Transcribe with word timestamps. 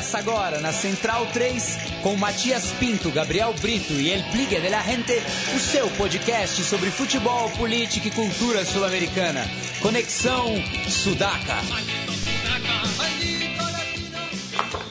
Começa 0.00 0.18
agora 0.18 0.60
na 0.62 0.72
Central 0.72 1.26
3 1.26 1.78
com 2.02 2.16
Matias 2.16 2.72
Pinto, 2.80 3.10
Gabriel 3.10 3.54
Brito 3.60 3.92
e 3.92 4.10
El 4.10 4.22
Pligue 4.32 4.58
de 4.58 4.70
la 4.70 4.80
Gente, 4.80 5.12
o 5.54 5.58
seu 5.58 5.90
podcast 5.90 6.64
sobre 6.64 6.90
futebol, 6.90 7.50
política 7.50 8.08
e 8.08 8.10
cultura 8.10 8.64
sul-americana. 8.64 9.46
Conexão 9.82 10.54
Sudaca. 10.88 11.56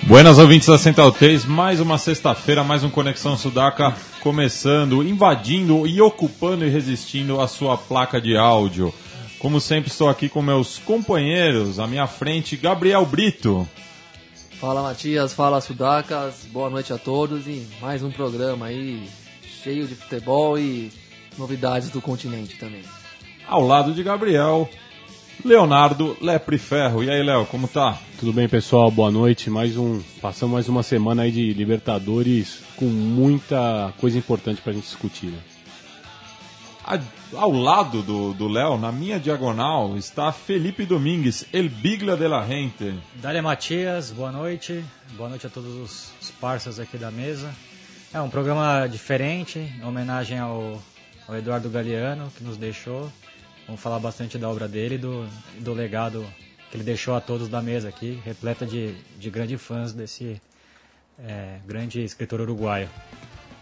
Buenas 0.04 0.38
ouvintes 0.38 0.68
da 0.68 0.78
Central 0.78 1.12
3, 1.12 1.44
mais 1.44 1.80
uma 1.80 1.98
sexta-feira, 1.98 2.64
mais 2.64 2.84
um 2.84 2.92
Conexão 2.92 3.36
Sudaca 3.36 3.96
começando, 4.22 5.02
invadindo 5.02 5.88
e 5.88 6.00
ocupando 6.00 6.64
e 6.64 6.70
resistindo 6.70 7.42
a 7.42 7.48
sua 7.48 7.76
placa 7.76 8.22
de 8.22 8.38
áudio. 8.38 8.94
Como 9.40 9.60
sempre, 9.60 9.90
estou 9.90 10.08
aqui 10.08 10.30
com 10.30 10.44
meus 10.44 10.78
companheiros, 10.78 11.80
à 11.80 11.88
minha 11.88 12.06
frente, 12.06 12.56
Gabriel 12.56 13.04
Brito. 13.08 13.68
Fala 14.60 14.84
Matias, 14.84 15.32
fala 15.32 15.62
Sudacas, 15.62 16.46
boa 16.52 16.70
noite 16.70 16.92
a 16.92 16.98
todos 16.98 17.48
e 17.48 17.66
mais 17.80 18.04
um 18.04 18.12
programa 18.12 18.66
aí 18.66 19.10
cheio 19.42 19.88
de 19.88 19.96
futebol 19.96 20.60
e 20.60 20.92
novidades 21.38 21.90
do 21.90 22.02
continente 22.02 22.58
também. 22.58 22.84
Ao 23.48 23.66
lado 23.66 23.94
de 23.94 24.04
Gabriel, 24.04 24.70
Leonardo 25.46 26.18
Lepre 26.22 26.58
Ferro. 26.58 27.02
E 27.02 27.10
aí, 27.10 27.24
Léo, 27.24 27.46
como 27.46 27.70
tá? 27.70 27.98
Tudo 28.20 28.34
bem, 28.34 28.50
pessoal? 28.50 28.92
Boa 28.92 29.10
noite. 29.10 29.50
Mais 29.50 29.78
um, 29.78 30.02
passamos 30.22 30.56
mais 30.56 30.68
uma 30.68 30.84
semana 30.84 31.22
aí 31.22 31.32
de 31.32 31.54
Libertadores 31.54 32.60
com 32.76 32.84
muita 32.84 33.94
coisa 33.98 34.18
importante 34.18 34.62
pra 34.62 34.74
gente 34.74 34.84
discutir, 34.84 35.28
né? 35.28 35.40
A, 36.84 37.00
ao 37.34 37.52
lado 37.52 38.02
do 38.34 38.48
Léo, 38.48 38.78
na 38.78 38.92
minha 38.92 39.20
diagonal, 39.20 39.98
está 39.98 40.32
Felipe 40.32 40.86
Domingues, 40.86 41.46
El 41.54 41.70
Bigla 41.70 42.16
de 42.18 42.28
la 42.28 42.46
Gente. 42.46 43.00
Dália 43.16 43.42
Matias, 43.42 44.12
boa 44.12 44.32
noite. 44.32 44.84
Boa 45.12 45.30
noite 45.30 45.46
a 45.46 45.50
todos 45.50 45.76
os, 45.76 46.12
os 46.22 46.32
parceiros 46.32 46.80
aqui 46.80 46.98
da 46.98 47.12
mesa. 47.12 47.54
É 48.14 48.20
um 48.20 48.30
programa 48.30 48.88
diferente, 48.88 49.60
em 49.60 49.84
homenagem 49.84 50.40
ao, 50.40 50.82
ao 51.28 51.36
Eduardo 51.36 51.70
Galeano, 51.70 52.32
que 52.36 52.44
nos 52.44 52.58
deixou. 52.58 53.12
Vamos 53.68 53.82
falar 53.82 54.00
bastante 54.00 54.38
da 54.38 54.50
obra 54.50 54.68
dele 54.68 54.96
e 54.96 54.98
do, 54.98 55.28
do 55.60 55.74
legado 55.74 56.26
que 56.72 56.78
ele 56.78 56.84
deixou 56.84 57.16
a 57.16 57.22
todos 57.22 57.48
da 57.48 57.62
mesa 57.62 57.90
aqui, 57.90 58.20
repleta 58.26 58.66
de, 58.66 58.96
de 59.18 59.30
grandes 59.30 59.62
fãs 59.62 59.94
desse 59.94 60.42
é, 61.20 61.60
grande 61.66 62.04
escritor 62.04 62.42
uruguaio. 62.42 62.90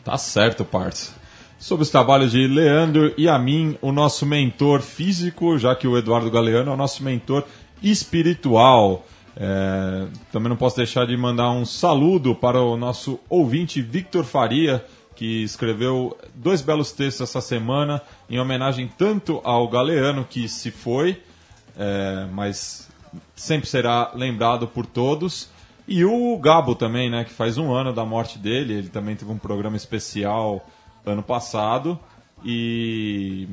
Tá 0.04 0.18
certo, 0.18 0.64
parça. 0.64 1.27
Sobre 1.60 1.82
os 1.82 1.90
trabalhos 1.90 2.34
de 2.34 2.48
Leandro 2.48 3.14
e 3.18 3.28
a 3.28 3.38
mim, 3.40 3.78
o 3.82 3.92
nosso 3.92 4.28
mentor 4.28 4.80
físico, 4.82 5.58
já 5.58 5.76
que 5.76 5.88
o 5.88 5.98
Eduardo 5.98 6.30
Galeano 6.30 6.70
é 6.70 6.74
o 6.74 6.78
nosso 6.78 7.04
mentor 7.04 7.44
espiritual. 7.82 9.04
É, 9.36 10.06
também 10.32 10.50
não 10.50 10.56
posso 10.56 10.78
deixar 10.78 11.08
de 11.08 11.18
mandar 11.18 11.50
um 11.50 11.66
saludo 11.66 12.36
para 12.36 12.62
o 12.62 12.78
nosso 12.78 13.20
ouvinte 13.28 13.82
Victor 13.82 14.24
Faria, 14.24 14.86
que 15.16 15.44
escreveu 15.44 16.16
dois 16.36 16.62
belos 16.62 16.92
textos 16.92 17.28
essa 17.28 17.42
semana 17.42 18.04
em 18.30 18.40
homenagem 18.40 18.88
tanto 18.96 19.42
ao 19.44 19.68
Galeano, 19.68 20.28
que 20.30 20.48
se 20.48 20.70
foi, 20.70 21.20
é, 21.76 22.28
mas 22.34 22.88
sempre 23.36 23.68
será 23.68 24.12
lembrado 24.14 24.68
por 24.68 24.86
todos, 24.86 25.50
e 25.88 26.06
o 26.06 26.38
Gabo 26.38 26.76
também, 26.76 27.10
né, 27.10 27.24
que 27.24 27.34
faz 27.34 27.58
um 27.58 27.74
ano 27.74 27.92
da 27.92 28.06
morte 28.06 28.38
dele, 28.38 28.76
ele 28.76 28.90
também 28.90 29.16
teve 29.16 29.32
um 29.32 29.40
programa 29.40 29.76
especial 29.76 30.64
ano 31.10 31.24
passado, 31.24 32.00
e 32.44 33.48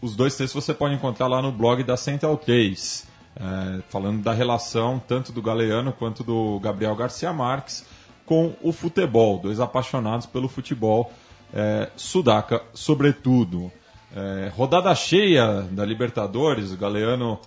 os 0.00 0.16
dois 0.16 0.36
textos 0.36 0.64
você 0.64 0.74
pode 0.74 0.94
encontrar 0.94 1.26
lá 1.26 1.42
no 1.42 1.52
blog 1.52 1.82
da 1.84 1.96
Central 1.96 2.36
3, 2.36 3.06
é, 3.36 3.82
falando 3.88 4.22
da 4.22 4.32
relação 4.32 5.00
tanto 5.06 5.32
do 5.32 5.42
Galeano 5.42 5.92
quanto 5.92 6.24
do 6.24 6.58
Gabriel 6.60 6.94
Garcia 6.96 7.32
Marques, 7.32 7.84
com 8.24 8.54
o 8.62 8.72
futebol, 8.72 9.38
dois 9.38 9.58
apaixonados 9.58 10.26
pelo 10.26 10.48
futebol 10.48 11.12
é, 11.52 11.90
sudaca, 11.96 12.62
sobretudo. 12.74 13.72
É, 14.14 14.50
rodada 14.54 14.94
cheia 14.94 15.62
da 15.70 15.84
Libertadores, 15.84 16.72
o 16.72 16.76
Galeano 16.76 17.38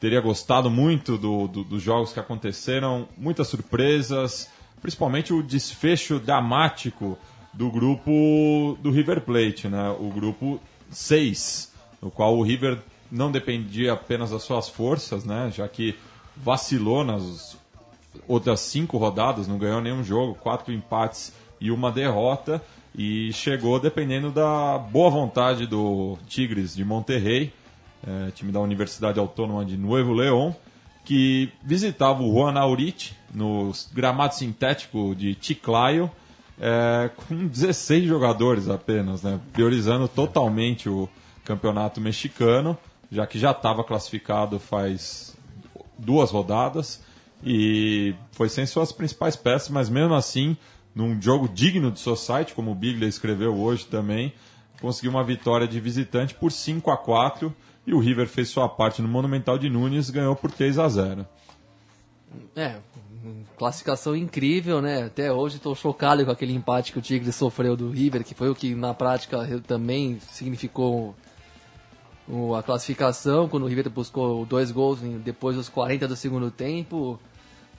teria 0.00 0.20
gostado 0.20 0.70
muito 0.70 1.16
do, 1.16 1.48
do, 1.48 1.64
dos 1.64 1.82
jogos 1.82 2.12
que 2.12 2.20
aconteceram, 2.20 3.08
muitas 3.16 3.48
surpresas, 3.48 4.50
principalmente 4.82 5.32
o 5.32 5.42
desfecho 5.42 6.18
dramático 6.18 7.18
do 7.54 7.70
grupo 7.70 8.76
do 8.80 8.90
River 8.90 9.20
Plate, 9.20 9.68
né? 9.68 9.90
o 9.98 10.10
grupo 10.10 10.60
6, 10.90 11.72
no 12.02 12.10
qual 12.10 12.36
o 12.36 12.42
River 12.42 12.78
não 13.10 13.30
dependia 13.30 13.92
apenas 13.92 14.30
das 14.30 14.42
suas 14.42 14.68
forças, 14.68 15.24
né? 15.24 15.50
já 15.54 15.66
que 15.68 15.94
vacilou 16.36 17.04
nas 17.04 17.56
outras 18.26 18.60
cinco 18.60 18.96
rodadas, 18.96 19.46
não 19.46 19.58
ganhou 19.58 19.80
nenhum 19.80 20.02
jogo, 20.02 20.34
quatro 20.34 20.72
empates 20.72 21.32
e 21.60 21.70
uma 21.70 21.90
derrota, 21.90 22.62
e 22.94 23.32
chegou 23.32 23.78
dependendo 23.80 24.30
da 24.30 24.78
boa 24.78 25.10
vontade 25.10 25.66
do 25.66 26.16
Tigres 26.28 26.74
de 26.74 26.84
Monterrey, 26.84 27.52
é, 28.06 28.30
time 28.30 28.52
da 28.52 28.60
Universidade 28.60 29.18
Autônoma 29.18 29.64
de 29.64 29.76
Nuevo 29.76 30.12
León, 30.12 30.52
que 31.04 31.52
visitava 31.62 32.22
o 32.22 32.32
Juan 32.32 32.58
Aurich 32.58 33.14
no 33.32 33.72
gramado 33.92 34.34
sintético 34.34 35.14
de 35.14 35.36
Chiclayo, 35.40 36.10
é, 36.60 37.10
com 37.16 37.46
16 37.46 38.04
jogadores 38.04 38.68
apenas, 38.68 39.22
né, 39.22 39.40
priorizando 39.52 40.06
totalmente 40.08 40.88
o 40.88 41.08
campeonato 41.44 42.00
mexicano, 42.00 42.76
já 43.10 43.26
que 43.26 43.38
já 43.38 43.50
estava 43.50 43.84
classificado 43.84 44.58
faz 44.58 45.36
duas 45.98 46.30
rodadas 46.30 47.02
e 47.44 48.14
foi 48.32 48.48
sem 48.48 48.66
suas 48.66 48.92
principais 48.92 49.36
peças, 49.36 49.68
mas 49.68 49.88
mesmo 49.88 50.14
assim, 50.14 50.56
num 50.94 51.20
jogo 51.20 51.48
digno 51.48 51.90
de 51.90 52.00
Society, 52.00 52.54
como 52.54 52.70
o 52.70 52.74
Biglia 52.74 53.08
escreveu 53.08 53.54
hoje 53.54 53.86
também, 53.86 54.32
conseguiu 54.80 55.10
uma 55.10 55.24
vitória 55.24 55.68
de 55.68 55.78
visitante 55.80 56.34
por 56.34 56.50
5 56.50 56.90
a 56.90 56.96
4 56.96 57.54
e 57.86 57.92
o 57.92 57.98
River 57.98 58.26
fez 58.26 58.48
sua 58.48 58.68
parte 58.68 59.02
no 59.02 59.08
Monumental 59.08 59.58
de 59.58 59.68
Nunes, 59.68 60.08
ganhou 60.08 60.34
por 60.34 60.50
3 60.50 60.78
a 60.78 60.88
0. 60.88 61.26
É, 62.56 62.76
classificação 63.56 64.14
incrível, 64.16 64.80
né? 64.80 65.04
Até 65.04 65.32
hoje 65.32 65.56
estou 65.56 65.74
chocado 65.74 66.24
com 66.24 66.30
aquele 66.30 66.52
empate 66.52 66.92
que 66.92 66.98
o 66.98 67.02
Tigre 67.02 67.32
sofreu 67.32 67.76
do 67.76 67.90
River, 67.90 68.24
que 68.24 68.34
foi 68.34 68.50
o 68.50 68.54
que 68.54 68.74
na 68.74 68.94
prática 68.94 69.62
também 69.66 70.18
significou 70.20 71.14
a 72.56 72.62
classificação, 72.62 73.48
quando 73.48 73.64
o 73.64 73.66
River 73.66 73.90
buscou 73.90 74.46
dois 74.46 74.70
gols 74.70 75.00
depois 75.22 75.56
dos 75.56 75.68
40 75.68 76.08
do 76.08 76.16
segundo 76.16 76.50
tempo 76.50 77.18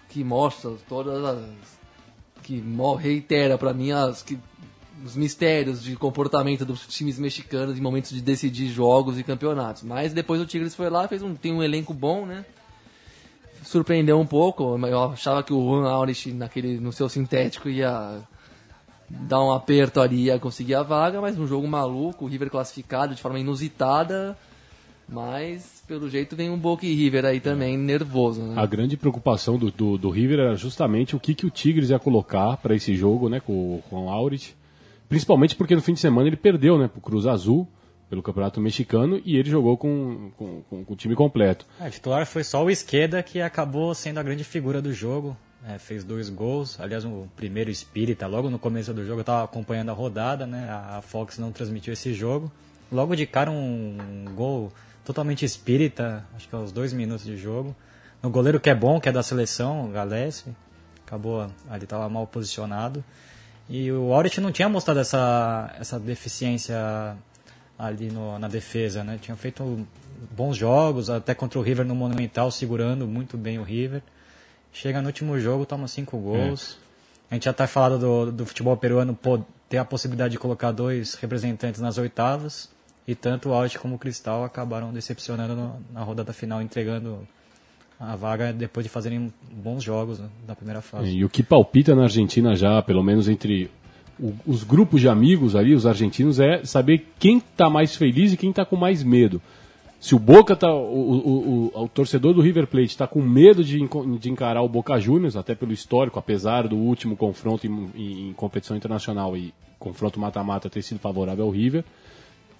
que 0.10 0.24
mostra 0.24 0.72
todas 0.88 1.24
as. 1.24 1.40
que 2.44 2.64
reitera 3.00 3.58
para 3.58 3.74
mim 3.74 3.92
as, 3.92 4.22
que, 4.22 4.38
os 5.04 5.16
mistérios 5.16 5.84
de 5.84 5.96
comportamento 5.96 6.66
dos 6.66 6.88
times 6.88 7.20
mexicanos 7.20 7.78
em 7.78 7.82
momentos 7.82 8.12
de 8.12 8.22
decidir 8.22 8.68
jogos 8.68 9.20
e 9.20 9.24
campeonatos. 9.24 9.84
Mas 9.84 10.14
depois 10.14 10.40
o 10.40 10.46
Tigres 10.46 10.76
foi 10.76 10.90
lá, 10.90 11.08
fez 11.08 11.22
um, 11.22 11.36
tem 11.36 11.52
um 11.52 11.64
elenco 11.64 11.94
bom, 11.94 12.26
né? 12.26 12.46
Surpreendeu 13.66 14.20
um 14.20 14.26
pouco. 14.26 14.78
Eu 14.88 15.04
achava 15.12 15.44
que 15.44 15.54
o 15.54 15.62
Juan 15.62 15.90
Aurich 15.90 16.32
naquele, 16.32 16.80
no 16.80 16.94
seu 16.94 17.10
sintético 17.10 17.68
ia 17.68 18.22
dar 19.10 19.44
um 19.44 19.52
aperto 19.52 20.00
ali, 20.00 20.24
ia 20.24 20.40
conseguir 20.40 20.76
a 20.76 20.84
vaga, 20.84 21.20
mas 21.20 21.38
um 21.38 21.46
jogo 21.46 21.68
maluco, 21.68 22.26
o 22.26 22.28
River 22.28 22.50
classificado 22.50 23.14
de 23.14 23.22
forma 23.22 23.40
inusitada 23.40 24.38
mas, 25.08 25.84
pelo 25.88 26.10
jeito, 26.10 26.36
vem 26.36 26.50
um 26.50 26.58
Boca 26.58 26.86
e 26.86 26.94
River 26.94 27.26
aí 27.26 27.40
também 27.40 27.78
nervoso. 27.78 28.42
Né? 28.42 28.54
A 28.58 28.66
grande 28.66 28.98
preocupação 28.98 29.58
do, 29.58 29.70
do, 29.72 29.98
do, 29.98 30.10
River 30.10 30.40
era 30.40 30.56
justamente 30.56 31.16
o 31.16 31.20
que, 31.20 31.36
que 31.36 31.46
o 31.46 31.50
Tigres 31.50 31.92
ia 31.92 32.00
colocar 32.00 32.58
para 32.58 32.76
esse 32.76 32.96
jogo 32.96 33.30
né, 33.30 33.40
com, 33.40 33.82
com 33.90 34.06
o 34.06 34.10
Aurich. 34.10 34.56
Principalmente 35.08 35.56
porque 35.56 35.76
no 35.76 35.82
fim 35.82 35.94
de 35.94 36.00
semana 36.00 36.28
ele 36.28 36.36
perdeu 36.36 36.78
né, 36.78 36.88
para 36.88 36.98
o 36.98 37.02
Cruz 37.02 37.28
Azul, 37.28 37.68
pelo 38.10 38.22
Campeonato 38.22 38.62
Mexicano, 38.62 39.22
e 39.26 39.36
ele 39.36 39.50
jogou 39.50 39.78
com, 39.78 40.32
com, 40.38 40.62
com, 40.70 40.86
com 40.86 40.94
o 40.94 40.96
time 40.96 41.16
completo. 41.16 41.66
É, 41.80 41.90
titular 41.90 42.26
foi 42.26 42.44
só 42.44 42.64
o 42.64 42.70
Esqueda 42.70 43.22
que 43.24 43.42
acabou 43.42 43.94
sendo 43.96 44.20
a 44.20 44.24
grande 44.24 44.44
figura 44.44 44.82
do 44.82 44.94
jogo. 44.94 45.36
É, 45.68 45.80
fez 45.80 46.04
dois 46.04 46.30
gols, 46.30 46.80
aliás, 46.80 47.04
o 47.06 47.28
primeiro 47.36 47.72
espírita, 47.72 48.28
logo 48.28 48.52
no 48.52 48.60
começo 48.60 48.94
do 48.94 49.04
jogo, 49.04 49.20
eu 49.20 49.22
estava 49.22 49.44
acompanhando 49.44 49.90
a 49.90 49.94
rodada, 49.94 50.46
né? 50.46 50.70
A 50.70 51.02
Fox 51.02 51.40
não 51.40 51.52
transmitiu 51.52 51.92
esse 51.92 52.14
jogo. 52.14 52.52
Logo 52.92 53.16
de 53.16 53.26
cara, 53.26 53.50
um, 53.50 53.98
gol 54.36 54.72
totalmente 55.04 55.44
espírita, 55.44 56.24
acho 56.36 56.48
que 56.48 56.56
aos 56.56 56.72
dois 56.72 56.94
minutos 56.94 57.26
de 57.26 57.36
jogo. 57.36 57.76
No 58.22 58.30
goleiro 58.30 58.60
que 58.60 58.70
é 58.70 58.76
bom, 58.76 59.00
que 59.00 59.10
é 59.10 59.12
da 59.12 59.24
seleção, 59.24 59.88
o 59.88 59.92
Galesse, 59.92 60.46
acabou, 61.06 61.50
ali 61.68 61.84
estava 61.84 62.08
mal 62.10 62.28
posicionado. 62.28 63.04
E 63.68 63.92
o 63.92 64.14
Aurich 64.14 64.40
não 64.40 64.52
tinha 64.52 64.70
mostrado 64.70 65.00
essa, 65.00 65.76
essa 65.80 66.00
deficiência 66.00 66.78
ali 67.78 68.10
no, 68.10 68.38
na 68.40 68.48
defesa, 68.48 69.04
né? 69.04 69.20
Tinha 69.22 69.36
feito 69.36 69.86
bons 70.32 70.58
jogos, 70.58 71.10
até 71.10 71.34
contra 71.34 71.60
o 71.60 71.62
River 71.62 71.86
no 71.86 71.96
Monumental, 71.96 72.50
segurando 72.52 73.08
muito 73.08 73.38
bem 73.38 73.60
o 73.60 73.64
River. 73.64 74.02
Chega 74.72 75.02
no 75.02 75.08
último 75.08 75.40
jogo, 75.40 75.66
toma 75.66 75.88
cinco 75.88 76.18
gols. 76.18 76.78
É. 76.82 76.86
A 77.32 77.36
gente 77.36 77.46
já 77.46 77.52
está 77.52 77.68
falando 77.68 78.00
do, 78.00 78.32
do 78.32 78.46
futebol 78.46 78.76
peruano 78.78 79.18
ter 79.70 79.78
a 79.78 79.86
possibilidade 79.86 80.34
de 80.34 80.38
colocar 80.38 80.72
dois 80.72 81.16
representantes 81.16 81.82
nas 81.82 81.98
oitavas. 81.98 82.70
E 83.08 83.14
tanto 83.14 83.50
o 83.50 83.54
Alt 83.54 83.78
como 83.78 83.96
o 83.96 84.00
Cristal 84.00 84.44
acabaram 84.44 84.92
decepcionando 84.92 85.56
no, 85.56 85.80
na 85.94 86.02
rodada 86.02 86.34
final, 86.34 86.62
entregando 86.62 87.28
a 88.00 88.16
vaga 88.16 88.52
depois 88.52 88.84
de 88.84 88.90
fazerem 88.90 89.32
bons 89.52 89.84
jogos 89.84 90.20
né, 90.20 90.28
na 90.48 90.56
primeira 90.56 90.82
fase. 90.82 91.10
E 91.10 91.24
o 91.24 91.30
que 91.30 91.44
palpita 91.44 91.96
na 91.96 92.04
Argentina 92.04 92.56
já, 92.56 92.82
pelo 92.82 93.04
menos 93.04 93.28
entre 93.30 93.70
o, 94.20 94.34
os 94.46 94.64
grupos 94.64 95.02
de 95.02 95.10
amigos 95.10 95.56
ali, 95.56 95.74
os 95.74 95.86
argentinos, 95.86 96.40
é 96.40 96.64
saber 96.64 97.08
quem 97.20 97.38
está 97.38 97.70
mais 97.70 97.96
feliz 97.96 98.34
e 98.34 98.38
quem 98.38 98.50
está 98.50 98.66
com 98.66 98.76
mais 98.76 99.04
medo. 99.04 99.42
Se 100.00 100.14
o 100.14 100.20
Boca 100.20 100.56
tá, 100.56 100.72
o, 100.72 100.78
o, 100.78 101.72
o, 101.74 101.84
o 101.84 101.90
torcedor 101.90 102.34
do 102.34 102.42
River 102.42 102.68
Plate 102.68 102.88
está 102.88 103.08
com 103.08 103.22
medo 103.22 103.64
de, 103.64 103.80
de, 104.20 104.30
encarar 104.30 104.62
o 104.62 104.70
Boca 104.70 105.00
Juniors, 105.00 105.36
até 105.36 105.56
pelo 105.56 105.74
histórico, 105.74 106.20
apesar 106.20 106.68
do 106.68 106.76
último 106.76 107.16
confronto 107.16 107.66
em, 107.66 107.90
em, 107.96 108.30
em 108.30 108.34
competição 108.34 108.78
internacional 108.78 109.36
e 109.36 109.54
confronto 109.80 110.20
mata-mata 110.20 110.70
ter 110.70 110.82
sido 110.82 111.00
favorável 111.00 111.46
ao 111.46 111.52
River, 111.52 111.84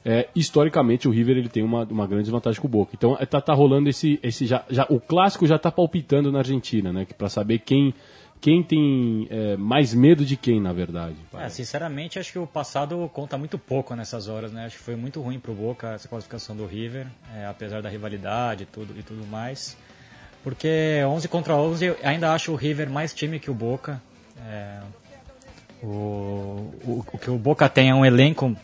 é, 0.04 0.28
historicamente 0.36 1.08
o 1.08 1.12
River 1.12 1.38
ele 1.38 1.50
tem 1.50 1.64
uma, 1.64 1.84
uma 1.84 2.08
grande 2.08 2.30
vantagem 2.30 2.62
com 2.62 2.68
o 2.68 2.72
Boca. 2.72 2.92
Então 2.96 3.18
é, 3.20 3.26
tá, 3.26 3.42
tá 3.42 3.54
rolando 3.54 3.90
esse, 3.90 4.20
esse 4.22 4.46
já, 4.46 4.64
já 4.70 4.86
o 4.90 5.00
clássico 5.00 5.48
já 5.48 5.56
está 5.56 5.72
palpitando 5.72 6.32
na 6.32 6.40
Argentina, 6.40 6.94
né? 6.94 7.06
Para 7.18 7.30
saber 7.30 7.60
quem 7.60 7.94
quem 8.46 8.62
tem 8.62 9.28
é, 9.32 9.58
mais 9.58 9.92
medo 9.92 10.24
de 10.24 10.38
quem, 10.38 10.62
na 10.62 10.72
verdade? 10.72 11.16
É, 11.34 11.50
sinceramente, 11.50 12.20
acho 12.20 12.32
que 12.32 12.38
o 12.38 12.46
passado 12.46 13.10
conta 13.12 13.40
muito 13.40 13.58
pouco 13.58 13.96
nessas 13.96 14.28
horas, 14.28 14.52
né? 14.52 14.66
Acho 14.66 14.78
que 14.78 14.84
foi 14.84 14.96
muito 14.96 15.20
ruim 15.20 15.40
pro 15.40 15.52
Boca 15.52 15.94
essa 15.94 16.08
classificação 16.08 16.56
do 16.56 16.64
River, 16.64 17.08
é, 17.36 17.48
apesar 17.48 17.82
da 17.82 17.90
rivalidade 17.90 18.62
e 18.62 18.66
tudo, 18.68 18.94
e 18.96 19.02
tudo 19.02 19.26
mais. 19.26 19.76
Porque 20.44 21.02
11 21.08 21.28
contra 21.28 21.56
11, 21.56 21.86
eu 21.86 21.98
ainda 22.04 22.34
acho 22.34 22.52
o 22.52 22.56
River 22.56 22.88
mais 22.88 23.16
time 23.16 23.40
que 23.40 23.50
o 23.50 23.54
Boca. 23.56 24.00
É, 24.48 24.78
o, 25.82 25.88
o, 25.88 27.06
o, 27.14 27.18
que 27.18 27.32
o 27.32 27.40
Boca 27.40 27.68
tem 27.68 27.90
é 27.90 27.96
um 27.96 28.06
elenco 28.06 28.56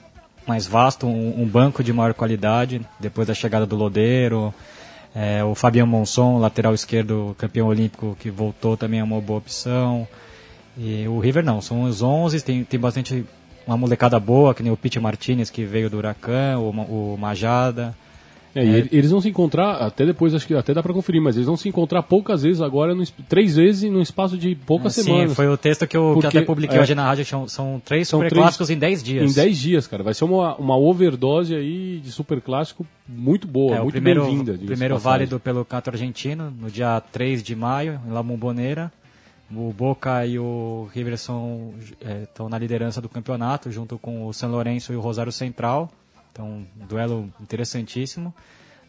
mais 0.46 0.68
vasto, 0.68 1.08
um, 1.08 1.42
um 1.42 1.48
banco 1.48 1.84
de 1.84 1.92
maior 1.92 2.14
qualidade, 2.14 2.86
depois 3.00 3.28
da 3.28 3.34
chegada 3.34 3.66
do 3.66 3.76
Lodeiro, 3.76 4.54
é, 5.14 5.44
o 5.44 5.54
Fabian 5.54 5.86
Monson, 5.86 6.38
lateral 6.38 6.74
esquerdo, 6.74 7.36
campeão 7.38 7.68
olímpico, 7.68 8.16
que 8.20 8.30
voltou 8.30 8.78
também 8.78 9.00
é 9.00 9.04
uma 9.04 9.20
boa 9.20 9.40
opção. 9.40 10.08
E 10.78 11.08
o 11.08 11.20
River 11.20 11.44
não, 11.44 11.62
são 11.62 11.84
os 11.84 12.02
11, 12.02 12.42
tem, 12.42 12.64
tem 12.64 12.80
bastante 12.80 13.26
uma 13.68 13.78
molecada 13.78 14.20
boa, 14.20 14.54
que 14.54 14.64
nem 14.64 14.72
o 14.72 14.78
Pete 14.78 15.00
Martinez, 15.00 15.50
que 15.50 15.66
veio 15.66 15.90
do 15.90 15.98
Huracan, 15.98 16.58
o, 16.60 17.14
o 17.14 17.18
Majada. 17.18 17.96
É, 18.54 18.64
é. 18.64 18.88
eles 18.92 19.12
vão 19.12 19.22
se 19.22 19.30
encontrar, 19.30 19.78
até 19.78 20.06
depois, 20.06 20.34
acho 20.34 20.46
que 20.46 20.54
até 20.54 20.74
dá 20.74 20.84
para 20.84 20.94
conferir, 20.94 21.22
mas 21.22 21.36
eles 21.36 21.48
vão 21.48 21.56
se 21.56 21.70
encontrar 21.70 22.04
poucas 22.04 22.44
vezes 22.44 22.62
agora, 22.62 22.94
no, 22.94 23.06
três 23.28 23.56
vezes 23.56 23.90
no 23.90 24.02
espaço 24.02 24.38
de 24.38 24.56
poucas 24.56 24.98
é, 24.98 25.04
semanas. 25.04 25.30
Sim, 25.30 25.36
foi 25.36 25.48
o 25.48 25.58
texto 25.58 25.88
que 25.88 25.96
eu, 25.96 26.12
Porque, 26.14 26.30
que 26.30 26.38
até 26.38 26.46
publiquei 26.46 26.78
é, 26.78 26.82
hoje 26.82 26.94
na 26.94 27.06
rádio, 27.06 27.26
são, 27.26 27.48
são 27.48 27.82
três 27.84 28.08
são 28.08 28.20
superclássicos 28.20 28.68
três, 28.68 28.78
em 28.78 28.80
dez 28.80 29.04
dias. 29.04 29.32
Em 29.32 29.34
dez 29.34 29.58
dias, 29.58 29.88
cara. 29.88 30.04
Vai 30.04 30.14
ser 30.14 30.26
uma, 30.26 30.56
uma 30.56 30.78
overdose 30.78 31.56
aí 31.56 32.00
de 32.04 32.12
superclássico 32.12 32.86
muito 33.08 33.48
boa, 33.48 33.78
é, 33.78 33.82
muito 33.82 34.02
bem-vinda. 34.02 34.54
O 34.54 34.66
primeiro 34.66 34.98
válido 34.98 35.40
pelo 35.40 35.64
canto 35.64 35.90
argentino, 35.90 36.52
no 36.52 36.70
dia 36.70 37.02
3 37.12 37.42
de 37.42 37.56
maio, 37.56 38.00
em 38.08 38.12
La 38.12 38.22
Bombonera. 38.22 38.92
O 39.54 39.74
Boca 39.74 40.26
e 40.26 40.40
o 40.40 40.88
River 40.94 41.14
estão 41.14 41.74
é, 42.00 42.26
na 42.50 42.58
liderança 42.58 43.02
do 43.02 43.10
campeonato, 43.10 43.70
junto 43.70 43.98
com 43.98 44.26
o 44.26 44.34
São 44.34 44.50
Lourenço 44.50 44.94
e 44.94 44.96
o 44.96 45.02
Rosário 45.02 45.32
Central. 45.32 45.92
Então, 46.32 46.66
um 46.80 46.86
duelo 46.86 47.32
interessantíssimo. 47.40 48.34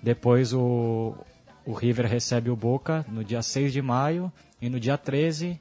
Depois 0.03 0.53
o, 0.53 1.15
o 1.65 1.73
River 1.73 2.07
recebe 2.07 2.51
o 2.51 2.57
Boca 2.57 3.05
no 3.09 3.25
dia 3.25 3.43
6 3.43 3.73
de 3.73 3.83
maio 3.83 4.33
e 4.61 4.69
no 4.69 4.81
dia 4.81 4.99
13 4.99 5.61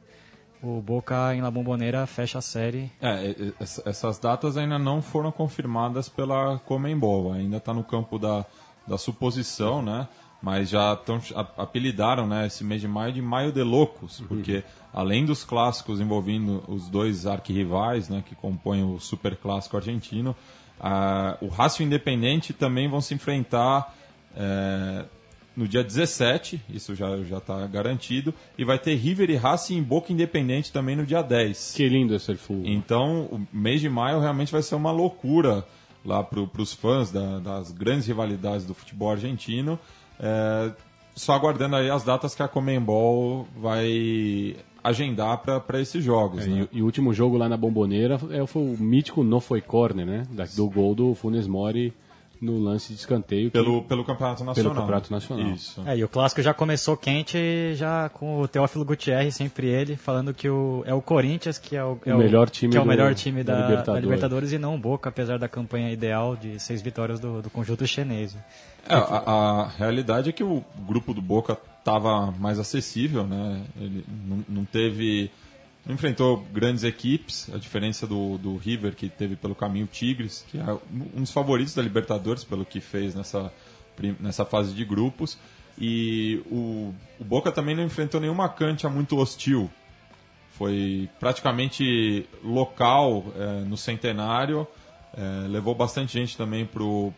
o 0.62 0.80
Boca 0.80 1.34
em 1.34 1.42
La 1.42 1.50
Bombonera 1.50 2.06
fecha 2.06 2.38
a 2.38 2.42
série. 2.42 2.92
É, 3.02 3.36
essas 3.60 4.20
datas 4.20 4.58
ainda 4.58 4.78
não 4.78 5.02
foram 5.02 5.32
confirmadas 5.32 6.08
pela 6.08 6.60
Comembol, 6.60 7.34
ainda 7.34 7.58
está 7.58 7.74
no 7.74 7.84
campo 7.84 8.20
da, 8.20 8.46
da 8.88 8.98
suposição, 8.98 9.82
né? 9.82 10.08
Mas 10.42 10.70
já 10.70 10.96
tão, 10.96 11.22
apelidaram 11.56 12.28
né, 12.28 12.48
esse 12.48 12.64
mês 12.64 12.82
de 12.82 12.88
maio 12.88 13.14
de 13.14 13.22
Maio 13.22 13.52
de 13.52 13.62
Loucos, 13.62 14.24
porque 14.28 14.64
além 14.92 15.24
dos 15.24 15.44
clássicos 15.44 16.02
envolvendo 16.02 16.64
os 16.68 16.90
dois 16.90 17.28
arquirrivais 17.28 18.10
né, 18.10 18.24
que 18.26 18.34
compõem 18.34 18.84
o 18.84 19.00
super 19.00 19.36
clássico 19.36 19.78
argentino, 19.78 20.36
o 21.42 21.48
Racing 21.48 21.84
Independente 21.84 22.54
também 22.54 22.90
vão 22.90 23.02
se 23.02 23.14
enfrentar 23.14 23.96
é, 24.36 25.06
no 25.56 25.68
dia 25.68 25.84
17, 25.84 26.62
isso 26.70 26.96
já 26.96 27.18
está 27.38 27.68
garantido, 27.68 28.34
e 28.58 28.64
vai 28.64 28.80
ter 28.80 28.96
River 28.96 29.30
e 29.30 29.36
Racing 29.36 29.78
em 29.78 29.84
Boca 29.84 30.12
Independente 30.12 30.72
também 30.72 30.96
no 30.96 31.06
dia 31.06 31.22
10. 31.22 31.74
Que 31.76 31.88
lindo 31.88 32.16
esse 32.16 32.36
full. 32.36 32.64
Então, 32.66 33.24
o 33.26 33.48
mês 33.52 33.82
de 33.82 33.90
maio 33.90 34.20
realmente 34.20 34.52
vai 34.52 34.62
ser 34.62 34.76
uma 34.76 34.92
loucura 34.92 35.66
lá 36.04 36.24
para 36.24 36.40
os 36.40 36.74
fãs 36.74 37.12
da, 37.12 37.40
das 37.40 37.72
grandes 37.72 38.08
rivalidades 38.08 38.66
do 38.66 38.74
futebol 38.74 39.12
argentino. 39.12 39.80
É, 40.20 40.72
só 41.16 41.34
aguardando 41.34 41.76
aí 41.76 41.90
as 41.90 42.04
datas 42.04 42.34
que 42.34 42.42
a 42.42 42.48
Comembol 42.48 43.48
vai 43.56 44.56
agendar 44.84 45.38
para 45.40 45.80
esses 45.80 46.04
jogos. 46.04 46.46
É, 46.46 46.50
né? 46.50 46.68
e, 46.72 46.78
e, 46.78 46.82
o 46.82 46.86
último 46.86 47.14
jogo 47.14 47.38
lá 47.38 47.48
na 47.48 47.58
Bomboneira 47.58 48.20
é, 48.32 48.46
foi 48.46 48.62
o 48.62 48.78
mítico 48.78 49.24
Não 49.24 49.40
Foi 49.40 49.62
Corner, 49.62 50.06
né? 50.06 50.28
do 50.56 50.70
gol 50.70 50.96
do 50.96 51.14
Funes 51.14 51.48
Mori 51.48 51.94
no 52.42 52.58
lance 52.58 52.92
de 52.92 53.00
escanteio. 53.00 53.52
Pelo, 53.52 53.84
pelo 53.84 54.04
Campeonato 54.04 54.44
Nacional. 54.44 54.74
Pelo 54.74 54.82
Campeonato 54.82 55.14
Nacional. 55.14 55.52
Isso. 55.52 55.84
É, 55.86 55.96
e 55.96 56.04
o 56.04 56.10
clássico 56.10 56.42
já 56.42 56.54
começou 56.54 56.98
quente, 56.98 57.76
já 57.76 58.10
com 58.10 58.42
o 58.42 58.48
Teófilo 58.48 58.84
Gutierrez, 58.84 59.36
sempre 59.36 59.68
ele, 59.68 59.96
falando 59.96 60.34
que 60.34 60.50
o, 60.50 60.84
é 60.88 60.94
o 60.94 61.02
Corinthians 61.02 61.60
que 61.60 61.76
é 61.76 61.84
o, 61.84 62.00
é 62.04 62.16
o 62.16 62.18
melhor 62.18 62.50
time, 62.50 62.72
que 62.72 62.78
é 62.78 62.82
o 62.82 62.84
do, 62.84 62.90
melhor 62.90 63.14
time 63.14 63.44
da, 63.44 63.54
da, 63.54 63.62
Libertadores. 63.62 64.02
da, 64.02 64.02
Libertadores. 64.02 64.52
e 64.54 64.58
não 64.58 64.76
o 64.76 64.78
Boca, 64.80 65.10
apesar 65.10 65.38
da 65.38 65.48
campanha 65.48 65.92
ideal 65.92 66.36
de 66.36 66.60
seis 66.60 66.82
vitórias 66.82 67.20
do, 67.20 67.44
do 67.44 67.50
conjunto 67.52 67.86
chinês. 67.86 68.36
É, 68.90 68.96
a, 68.96 68.98
a, 68.98 69.68
realidade 69.78 70.30
é 70.30 70.32
que 70.32 70.44
o 70.44 70.64
grupo 70.88 71.14
do 71.14 71.22
Boca 71.22 71.56
estava 71.82 72.32
mais 72.32 72.60
acessível, 72.60 73.26
né? 73.26 73.64
Ele 73.76 74.06
não, 74.08 74.46
não 74.48 74.66
teve 74.66 75.32
enfrentou 75.88 76.46
grandes 76.54 76.84
equipes, 76.84 77.50
a 77.54 77.58
diferença 77.58 78.06
do, 78.06 78.38
do 78.38 78.56
River, 78.56 78.96
que 78.96 79.10
teve 79.10 79.36
pelo 79.36 79.56
caminho 79.56 79.88
Tigres, 79.88 80.46
que 80.50 80.60
é 80.60 80.78
um 80.94 81.22
dos 81.22 81.32
favoritos 81.32 81.74
da 81.74 81.82
Libertadores, 81.82 82.44
pelo 82.44 82.64
que 82.64 82.80
fez 82.80 83.16
nessa, 83.16 83.52
nessa 84.20 84.46
fase 84.46 84.74
de 84.74 84.86
grupos. 84.86 85.38
E 85.80 86.42
o, 86.52 86.94
o 87.20 87.24
Boca 87.24 87.52
também 87.52 87.76
não 87.76 87.84
enfrentou 87.84 88.22
nenhuma 88.22 88.48
cancha 88.48 88.90
muito 88.90 89.18
hostil. 89.18 89.72
Foi 90.52 91.10
praticamente 91.20 92.28
local 92.44 93.26
é, 93.36 93.62
no 93.62 93.76
centenário, 93.76 94.68
é, 95.18 95.48
levou 95.48 95.74
bastante 95.74 96.14
gente 96.14 96.38
também 96.38 96.66
para 96.66 96.84
o 96.84 97.14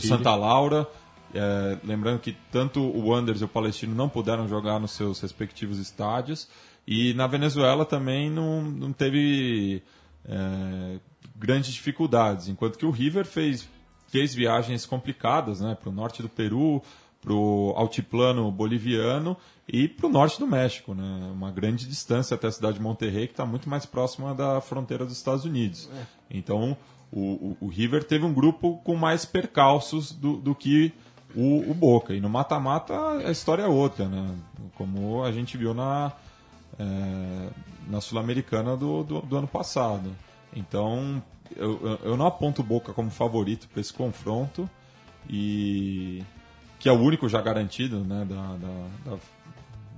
Santa 0.00 0.34
Laura. 0.36 0.86
É, 1.34 1.78
lembrando 1.84 2.20
que 2.20 2.36
tanto 2.50 2.80
o 2.80 3.14
Anders 3.14 3.40
e 3.40 3.44
o 3.44 3.48
Palestino 3.48 3.94
não 3.94 4.08
puderam 4.08 4.48
jogar 4.48 4.78
nos 4.78 4.92
seus 4.92 5.20
respectivos 5.20 5.78
estádios. 5.78 6.48
E 6.86 7.12
na 7.14 7.26
Venezuela 7.26 7.84
também 7.84 8.30
não, 8.30 8.62
não 8.62 8.92
teve 8.92 9.82
é, 10.24 10.98
grandes 11.36 11.72
dificuldades, 11.72 12.48
enquanto 12.48 12.78
que 12.78 12.86
o 12.86 12.90
River 12.90 13.26
fez, 13.26 13.68
fez 14.08 14.34
viagens 14.34 14.86
complicadas 14.86 15.60
né, 15.60 15.76
para 15.78 15.88
o 15.88 15.92
norte 15.92 16.22
do 16.22 16.28
Peru, 16.28 16.82
para 17.20 17.32
o 17.32 17.72
altiplano 17.76 18.50
boliviano 18.50 19.36
e 19.66 19.86
para 19.86 20.06
o 20.06 20.08
norte 20.08 20.38
do 20.38 20.46
México, 20.46 20.94
né? 20.94 21.30
uma 21.32 21.50
grande 21.50 21.86
distância 21.86 22.34
até 22.34 22.46
a 22.46 22.50
cidade 22.50 22.78
de 22.78 22.82
Monterrey, 22.82 23.26
que 23.26 23.32
está 23.32 23.44
muito 23.44 23.68
mais 23.68 23.84
próxima 23.84 24.34
da 24.34 24.60
fronteira 24.60 25.04
dos 25.04 25.16
Estados 25.16 25.44
Unidos. 25.44 25.90
É. 25.92 26.06
Então, 26.30 26.76
o, 27.12 27.20
o, 27.20 27.56
o, 27.62 27.68
River 27.68 28.04
teve 28.04 28.24
um 28.24 28.32
grupo 28.32 28.78
com 28.78 28.94
mais 28.94 29.24
percalços 29.24 30.12
do, 30.12 30.36
do 30.36 30.54
que 30.54 30.92
o, 31.34 31.70
o 31.70 31.74
Boca. 31.74 32.14
E 32.14 32.20
no 32.20 32.28
mata-mata 32.28 32.94
a 33.26 33.30
história 33.30 33.62
é 33.62 33.68
outra, 33.68 34.08
né? 34.08 34.36
como 34.74 35.24
a 35.24 35.32
gente 35.32 35.56
viu 35.56 35.74
na, 35.74 36.12
é, 36.78 37.48
na 37.88 38.00
Sul-Americana 38.00 38.76
do, 38.76 39.02
do, 39.02 39.20
do, 39.20 39.36
ano 39.36 39.48
passado. 39.48 40.14
Então, 40.54 41.22
eu, 41.56 41.98
eu 42.02 42.16
não 42.16 42.26
aponto 42.26 42.62
o 42.62 42.64
Boca 42.64 42.92
como 42.92 43.10
favorito 43.10 43.68
para 43.68 43.80
esse 43.80 43.92
confronto, 43.92 44.68
e 45.28 46.22
que 46.78 46.88
é 46.88 46.92
o 46.92 47.00
único 47.00 47.28
já 47.28 47.42
garantido 47.42 48.00
né, 48.00 48.24
da, 48.24 48.56
da, 48.56 49.10
da 49.10 49.18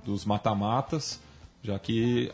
dos 0.03 0.25
mata-matas, 0.25 1.21
já 1.61 1.77
que 1.77 2.31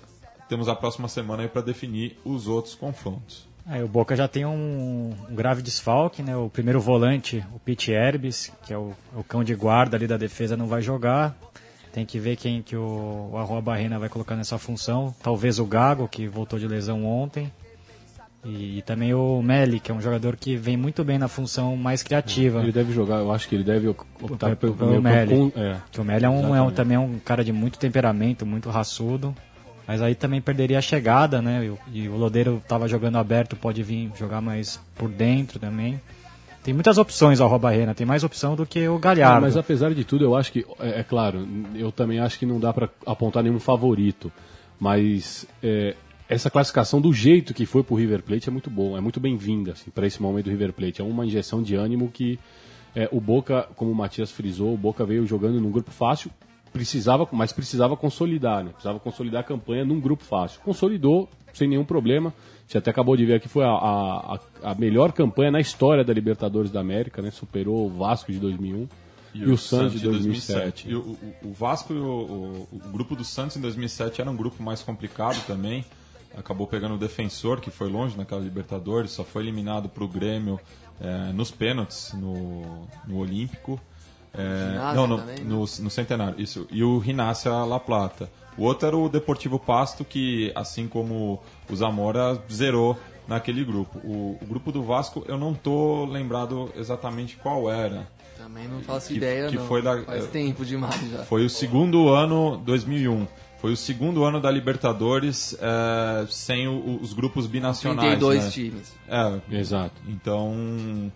temos 0.47 0.69
a 0.69 0.75
próxima 0.75 1.07
semana 1.07 1.47
para 1.47 1.61
definir 1.61 2.17
os 2.23 2.47
outros 2.47 2.73
confrontos. 2.75 3.46
É, 3.69 3.83
o 3.83 3.87
Boca 3.87 4.15
já 4.15 4.27
tem 4.27 4.45
um, 4.45 5.13
um, 5.29 5.35
grave 5.35 5.61
desfalque, 5.61 6.23
né? 6.23 6.35
O 6.35 6.49
primeiro 6.49 6.79
volante, 6.79 7.43
o 7.53 7.59
Pete 7.59 7.91
Herbes, 7.91 8.51
que 8.65 8.73
é 8.73 8.77
o, 8.77 8.93
o, 9.13 9.23
cão 9.23 9.43
de 9.43 9.53
guarda 9.55 9.97
ali 9.97 10.07
da 10.07 10.15
defesa, 10.15 10.55
não 10.55 10.67
vai 10.67 10.81
jogar. 10.81 11.35
Tem 11.91 12.05
que 12.05 12.17
ver 12.17 12.37
quem 12.37 12.61
que 12.61 12.77
o, 12.77 13.29
o 13.33 13.37
Arroa 13.37 13.61
Barrena 13.61 13.99
vai 13.99 14.07
colocar 14.07 14.35
nessa 14.35 14.57
função. 14.57 15.13
Talvez 15.21 15.59
o 15.59 15.65
Gago, 15.65 16.07
que 16.07 16.27
voltou 16.27 16.57
de 16.57 16.67
lesão 16.67 17.05
ontem. 17.05 17.51
E, 18.45 18.77
e 18.77 18.81
também 18.83 19.13
o 19.13 19.41
Meli, 19.41 19.79
que 19.79 19.91
é 19.91 19.93
um 19.93 19.99
jogador 19.99 20.37
que 20.37 20.55
vem 20.55 20.77
muito 20.77 21.03
bem 21.03 21.17
na 21.17 21.27
função 21.27 21.75
mais 21.75 22.01
criativa. 22.01 22.61
Ele 22.61 22.71
deve 22.71 22.93
jogar, 22.93 23.17
eu 23.17 23.31
acho 23.33 23.49
que 23.49 23.55
ele 23.55 23.63
deve 23.63 23.89
optar 23.89 24.55
pelo, 24.55 24.75
pelo 24.75 25.01
Meli. 25.01 25.51
É, 25.55 25.77
que 25.91 25.99
o 25.99 26.05
Meli 26.05 26.23
é, 26.23 26.29
um, 26.29 26.55
é 26.55 26.61
um, 26.61 26.71
também 26.71 26.95
é 26.95 26.99
um 26.99 27.19
cara 27.19 27.43
de 27.43 27.51
muito 27.51 27.77
temperamento, 27.77 28.45
muito 28.45 28.69
raçudo. 28.69 29.35
Mas 29.87 30.01
aí 30.01 30.13
também 30.13 30.41
perderia 30.41 30.79
a 30.79 30.81
chegada, 30.81 31.41
né? 31.41 31.71
E, 31.93 32.09
o 32.09 32.17
Lodeiro 32.17 32.57
estava 32.61 32.87
jogando 32.87 33.17
aberto, 33.17 33.55
pode 33.55 33.81
vir 33.81 34.11
jogar 34.17 34.41
mais 34.41 34.79
por 34.95 35.09
dentro 35.09 35.59
também. 35.59 36.01
tem 36.61 36.73
muitas 36.73 36.97
opções 36.97 37.39
ao 37.39 37.47
Arroba 37.47 37.69
Rena, 37.69 37.95
tem 37.95 38.05
mais 38.05 38.23
opção 38.23 38.55
do 38.55 38.65
que 38.65 38.85
o 38.87 38.99
Galhardo. 38.99 39.41
Mas 39.41 39.55
apesar 39.55 39.93
de 39.93 40.03
tudo, 40.03 40.25
eu 40.25 40.35
acho 40.35 40.51
que, 40.51 40.65
é, 40.79 40.99
é 40.99 41.03
claro, 41.03 41.47
eu 41.73 41.91
também 41.91 42.19
acho 42.19 42.37
que 42.37 42.45
não 42.45 42.59
dá 42.59 42.73
para 42.73 42.89
apontar 43.05 43.41
nenhum 43.41 43.59
favorito. 43.59 44.29
Mas 44.77 45.47
é, 45.63 45.95
essa 46.27 46.49
classificação 46.49 46.99
do 46.99 47.13
jeito 47.13 47.53
que 47.53 47.65
foi 47.65 47.81
pro 47.81 47.95
River 47.95 48.21
Plate 48.21 48.49
é 48.49 48.51
muito 48.51 48.69
bom, 48.69 48.97
é 48.97 49.01
muito 49.01 49.19
bem-vinda 49.19 49.71
assim, 49.71 49.89
para 49.89 50.05
esse 50.05 50.21
momento 50.21 50.45
do 50.45 50.51
River 50.51 50.73
Plate. 50.73 50.99
É 50.99 51.03
uma 51.03 51.25
injeção 51.25 51.63
de 51.63 51.75
ânimo 51.75 52.11
que 52.11 52.37
é, 52.93 53.07
o 53.11 53.21
Boca, 53.21 53.67
como 53.75 53.89
o 53.89 53.95
Matias 53.95 54.31
frisou, 54.31 54.73
o 54.73 54.77
Boca 54.77 55.05
veio 55.05 55.25
jogando 55.25 55.61
num 55.61 55.71
grupo 55.71 55.91
fácil, 55.91 56.29
precisava, 56.77 57.27
mas 57.31 57.51
precisava 57.51 57.97
consolidar, 57.97 58.63
né? 58.63 58.71
Precisava 58.71 58.99
consolidar 58.99 59.41
a 59.41 59.43
campanha 59.43 59.83
num 59.83 59.99
grupo 59.99 60.23
fácil. 60.23 60.61
Consolidou 60.61 61.27
sem 61.53 61.67
nenhum 61.67 61.83
problema. 61.83 62.33
Gente 62.67 62.77
até 62.77 62.91
acabou 62.91 63.17
de 63.17 63.25
ver 63.25 63.39
que 63.39 63.49
foi 63.49 63.63
a, 63.63 63.71
a, 63.71 64.39
a 64.63 64.75
melhor 64.75 65.11
campanha 65.11 65.49
na 65.51 65.59
história 65.59 66.03
da 66.03 66.13
Libertadores 66.13 66.69
da 66.69 66.79
América, 66.79 67.21
né? 67.21 67.31
Superou 67.31 67.87
o 67.87 67.89
Vasco 67.89 68.31
de 68.31 68.39
2001 68.39 68.87
e, 69.33 69.39
e 69.39 69.45
o, 69.49 69.57
Santos 69.57 69.93
de 69.93 70.01
2007. 70.01 70.87
2007. 70.87 70.89
E 70.89 70.95
o, 70.95 71.49
o, 71.49 71.53
Vasco 71.53 71.93
e 71.93 71.97
o, 71.97 72.67
o, 72.71 72.79
grupo 72.91 73.15
do 73.15 73.23
Santos 73.23 73.57
em 73.57 73.61
2007 73.61 74.21
era 74.21 74.29
um 74.29 74.35
grupo 74.35 74.61
mais 74.61 74.81
complicado 74.81 75.43
também. 75.45 75.83
Acabou 76.37 76.67
pegando 76.67 76.95
o 76.95 76.97
defensor, 76.97 77.59
que 77.59 77.71
foi 77.71 77.89
longe 77.89 78.15
naquela 78.15 78.41
Libertadores, 78.41 79.11
só 79.11 79.23
foi 79.23 79.41
eliminado 79.41 79.89
para 79.89 80.03
o 80.03 80.07
Grêmio 80.07 80.59
é, 81.01 81.31
nos 81.33 81.49
pênaltis 81.49 82.13
no, 82.13 82.87
no 83.07 83.17
Olímpico. 83.17 83.79
É, 84.33 84.93
não, 84.95 85.07
no, 85.07 85.17
também, 85.17 85.35
né? 85.37 85.43
no, 85.43 85.59
no, 85.59 85.89
Centenário, 85.89 86.39
isso. 86.39 86.67
E 86.71 86.83
o 86.83 86.97
Rinácia 86.97 87.51
La 87.51 87.79
Plata. 87.79 88.29
O 88.57 88.63
outro 88.63 88.87
era 88.87 88.97
o 88.97 89.07
Deportivo 89.07 89.59
Pasto, 89.59 90.03
que, 90.03 90.51
assim 90.55 90.87
como 90.87 91.41
o 91.69 91.75
Zamora, 91.75 92.41
zerou 92.51 92.97
naquele 93.27 93.63
grupo. 93.63 93.99
O, 93.99 94.37
o 94.41 94.45
grupo 94.45 94.71
do 94.71 94.81
Vasco, 94.83 95.23
eu 95.27 95.37
não 95.37 95.53
tô 95.53 96.05
lembrado 96.05 96.71
exatamente 96.75 97.37
qual 97.37 97.69
era. 97.69 98.07
Também 98.37 98.67
não 98.67 98.81
faço 98.81 99.09
que, 99.09 99.15
ideia, 99.15 99.49
que 99.49 99.57
não. 99.57 99.67
Foi 99.67 99.81
da, 99.81 100.01
Faz 100.03 100.27
tempo 100.27 100.63
demais 100.63 101.11
já. 101.11 101.23
Foi 101.25 101.45
o 101.45 101.49
segundo 101.49 102.09
ano, 102.09 102.57
2001. 102.65 103.27
Foi 103.59 103.71
o 103.71 103.77
segundo 103.77 104.23
ano 104.23 104.39
da 104.39 104.51
Libertadores 104.51 105.57
é, 105.59 106.25
sem 106.29 106.67
o, 106.67 106.99
os 107.01 107.13
grupos 107.13 107.47
binacionais. 107.47 108.11
32 108.11 108.43
né? 108.43 108.49
times. 108.51 108.95
É, 109.07 109.57
exato. 109.57 109.95
Então, 110.07 111.11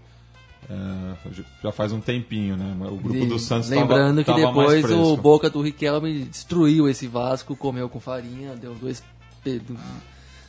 é, 0.71 1.43
já 1.61 1.71
faz 1.71 1.91
um 1.91 1.99
tempinho, 1.99 2.55
né? 2.55 2.73
O 2.87 2.95
grupo 2.95 3.17
e, 3.17 3.25
do 3.25 3.37
Santos 3.37 3.69
Lembrando 3.69 4.23
tava, 4.23 4.37
que 4.37 4.43
tava 4.43 4.63
depois 4.63 4.89
o 4.89 5.17
Boca 5.17 5.49
do 5.49 5.61
Riquelme 5.61 6.23
destruiu 6.23 6.87
esse 6.87 7.07
Vasco, 7.07 7.55
comeu 7.57 7.89
com 7.89 7.99
farinha, 7.99 8.55
deu 8.55 8.73
dois 8.75 9.03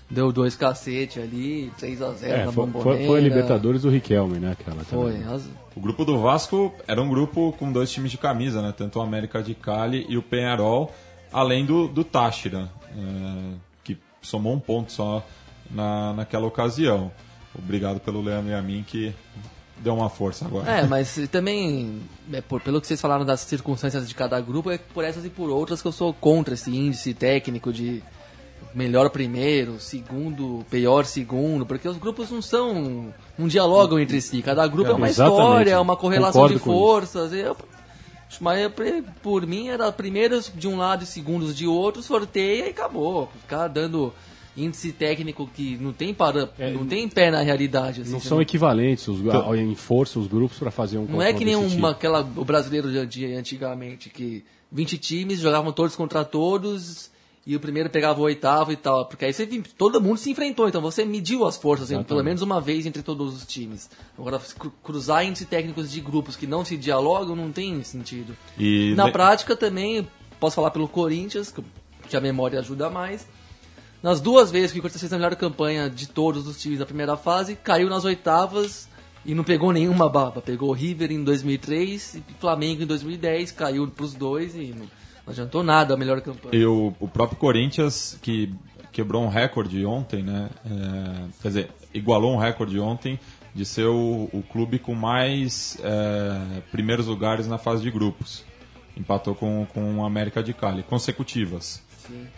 deu 0.08 0.30
dois 0.30 0.54
cacete 0.54 1.18
ali, 1.18 1.72
3 1.78 2.02
a 2.02 2.12
0 2.12 2.32
é, 2.32 2.44
na 2.44 2.52
foi, 2.52 2.70
foi, 2.70 3.06
foi, 3.06 3.18
a 3.18 3.22
Libertadores 3.22 3.82
do 3.82 3.90
Riquelme, 3.90 4.38
né? 4.38 4.52
Aquela 4.52 4.84
foi. 4.84 5.16
As... 5.24 5.48
O 5.74 5.80
grupo 5.80 6.04
do 6.04 6.20
Vasco 6.20 6.72
era 6.86 7.02
um 7.02 7.08
grupo 7.08 7.52
com 7.58 7.72
dois 7.72 7.90
times 7.90 8.10
de 8.10 8.18
camisa, 8.18 8.62
né? 8.62 8.72
Tanto 8.76 8.98
o 8.98 9.02
América 9.02 9.42
de 9.42 9.54
Cali 9.54 10.06
e 10.08 10.16
o 10.16 10.22
Penharol, 10.22 10.92
além 11.32 11.64
do, 11.64 11.88
do 11.88 12.04
Táchira, 12.04 12.70
é, 12.90 13.54
que 13.82 13.98
somou 14.20 14.54
um 14.54 14.60
ponto 14.60 14.92
só 14.92 15.26
na, 15.70 16.12
naquela 16.12 16.46
ocasião. 16.46 17.10
Obrigado 17.58 17.98
pelo 17.98 18.22
Leandro 18.22 18.50
e 18.50 18.54
a 18.54 18.62
mim 18.62 18.84
que 18.86 19.14
deu 19.82 19.94
uma 19.94 20.08
força 20.08 20.46
agora. 20.46 20.70
É, 20.70 20.86
mas 20.86 21.18
também, 21.30 22.00
é, 22.32 22.40
por, 22.40 22.60
pelo 22.60 22.80
que 22.80 22.86
vocês 22.86 23.00
falaram 23.00 23.24
das 23.24 23.40
circunstâncias 23.40 24.08
de 24.08 24.14
cada 24.14 24.40
grupo, 24.40 24.70
é 24.70 24.78
por 24.78 25.04
essas 25.04 25.24
e 25.24 25.28
por 25.28 25.50
outras 25.50 25.82
que 25.82 25.88
eu 25.88 25.92
sou 25.92 26.14
contra 26.14 26.54
esse 26.54 26.70
índice 26.74 27.12
técnico 27.12 27.72
de 27.72 28.02
melhor 28.74 29.10
primeiro, 29.10 29.78
segundo, 29.80 30.64
pior 30.70 31.04
segundo, 31.04 31.66
porque 31.66 31.88
os 31.88 31.96
grupos 31.96 32.30
não 32.30 32.40
são. 32.40 33.12
não 33.36 33.48
dialogam 33.48 33.98
entre 33.98 34.20
si. 34.20 34.40
Cada 34.40 34.66
grupo 34.66 34.90
é, 34.90 34.92
é 34.92 34.96
uma 34.96 35.10
história, 35.10 35.70
é 35.72 35.78
uma 35.78 35.96
correlação 35.96 36.42
Concordo 36.42 36.58
de 36.58 36.64
forças. 36.64 37.32
Eu, 37.32 37.56
mas 38.40 38.72
por 39.22 39.46
mim 39.46 39.68
era 39.68 39.90
primeiros 39.92 40.50
de 40.54 40.66
um 40.66 40.78
lado 40.78 41.04
e 41.04 41.06
segundos 41.06 41.54
de 41.54 41.66
outro, 41.66 42.02
sorteia 42.02 42.66
e 42.66 42.70
acabou. 42.70 43.28
Ficar 43.42 43.68
dando 43.68 44.12
índice 44.56 44.92
técnico 44.92 45.46
que 45.46 45.76
não 45.78 45.92
tem 45.92 46.12
para, 46.12 46.50
é, 46.58 46.70
não 46.70 46.86
tem 46.86 47.08
pé 47.08 47.30
na 47.30 47.40
realidade. 47.40 48.02
Assim, 48.02 48.12
não 48.12 48.20
são 48.20 48.36
não... 48.36 48.42
equivalentes 48.42 49.08
os, 49.08 49.20
então, 49.20 49.54
em 49.54 49.74
força 49.74 50.18
os 50.18 50.26
grupos 50.26 50.58
para 50.58 50.70
fazer 50.70 50.98
um 50.98 51.06
Não 51.06 51.22
é 51.22 51.32
que 51.32 51.44
nem 51.44 51.56
uma, 51.56 51.68
tipo. 51.68 51.86
aquela, 51.86 52.20
o 52.20 52.44
brasileiro 52.44 52.90
de, 52.90 53.06
de 53.06 53.34
antigamente, 53.34 54.10
que 54.10 54.44
20 54.70 54.98
times 54.98 55.40
jogavam 55.40 55.72
todos 55.72 55.96
contra 55.96 56.24
todos 56.24 57.10
e 57.44 57.56
o 57.56 57.60
primeiro 57.60 57.90
pegava 57.90 58.20
o 58.20 58.22
oitavo 58.22 58.70
e 58.70 58.76
tal, 58.76 59.06
porque 59.06 59.24
aí 59.24 59.32
você, 59.32 59.46
todo 59.76 60.00
mundo 60.00 60.16
se 60.16 60.30
enfrentou, 60.30 60.68
então 60.68 60.80
você 60.80 61.04
mediu 61.04 61.44
as 61.44 61.56
forças, 61.56 61.90
assim, 61.90 62.02
pelo 62.04 62.22
menos 62.22 62.40
uma 62.40 62.60
vez 62.60 62.86
entre 62.86 63.02
todos 63.02 63.34
os 63.34 63.44
times. 63.44 63.90
Agora, 64.16 64.40
cruzar 64.82 65.26
índices 65.26 65.48
técnicos 65.48 65.90
de 65.90 66.00
grupos 66.00 66.36
que 66.36 66.46
não 66.46 66.64
se 66.64 66.76
dialogam 66.76 67.34
não 67.34 67.50
tem 67.50 67.82
sentido. 67.82 68.36
E 68.56 68.94
Na 68.94 69.10
prática 69.10 69.56
também, 69.56 70.06
posso 70.38 70.54
falar 70.54 70.70
pelo 70.70 70.86
Corinthians, 70.86 71.52
que 72.08 72.16
a 72.16 72.20
memória 72.20 72.60
ajuda 72.60 72.88
mais, 72.88 73.26
nas 74.02 74.20
duas 74.20 74.50
vezes 74.50 74.72
que 74.72 74.78
o 74.78 74.82
Corinthians 74.82 75.00
fez 75.00 75.12
a 75.12 75.16
melhor 75.16 75.36
campanha 75.36 75.88
de 75.88 76.08
todos 76.08 76.46
os 76.46 76.60
times 76.60 76.78
da 76.78 76.86
primeira 76.86 77.16
fase, 77.16 77.54
caiu 77.54 77.88
nas 77.88 78.04
oitavas 78.04 78.88
e 79.24 79.34
não 79.34 79.44
pegou 79.44 79.72
nenhuma 79.72 80.08
baba. 80.08 80.42
Pegou 80.42 80.70
o 80.70 80.72
River 80.72 81.12
em 81.12 81.22
2003 81.22 82.16
e 82.16 82.24
Flamengo 82.40 82.82
em 82.82 82.86
2010, 82.86 83.52
caiu 83.52 83.86
para 83.88 84.04
os 84.04 84.14
dois 84.14 84.54
e 84.56 84.74
não, 84.76 84.86
não, 84.86 84.88
adiantou 85.28 85.62
nada 85.62 85.94
a 85.94 85.96
melhor 85.96 86.20
campanha. 86.20 86.54
E 86.54 86.66
o, 86.66 86.92
o 86.98 87.06
próprio 87.06 87.38
Corinthians, 87.38 88.18
que 88.20 88.52
quebrou 88.90 89.22
um 89.22 89.28
recorde 89.28 89.84
ontem, 89.86 90.22
né? 90.22 90.50
É, 90.66 91.24
quer 91.40 91.48
dizer, 91.48 91.70
igualou 91.94 92.34
um 92.34 92.38
recorde 92.38 92.78
ontem 92.80 93.18
de 93.54 93.64
ser 93.64 93.86
o, 93.86 94.28
o 94.32 94.42
clube 94.50 94.78
com 94.78 94.94
mais 94.94 95.78
é, 95.82 96.60
primeiros 96.70 97.06
lugares 97.06 97.46
na 97.46 97.58
fase 97.58 97.82
de 97.82 97.90
grupos. 97.90 98.44
Empatou 98.96 99.34
com, 99.34 99.66
com 99.72 99.98
o 99.98 100.04
América 100.04 100.42
de 100.42 100.52
Cali, 100.52 100.82
consecutivas. 100.82 101.82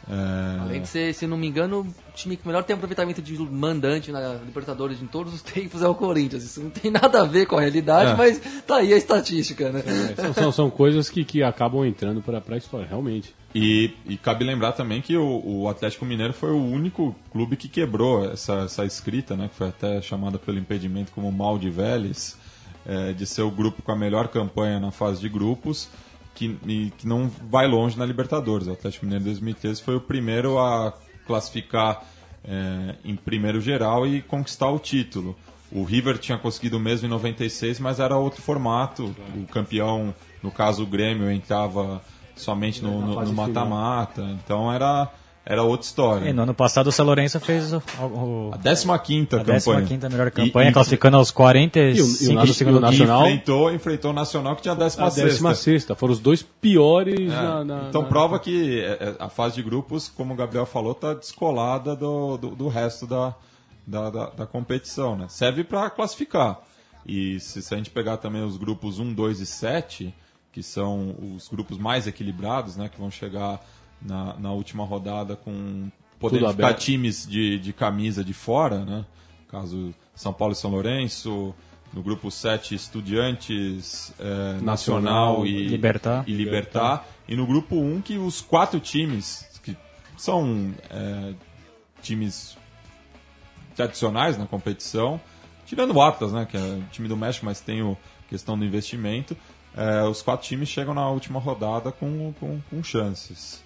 É... 0.09 0.61
Além 0.61 0.83
de 0.83 0.89
ser, 0.89 1.15
se 1.15 1.27
não 1.27 1.37
me 1.37 1.47
engano, 1.47 1.81
o 1.81 2.13
time 2.15 2.37
que 2.37 2.47
melhor 2.47 2.63
tem 2.65 2.75
aproveitamento 2.75 3.23
de 3.23 3.37
mandante 3.39 4.11
na 4.13 4.35
Libertadores 4.35 5.03
em 5.03 5.07
todos 5.07 5.35
os 5.35 5.43
tempos 5.43 5.83
é 5.83 5.89
o 5.89 5.95
Corinthians. 5.95 6.45
Isso 6.45 6.61
não 6.61 6.71
tem 6.71 6.91
nada 6.91 7.23
a 7.23 7.25
ver 7.25 7.47
com 7.47 7.57
a 7.57 7.61
realidade, 7.61 8.13
é. 8.13 8.15
mas 8.17 8.41
tá 8.67 8.77
aí 8.77 8.93
a 8.93 8.97
estatística, 8.97 9.71
né? 9.71 9.83
É, 9.87 10.15
são, 10.15 10.35
são, 10.35 10.53
são, 10.53 10.71
coisas 10.71 11.09
que, 11.09 11.25
que 11.25 11.43
acabam 11.43 11.85
entrando 11.85 12.23
para 12.23 12.43
a 12.49 12.57
história, 12.57 12.87
realmente. 12.87 13.35
E, 13.55 13.93
e, 14.05 14.17
cabe 14.17 14.45
lembrar 14.45 14.73
também 14.73 15.01
que 15.01 15.17
o, 15.17 15.43
o, 15.45 15.69
Atlético 15.69 16.05
Mineiro 16.05 16.33
foi 16.33 16.51
o 16.51 16.61
único 16.61 17.15
clube 17.31 17.57
que 17.57 17.69
quebrou 17.69 18.29
essa, 18.29 18.63
essa 18.63 18.85
escrita, 18.85 19.37
né, 19.37 19.49
que 19.49 19.55
foi 19.55 19.69
até 19.69 20.03
chamada 20.03 20.41
pelo 20.41 20.59
impedimento 20.59 21.13
como 21.13 21.31
mal 21.31 21.57
de 21.57 21.71
Vélez, 21.71 22.37
é, 22.85 23.13
de 23.13 23.25
ser 23.25 23.43
o 23.43 23.51
grupo 23.53 23.81
com 23.81 23.93
a 23.93 23.97
melhor 23.97 24.27
campanha 24.27 24.81
na 24.81 24.91
fase 24.91 25.21
de 25.21 25.29
grupos 25.29 25.89
que, 26.35 26.59
e, 26.67 26.93
que 26.99 27.07
não 27.07 27.31
vai 27.51 27.67
longe 27.67 27.99
na 27.99 28.05
Libertadores. 28.05 28.67
O 28.67 28.73
Atlético 28.73 29.07
Mineiro 29.07 29.25
2013 29.25 29.83
foi 29.83 29.97
o 29.97 30.01
primeiro 30.01 30.59
a 30.59 30.93
classificar 31.27 32.05
é, 32.45 32.97
em 33.05 33.17
primeiro 33.17 33.61
geral 33.61 34.07
e 34.07 34.21
conquistar 34.21 34.69
o 34.71 34.79
título. 34.79 35.37
O 35.73 35.83
River 35.83 36.19
tinha 36.19 36.39
conseguido 36.39 36.77
o 36.77 36.81
mesmo 36.81 37.07
em 37.07 37.11
96, 37.11 37.81
mas 37.81 37.99
era 37.99 38.17
outro 38.17 38.43
formato. 38.43 39.15
O 39.35 39.47
campeão, 39.47 40.15
no 40.43 40.51
caso 40.51 40.85
o 40.85 40.87
Grêmio, 40.87 41.31
entrava 41.31 42.03
somente 42.37 42.83
no 42.83 43.01
mata-mata. 43.33 44.23
Então 44.23 44.73
era 44.73 45.11
era 45.47 45.63
outra 45.63 45.87
história. 45.87 46.31
E 46.31 46.33
no 46.33 46.43
ano 46.43 46.55
passado 46.55 46.87
o 46.87 46.93
São 46.93 47.05
Lourenço 47.05 47.39
fez 47.39 47.73
o, 47.75 47.83
o, 48.01 48.51
a 48.55 48.59
15 48.99 49.27
campanha. 49.27 49.79
A 49.79 49.83
15 49.83 50.09
melhor 50.09 50.31
campanha, 50.31 50.71
e, 50.71 50.73
classificando 50.73 51.19
aos 51.19 51.31
45 51.31 52.33
e 52.33 52.37
o, 52.37 52.47
do 52.47 52.55
segundo 52.55 52.81
nacional. 52.81 53.27
enfrentou, 53.27 53.73
enfrentou 53.73 54.11
o 54.11 54.15
Nacional 54.15 54.57
que 54.57 54.63
tinha 54.63 54.73
a 54.73 54.77
16 54.77 55.07
A 55.07 55.23
16 55.23 55.87
Foram 55.97 56.15
os 56.15 56.19
dois 56.19 56.43
piores 56.43 57.31
é, 57.31 57.35
na, 57.35 57.63
na, 57.63 57.89
Então 57.89 58.03
na... 58.03 58.09
prova 58.09 58.39
que 58.39 58.81
é, 58.81 58.93
é, 58.93 59.17
a 59.19 59.29
fase 59.29 59.57
de 59.57 59.63
grupos, 59.63 60.09
como 60.09 60.33
o 60.33 60.37
Gabriel 60.37 60.65
falou, 60.65 60.93
está 60.93 61.13
descolada 61.13 61.95
do, 61.95 62.39
do, 62.39 62.51
do 62.51 62.69
resto 62.69 63.07
da, 63.07 63.35
da, 63.87 64.09
da, 64.09 64.27
da, 64.31 64.47
competição. 64.47 65.15
Né? 65.15 65.27
Serve 65.29 65.63
para 65.63 65.91
classificar. 65.91 66.59
E 67.05 67.39
se, 67.39 67.61
se 67.61 67.75
a 67.75 67.77
gente 67.77 67.91
pegar 67.91 68.17
também 68.17 68.43
os 68.43 68.57
grupos 68.57 68.99
1, 68.99 69.13
2 69.13 69.41
e 69.41 69.47
7, 69.47 70.15
que 70.51 70.63
são 70.63 71.15
os 71.37 71.49
grupos 71.49 71.77
mais 71.77 72.07
equilibrados, 72.07 72.77
né, 72.77 72.89
que 72.89 72.99
vão 72.99 73.11
chegar 73.11 73.61
na, 74.01 74.35
na 74.39 74.53
última 74.53 74.85
rodada 74.85 75.37
com 75.37 75.91
podendo 76.19 76.49
ficar 76.49 76.67
aberto. 76.67 76.81
times 76.81 77.27
de, 77.27 77.59
de 77.59 77.73
camisa 77.73 78.25
de 78.25 78.33
fora, 78.33 78.85
né? 78.85 79.05
Caso 79.49 79.95
São 80.15 80.33
Paulo 80.33 80.53
e 80.53 80.57
São 80.57 80.71
Lourenço, 80.71 81.55
no 81.93 82.03
grupo 82.03 82.31
7 82.31 82.75
Estudiantes, 82.75 84.13
é, 84.19 84.61
Nacional, 84.61 84.63
Nacional, 84.65 85.47
e 85.47 85.67
Libertar. 85.67 86.25
e 86.27 86.33
Libertar. 86.33 87.07
E 87.29 87.37
no 87.37 87.47
grupo 87.47 87.77
1 87.77 88.03
que 88.03 88.19
os 88.19 88.41
quatro 88.41 88.81
times, 88.81 89.47
que 89.63 89.77
são 90.17 90.75
é, 90.91 91.35
times 92.03 92.57
tradicionais 93.77 94.37
na 94.37 94.47
competição, 94.47 95.21
tirando 95.67 95.95
o 95.95 96.03
Atlas, 96.03 96.33
né, 96.33 96.47
que 96.49 96.57
é 96.57 96.61
o 96.61 96.85
time 96.91 97.09
do 97.09 97.17
México, 97.17 97.47
mas 97.47 97.61
tem 97.61 97.81
a 97.81 97.97
questão 98.29 98.59
do 98.59 98.65
investimento, 98.65 99.37
é, 99.77 100.03
os 100.05 100.23
quatro 100.23 100.47
times 100.47 100.69
chegam 100.69 100.95
na 100.95 101.09
última 101.09 101.41
rodada 101.41 101.91
com, 101.91 102.33
com, 102.39 102.61
com 102.71 102.83
chances. 102.83 103.64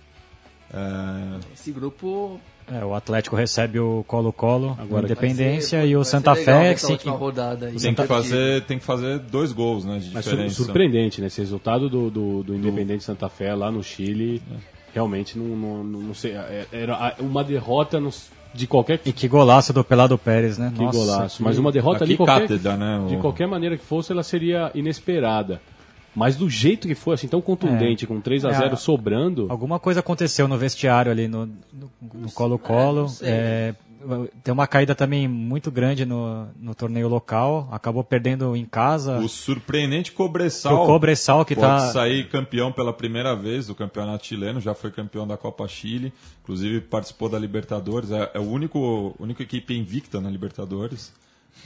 É, 0.72 1.38
Esse 1.54 1.72
grupo 1.72 2.38
É, 2.70 2.84
o 2.84 2.94
Atlético 2.94 3.34
recebe 3.34 3.78
o 3.80 4.04
Colo-Colo, 4.06 4.76
Agora- 4.78 5.06
Independência 5.06 5.80
ser- 5.80 5.88
e 5.88 5.96
o 5.96 6.04
Santa 6.04 6.34
Fé. 6.34 6.74
que 6.74 6.84
última 6.86 7.12
rodada 7.16 7.66
aí. 7.66 7.80
tem, 7.80 7.94
que 7.94 8.02
fazer, 8.06 8.62
tem 8.64 8.78
que 8.78 8.84
fazer 8.84 9.18
dois 9.20 9.52
gols 9.52 9.86
né, 9.86 9.98
de 9.98 10.12
Mas 10.12 10.24
surpreendente, 10.52 11.20
né? 11.22 11.28
Esse 11.28 11.40
resultado 11.40 11.88
do, 11.88 12.10
do, 12.10 12.42
do 12.42 12.54
Independente 12.54 13.02
Santa 13.04 13.28
Fé 13.30 13.54
lá 13.54 13.70
no 13.72 13.82
Chile, 13.82 14.42
realmente 14.92 15.38
não, 15.38 15.56
não, 15.56 15.84
não, 15.84 16.00
não 16.00 16.14
sei. 16.14 16.32
é- 16.32 16.66
Era 16.70 17.14
uma 17.20 17.42
derrota 17.42 17.98
no- 17.98 18.10
de 18.52 18.66
qualquer 18.66 19.00
E 19.06 19.12
que 19.12 19.28
golaço 19.28 19.72
do 19.72 19.82
Pelado 19.82 20.18
Pérez, 20.18 20.58
né? 20.58 20.70
que 20.76 20.82
Nossa, 20.82 20.98
golaço. 20.98 21.36
que- 21.38 21.42
Mas 21.44 21.56
uma 21.56 21.72
derrota 21.72 22.04
ali 22.04 22.16
qualquer, 22.18 22.40
cátedra, 22.42 22.76
né, 22.76 23.06
de 23.08 23.16
qualquer 23.16 23.46
maneira 23.46 23.78
que 23.78 23.84
fosse, 23.84 24.12
ela 24.12 24.22
seria 24.22 24.70
inesperada. 24.74 25.60
Mas 26.18 26.36
do 26.36 26.50
jeito 26.50 26.88
que 26.88 26.94
foi, 26.94 27.14
assim, 27.14 27.28
tão 27.28 27.40
contundente, 27.40 28.06
com 28.06 28.20
3 28.20 28.44
a 28.44 28.50
0 28.52 28.72
É. 28.74 28.76
sobrando. 28.76 29.46
Alguma 29.48 29.78
coisa 29.78 30.00
aconteceu 30.00 30.48
no 30.48 30.58
vestiário 30.58 31.10
ali 31.12 31.28
no 31.28 31.46
no- 31.46 31.90
no 32.14 32.30
Colo-Colo. 32.32 33.06
É, 33.22 33.74
tem 34.44 34.52
uma 34.54 34.66
caída 34.66 34.94
também 34.94 35.26
muito 35.28 35.70
grande 35.70 36.04
no, 36.06 36.46
no 36.60 36.74
torneio 36.74 37.08
local. 37.08 37.68
Acabou 37.70 38.02
perdendo 38.04 38.54
em 38.56 38.64
casa. 38.64 39.18
O 39.18 39.28
surpreendente 39.28 40.12
Cobressal 40.12 40.86
Cobressal, 40.86 41.44
que 41.44 41.54
pode 41.54 41.66
tá. 41.66 41.92
sair 41.92 42.28
campeão 42.28 42.70
pela 42.72 42.92
primeira 42.92 43.34
vez 43.34 43.66
do 43.66 43.74
campeonato 43.74 44.26
chileno, 44.26 44.60
já 44.60 44.74
foi 44.74 44.90
campeão 44.90 45.26
da 45.26 45.36
Copa 45.36 45.66
Chile, 45.68 46.12
inclusive 46.42 46.80
participou 46.80 47.28
da 47.28 47.38
Libertadores, 47.38 48.10
é, 48.10 48.30
é 48.34 48.38
o 48.38 48.48
único 48.48 49.14
única 49.18 49.42
equipe 49.42 49.76
invicta 49.76 50.20
na 50.20 50.30
Libertadores. 50.30 51.12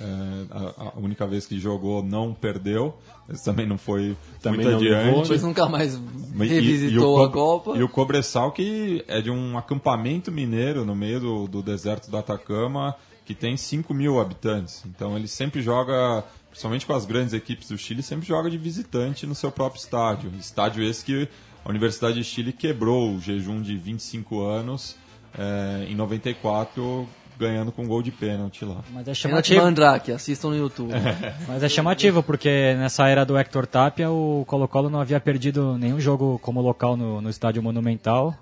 É, 0.03 0.47
a, 0.51 0.93
a 0.97 0.99
única 0.99 1.25
vez 1.27 1.47
que 1.47 1.61
jogou 1.61 2.03
não 2.03 2.35
perdeu, 2.35 2.99
mas 3.29 3.41
também 3.43 3.67
não 3.67 3.79
foi 3.79 4.17
Também 4.41 4.61
muito 4.61 4.71
não 4.71 4.79
adiante. 4.79 5.23
Depois 5.23 5.43
nunca 5.43 5.69
mais 5.69 5.95
E- 5.95 6.45
revisitou 6.45 7.19
e 7.19 7.21
o 7.21 7.25
a 7.25 7.31
Copa. 7.31 7.77
E 7.77 7.83
o 7.85 7.89
Cobressal, 7.89 8.51
que 8.51 9.05
é 9.07 9.21
de 9.21 9.31
um 9.31 9.57
acampamento 9.57 10.33
mineiro 10.33 10.85
no 10.85 10.97
meio 10.97 11.21
do, 11.21 11.47
do 11.47 11.63
deserto 11.63 12.11
do 12.11 12.17
Atacama, 12.17 12.97
que 13.25 13.33
tem 13.35 13.57
5 13.57 13.95
mil 13.95 14.21
habitantes. 14.21 14.83
Então 14.87 15.17
ele 15.17 15.29
sempre 15.29 15.63
joga, 15.63 16.25
principalmente 16.51 16.85
com 16.85 16.93
as 16.95 17.05
grandes 17.05 17.33
equipes 17.33 17.69
do 17.69 17.79
Chile, 17.79 18.03
sempre 18.03 18.27
joga 18.27 18.51
de 18.51 18.59
visitante 18.59 19.25
no 19.25 19.35
seu 19.37 19.53
próprio 19.53 19.79
estádio. 19.81 20.33
Estádio 20.41 20.83
esse 20.83 21.05
que 21.05 21.29
a 21.65 21.69
Universidade 21.69 22.15
de 22.17 22.25
Chile 22.25 22.53
quebrou 22.53 23.15
o 23.15 23.21
jejum 23.21 23.63
de 23.63 23.77
25 23.77 24.41
anos 24.43 24.97
eh, 25.39 25.87
em 25.89 25.95
94, 25.95 27.09
ganhando 27.39 27.73
com 27.73 27.87
gol 27.87 28.03
de 28.03 28.11
pênalti 28.11 28.65
lá. 28.65 28.83
Mas 28.91 29.09
é 29.09 29.15
chamativo. 29.15 29.63
Mandrake, 29.63 30.13
assistam 30.13 30.51
no 30.51 30.57
YouTube. 30.57 30.93
Mas 31.49 31.63
é 31.63 31.69
chamativo, 31.69 32.23
porque 32.23 32.75
nessa 32.75 33.09
era 33.09 33.25
do 33.25 33.37
Hector 33.37 33.67
Tapia, 33.67 34.11
o 34.11 34.45
Colo-Colo 34.47 34.91
não 34.91 35.01
havia 35.01 35.21
perdido 35.21 35.77
nenhum 35.79 36.01
jogo 36.01 36.39
como 36.41 36.61
local 36.61 36.97
no, 36.97 37.21
no 37.21 37.31
estádio 37.31 37.63
Monumental, 37.63 38.35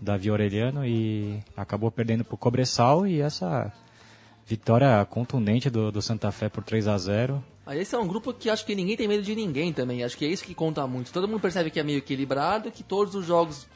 Davi 0.00 0.28
Aureliano, 0.28 0.86
e 0.86 1.38
acabou 1.56 1.90
perdendo 1.90 2.24
pro 2.24 2.36
Cobressal, 2.36 3.06
e 3.06 3.20
essa 3.20 3.72
vitória 4.46 5.04
contundente 5.04 5.68
do, 5.68 5.92
do 5.92 6.00
Santa 6.00 6.30
Fé 6.32 6.48
por 6.48 6.64
3 6.64 6.88
a 6.88 6.96
0 6.96 7.44
Aí 7.68 7.80
esse 7.80 7.94
é 7.94 7.98
um 7.98 8.08
grupo 8.08 8.32
que 8.32 8.48
acho 8.48 8.64
que 8.64 8.74
ninguém 8.74 8.96
tem 8.96 9.06
medo 9.06 9.22
de 9.22 9.34
ninguém 9.34 9.74
também. 9.74 10.02
Acho 10.02 10.16
que 10.16 10.24
é 10.24 10.28
isso 10.28 10.42
que 10.42 10.54
conta 10.54 10.86
muito. 10.86 11.12
Todo 11.12 11.28
mundo 11.28 11.38
percebe 11.38 11.70
que 11.70 11.78
é 11.78 11.82
meio 11.82 11.98
equilibrado, 11.98 12.70
que 12.70 12.82
todos 12.82 13.14
os 13.14 13.26
jogos 13.26 13.66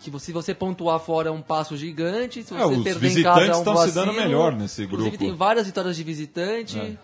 que 0.00 0.10
você- 0.10 0.26
se 0.26 0.32
você 0.32 0.54
pontuar 0.54 0.98
fora 0.98 1.28
é 1.28 1.32
um 1.32 1.42
passo 1.42 1.76
gigante, 1.76 2.42
se 2.42 2.54
É, 2.54 2.58
você 2.58 2.74
os 2.76 2.82
perder 2.84 3.18
em 3.18 3.22
casa 3.22 3.40
é 3.40 3.44
visitantes 3.44 3.56
um 3.56 3.58
estão 3.60 3.76
se 3.86 3.92
dando 3.94 4.12
melhor 4.12 4.52
nesse 4.52 4.84
Inclusive 4.84 5.10
grupo. 5.10 5.24
tem 5.24 5.34
várias 5.34 5.66
vitórias 5.66 5.94
de 5.96 6.02
visitante. 6.02 6.78
É. 6.78 6.96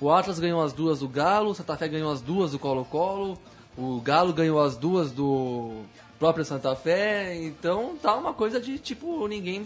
O 0.00 0.10
Atlas 0.10 0.38
ganhou 0.38 0.60
as 0.62 0.72
duas 0.72 0.98
do 1.00 1.08
Galo, 1.08 1.50
o 1.50 1.54
Santa 1.54 1.76
Fé 1.76 1.88
ganhou 1.88 2.10
as 2.12 2.20
duas 2.20 2.50
do 2.52 2.58
Colo-Colo, 2.58 3.38
o 3.78 4.00
Galo 4.00 4.32
ganhou 4.32 4.60
as 4.60 4.76
duas 4.76 5.10
do 5.12 5.82
próprio 6.18 6.44
Santa 6.44 6.74
Fé. 6.76 7.36
Então 7.42 7.94
tá 8.02 8.14
uma 8.16 8.34
coisa 8.34 8.60
de 8.60 8.78
tipo 8.78 9.26
ninguém 9.28 9.64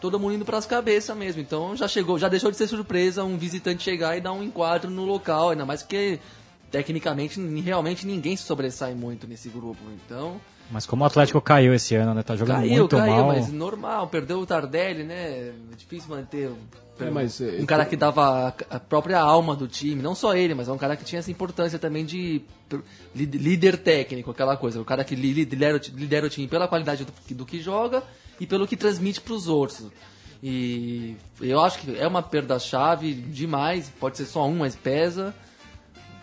todo 0.00 0.18
mundo 0.18 0.34
indo 0.34 0.44
pras 0.44 0.66
cabeças 0.66 1.16
mesmo. 1.16 1.40
Então 1.40 1.76
já 1.76 1.86
chegou, 1.86 2.18
já 2.18 2.28
deixou 2.28 2.50
de 2.50 2.56
ser 2.56 2.66
surpresa 2.66 3.22
um 3.24 3.36
visitante 3.36 3.82
chegar 3.84 4.16
e 4.16 4.20
dar 4.20 4.32
um 4.32 4.42
enquadro 4.42 4.90
no 4.90 5.04
local, 5.04 5.50
ainda 5.50 5.64
mais 5.66 5.82
que 5.82 6.18
tecnicamente 6.70 7.38
ni- 7.38 7.60
realmente 7.60 8.06
ninguém 8.06 8.34
se 8.36 8.44
sobressai 8.44 8.94
muito 8.94 9.26
nesse 9.26 9.48
grupo. 9.50 9.78
Então, 10.06 10.40
Mas 10.70 10.86
como 10.86 11.02
o 11.04 11.06
Atlético 11.06 11.40
caiu 11.40 11.74
esse 11.74 11.94
ano, 11.94 12.14
né? 12.14 12.22
Tá 12.22 12.34
jogando 12.34 12.60
caiu, 12.60 12.70
muito 12.78 12.96
caiu, 12.96 13.14
mal. 13.14 13.26
mas 13.26 13.52
normal, 13.52 14.08
perdeu 14.08 14.40
o 14.40 14.46
Tardelli, 14.46 15.04
né? 15.04 15.14
É 15.14 15.52
difícil 15.76 16.08
manter 16.08 16.50
É, 16.98 17.10
mas, 17.10 17.40
é, 17.40 17.58
um 17.60 17.66
cara 17.66 17.84
que 17.84 17.96
dava 17.96 18.54
a- 18.70 18.80
própria 18.80 19.20
alma 19.20 19.54
do 19.56 19.66
time, 19.68 20.00
não 20.02 20.14
só 20.14 20.34
ele, 20.34 20.54
mas 20.54 20.68
é 20.68 20.72
um 20.72 20.78
cara 20.78 20.96
que 20.96 21.04
tinha 21.04 21.18
essa 21.18 21.30
importância 21.30 21.78
também 21.78 22.04
de 22.06 22.42
líder 23.14 23.76
técnico, 23.78 24.30
aquela 24.30 24.56
coisa, 24.56 24.80
o 24.80 24.84
cara 24.84 25.04
que 25.04 25.14
li- 25.14 25.32
lidera, 25.32 25.80
lidera 25.94 26.26
o 26.26 26.30
time 26.30 26.46
pela 26.48 26.66
qualidade 26.68 27.04
do, 27.04 27.12
que- 27.26 27.34
do 27.34 27.44
que 27.44 27.60
joga 27.60 28.02
e 28.40 28.46
pelo 28.46 28.66
que 28.66 28.76
transmite 28.76 29.20
para 29.20 29.34
os 29.34 29.48
outros. 29.48 29.86
E 30.42 31.16
eu 31.40 31.60
acho 31.60 31.78
que 31.80 31.96
é 31.98 32.06
uma 32.06 32.22
perda-chave 32.22 33.12
demais, 33.14 33.92
pode 34.00 34.16
ser 34.16 34.26
só 34.26 34.46
um, 34.46 34.56
mas 34.58 34.74
pesa. 34.74 35.34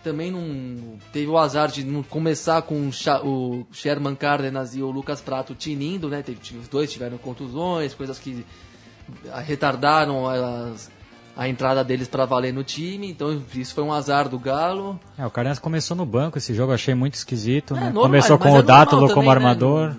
Também 0.02 0.30
não 0.30 0.98
teve 1.12 1.26
o 1.28 1.36
azar 1.36 1.70
de 1.70 1.84
não 1.84 2.02
começar 2.02 2.62
com 2.62 2.88
o 3.22 3.66
Sherman 3.72 4.14
Cárdenas 4.14 4.74
e 4.74 4.82
o 4.82 4.90
Lucas 4.90 5.20
Prato 5.20 5.54
tinindo, 5.54 6.08
né? 6.08 6.22
Teve, 6.22 6.38
os 6.58 6.68
dois 6.68 6.90
tiveram 6.90 7.18
contusões, 7.18 7.92
coisas 7.92 8.18
que 8.18 8.44
retardaram 9.46 10.26
as- 10.28 10.90
a 11.36 11.48
entrada 11.48 11.82
deles 11.84 12.08
para 12.08 12.24
valer 12.24 12.52
no 12.52 12.62
time. 12.64 13.10
Então 13.10 13.42
isso 13.54 13.74
foi 13.74 13.84
um 13.84 13.92
azar 13.92 14.28
do 14.28 14.38
Galo. 14.38 14.98
É, 15.18 15.26
o 15.26 15.30
Carnes 15.30 15.58
começou 15.58 15.96
no 15.96 16.04
banco 16.06 16.38
esse 16.38 16.54
jogo, 16.54 16.72
achei 16.72 16.94
muito 16.94 17.14
esquisito. 17.14 17.74
É 17.74 17.80
né? 17.80 17.84
normal, 17.86 18.02
Começou 18.04 18.38
com 18.38 18.52
o 18.52 18.62
Dátulo 18.62 19.08
como 19.12 19.28
né? 19.28 19.36
armador. 19.36 19.94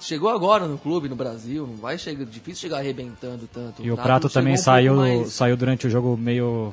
Chegou 0.00 0.30
agora 0.30 0.66
no 0.66 0.78
clube, 0.78 1.08
no 1.10 1.14
Brasil, 1.14 1.66
não 1.66 1.76
vai 1.76 1.98
chegar, 1.98 2.24
difícil 2.24 2.62
chegar 2.62 2.78
arrebentando 2.78 3.46
tanto. 3.52 3.82
E 3.84 3.90
o 3.92 3.96
Prato 3.96 4.30
também 4.30 4.54
um 4.54 4.56
saiu, 4.56 4.96
mais- 4.96 5.32
saiu 5.32 5.56
durante 5.58 5.86
o 5.86 5.90
jogo 5.90 6.16
meio 6.16 6.72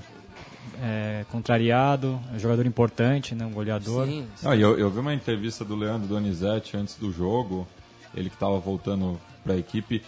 é, 0.82 1.26
contrariado. 1.32 2.20
É 2.32 2.36
um 2.36 2.40
jogador 2.40 2.66
importante, 2.66 3.36
né? 3.36 3.46
Um 3.46 3.52
goleador. 3.52 4.06
Sim, 4.08 4.28
Ah, 4.44 4.56
e 4.56 4.62
eu, 4.62 4.78
eu 4.78 4.90
vi 4.90 5.00
uma 5.00 5.14
entrevista 5.14 5.64
do 5.66 5.76
Leandro 5.76 6.08
Donizete 6.08 6.78
antes 6.78 6.96
do 6.96 7.12
jogo, 7.12 7.68
ele 8.16 8.30
que 8.30 8.36
estava 8.36 8.58
voltando 8.60 9.20
para 9.44 9.54
a 9.54 9.58
equipe, 9.58 10.04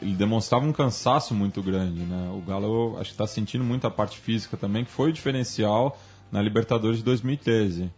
ele 0.00 0.14
demonstrava 0.14 0.64
um 0.64 0.72
cansaço 0.72 1.34
muito 1.34 1.62
grande, 1.62 2.00
né? 2.00 2.30
O 2.34 2.40
Galo 2.40 2.96
acho 2.98 3.10
que 3.10 3.14
está 3.14 3.26
sentindo 3.26 3.64
muito 3.64 3.86
a 3.86 3.90
parte 3.90 4.18
física 4.18 4.56
também, 4.56 4.84
que 4.84 4.90
foi 4.90 5.10
o 5.10 5.12
diferencial 5.12 5.98
na 6.30 6.42
Libertadores 6.42 6.98
de 6.98 7.04
2013. 7.04 7.90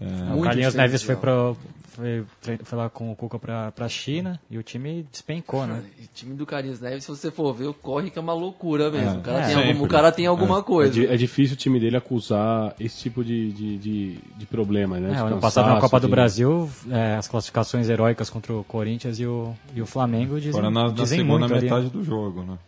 O 0.00 0.04
Muito 0.04 0.44
Carlinhos 0.44 0.74
Neves 0.74 1.02
foi, 1.02 1.16
pro, 1.16 1.56
foi, 1.88 2.24
foi 2.62 2.78
lá 2.78 2.88
com 2.88 3.10
o 3.10 3.16
Cuca 3.16 3.38
pra, 3.38 3.72
pra 3.72 3.88
China 3.88 4.38
e 4.50 4.56
o 4.58 4.62
time 4.62 5.04
despencou, 5.10 5.66
né? 5.66 5.82
O 5.98 6.06
time 6.14 6.34
do 6.34 6.46
Carlinhos 6.46 6.80
Neves, 6.80 7.04
se 7.04 7.10
você 7.10 7.30
for 7.30 7.52
ver, 7.54 7.72
corre 7.74 8.10
que 8.10 8.18
é 8.18 8.22
uma 8.22 8.34
loucura 8.34 8.90
mesmo. 8.90 9.08
É, 9.08 9.18
o, 9.18 9.20
cara 9.22 9.40
é. 9.40 9.46
tem 9.46 9.56
algum- 9.72 9.84
o 9.84 9.88
cara 9.88 10.12
tem 10.12 10.26
alguma 10.26 10.58
É, 10.58 10.62
coisa. 10.62 10.92
di- 10.92 11.06
é 11.06 11.16
difícil 11.16 11.54
o 11.54 11.58
time 11.58 11.80
dele 11.80 11.96
acusar 11.96 12.74
esse 12.78 12.98
tipo 13.00 13.24
de, 13.24 13.50
de, 13.52 13.78
de, 13.78 14.18
de 14.36 14.46
problema, 14.46 15.00
né? 15.00 15.10
É, 15.10 15.14
De 15.14 15.20
ano 15.20 15.40
passado 15.40 15.68
na 15.68 15.80
Copa 15.80 15.98
do 15.98 16.06
de- 16.06 16.10
Brasil, 16.12 16.70
é, 16.90 17.16
as 17.16 17.26
classificações 17.26 17.88
heróicas 17.88 18.30
contra 18.30 18.52
o 18.52 18.62
Corinthians 18.64 19.18
e 19.18 19.26
o, 19.26 19.54
e 19.74 19.82
o 19.82 19.86
Flamengo 19.86 20.36
dizem, 20.36 20.52
Fora 20.52 20.70
na, 20.70 20.84
na 20.84 20.90
dizem 20.90 21.18
segunda 21.20 21.40
muito 21.40 21.54
ali. 21.54 21.64
metade 21.64 21.88
do 21.90 22.04
jogo, 22.04 22.42
né? 22.42 22.58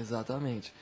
Exatamente. 0.00 0.72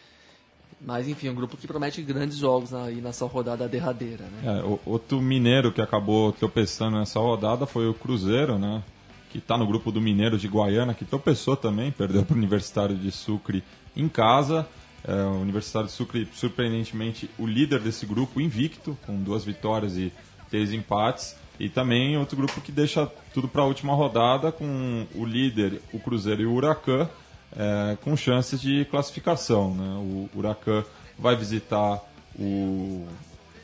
Mas 0.81 1.09
enfim, 1.09 1.29
um 1.29 1.35
grupo 1.35 1.57
que 1.57 1.67
promete 1.67 2.03
grandes 2.03 2.37
jogos 2.37 2.75
aí 2.75 2.97
nessa 2.97 3.25
rodada 3.25 3.67
derradeira, 3.67 4.25
né? 4.25 4.61
É, 4.61 4.79
outro 4.85 5.21
mineiro 5.21 5.73
que 5.73 5.81
acabou 5.81 6.33
tropeçando 6.33 6.99
nessa 6.99 7.19
rodada 7.19 7.67
foi 7.67 7.89
o 7.89 7.95
Cruzeiro, 7.95 8.59
né? 8.59 8.83
Que 9.31 9.39
está 9.39 9.57
no 9.57 9.67
grupo 9.67 9.91
do 9.91 10.01
Mineiro 10.01 10.39
de 10.39 10.47
Guaiana, 10.47 10.95
que 10.95 11.05
tropeçou 11.05 11.57
também, 11.57 11.91
perdeu 11.91 12.25
para 12.25 12.35
o 12.35 12.37
Universitário 12.37 12.95
de 12.95 13.11
Sucre 13.11 13.65
em 13.97 14.09
casa. 14.09 14.67
É, 15.03 15.13
o 15.25 15.41
Universitário 15.41 15.89
de 15.89 15.95
Sucre, 15.95 16.29
surpreendentemente, 16.33 17.31
o 17.39 17.47
líder 17.47 17.81
desse 17.81 18.05
grupo, 18.05 18.41
invicto, 18.41 18.97
com 19.07 19.17
duas 19.23 19.45
vitórias 19.45 19.97
e 19.97 20.13
três 20.51 20.73
empates. 20.73 21.37
E 21.59 21.69
também 21.69 22.19
outro 22.19 22.37
grupo 22.37 22.61
que 22.61 22.71
deixa 22.71 23.11
tudo 23.33 23.49
para 23.49 23.63
a 23.63 23.67
última 23.67 23.95
rodada, 23.95 24.53
com 24.53 25.07
o 25.15 25.25
líder, 25.25 25.81
o 25.93 25.99
Cruzeiro 25.99 26.43
e 26.43 26.47
o 26.47 26.53
Huracan, 26.53 27.09
é, 27.55 27.97
com 28.03 28.17
chances 28.17 28.61
de 28.61 28.85
classificação. 28.87 29.75
Né? 29.75 29.85
O 29.85 30.31
Huracan 30.35 30.85
vai 31.19 31.37
visitar 31.37 32.01
o, 32.39 33.07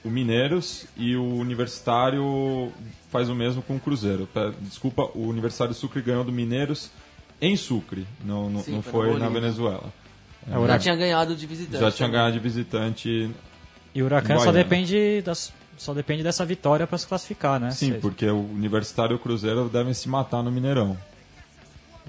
o 0.05 0.11
Mineiros 0.11 0.87
e 0.97 1.17
o 1.17 1.35
Universitário 1.35 2.73
faz 3.11 3.29
o 3.29 3.35
mesmo 3.35 3.63
com 3.63 3.77
o 3.77 3.81
Cruzeiro. 3.81 4.29
Desculpa, 4.61 5.03
o 5.15 5.27
Universitário 5.29 5.75
Sucre 5.75 6.03
ganhou 6.03 6.25
do 6.25 6.33
Mineiros 6.33 6.91
em 7.41 7.57
Sucre, 7.57 8.07
não, 8.25 8.49
não, 8.49 8.63
Sim, 8.63 8.73
não 8.73 8.83
foi 8.83 8.93
na 8.93 9.13
foi 9.13 9.21
na 9.21 9.27
Bolívia. 9.27 9.41
Venezuela. 9.41 9.93
É, 10.49 10.67
Já 10.67 10.79
tinha 10.79 10.97
ganhado 10.97 11.35
de 11.35 11.47
visitante. 11.47 11.81
Já 11.81 11.91
tinha 11.91 12.09
ganhado 12.09 12.33
de 12.33 12.39
visitante. 12.39 13.31
E 13.95 14.03
o 14.03 14.07
Huracan 14.07 14.39
só 14.39 14.45
Guaiana. 14.45 14.53
depende, 14.65 15.23
das, 15.23 15.53
só 15.77 15.93
depende 15.93 16.23
dessa 16.23 16.45
vitória 16.45 16.87
para 16.87 16.97
se 16.99 17.07
classificar, 17.07 17.61
né? 17.61 17.71
Sim, 17.73 17.95
porque 18.01 18.27
o 18.27 18.41
Universitário 18.41 19.15
e 19.15 19.17
o 19.17 19.19
Cruzeiro 19.19 19.69
devem 19.69 19.93
se 19.93 20.09
matar 20.09 20.43
no 20.43 20.51
Mineirão. 20.51 20.97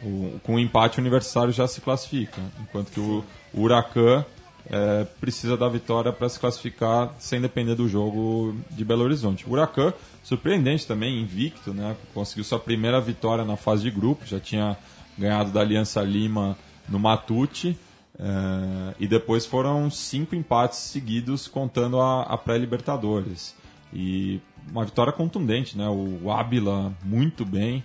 O- 0.01 0.39
com 0.43 0.55
o 0.55 0.59
empate, 0.59 0.97
o 0.97 1.01
Universitário 1.01 1.51
já 1.53 1.67
se 1.67 1.81
classifica, 1.81 2.41
enquanto 2.61 2.91
que 2.91 2.99
o, 2.99 3.23
o 3.53 3.61
Huracan 3.61 4.25
é, 4.69 5.03
precisa 5.19 5.55
da 5.57 5.67
vitória 5.67 6.11
para 6.11 6.27
se 6.29 6.39
classificar 6.39 7.13
sem 7.19 7.39
depender 7.41 7.75
do 7.75 7.87
jogo 7.87 8.55
de 8.71 8.83
Belo 8.85 9.03
Horizonte. 9.03 9.45
O 9.47 9.51
Huracan, 9.51 9.93
surpreendente 10.23 10.87
também, 10.87 11.21
invicto, 11.21 11.73
né? 11.73 11.95
conseguiu 12.13 12.43
sua 12.43 12.59
primeira 12.59 12.99
vitória 13.01 13.43
na 13.45 13.55
fase 13.57 13.83
de 13.83 13.91
grupo, 13.91 14.25
já 14.25 14.39
tinha 14.39 14.77
ganhado 15.17 15.51
da 15.51 15.59
Aliança 15.61 16.01
Lima 16.01 16.57
no 16.89 16.97
Matute. 16.99 17.77
eh, 18.19 18.93
e 18.99 19.07
depois 19.07 19.45
foram 19.45 19.89
cinco 19.89 20.35
empates 20.35 20.79
seguidos, 20.79 21.47
contando 21.47 21.99
a, 21.99 22.21
a 22.23 22.37
pré-Libertadores. 22.37 23.55
E 23.93 24.39
uma 24.71 24.85
vitória 24.85 25.11
contundente, 25.11 25.77
né? 25.77 25.87
O 25.89 26.31
Ábila 26.31 26.93
muito 27.03 27.43
bem, 27.45 27.83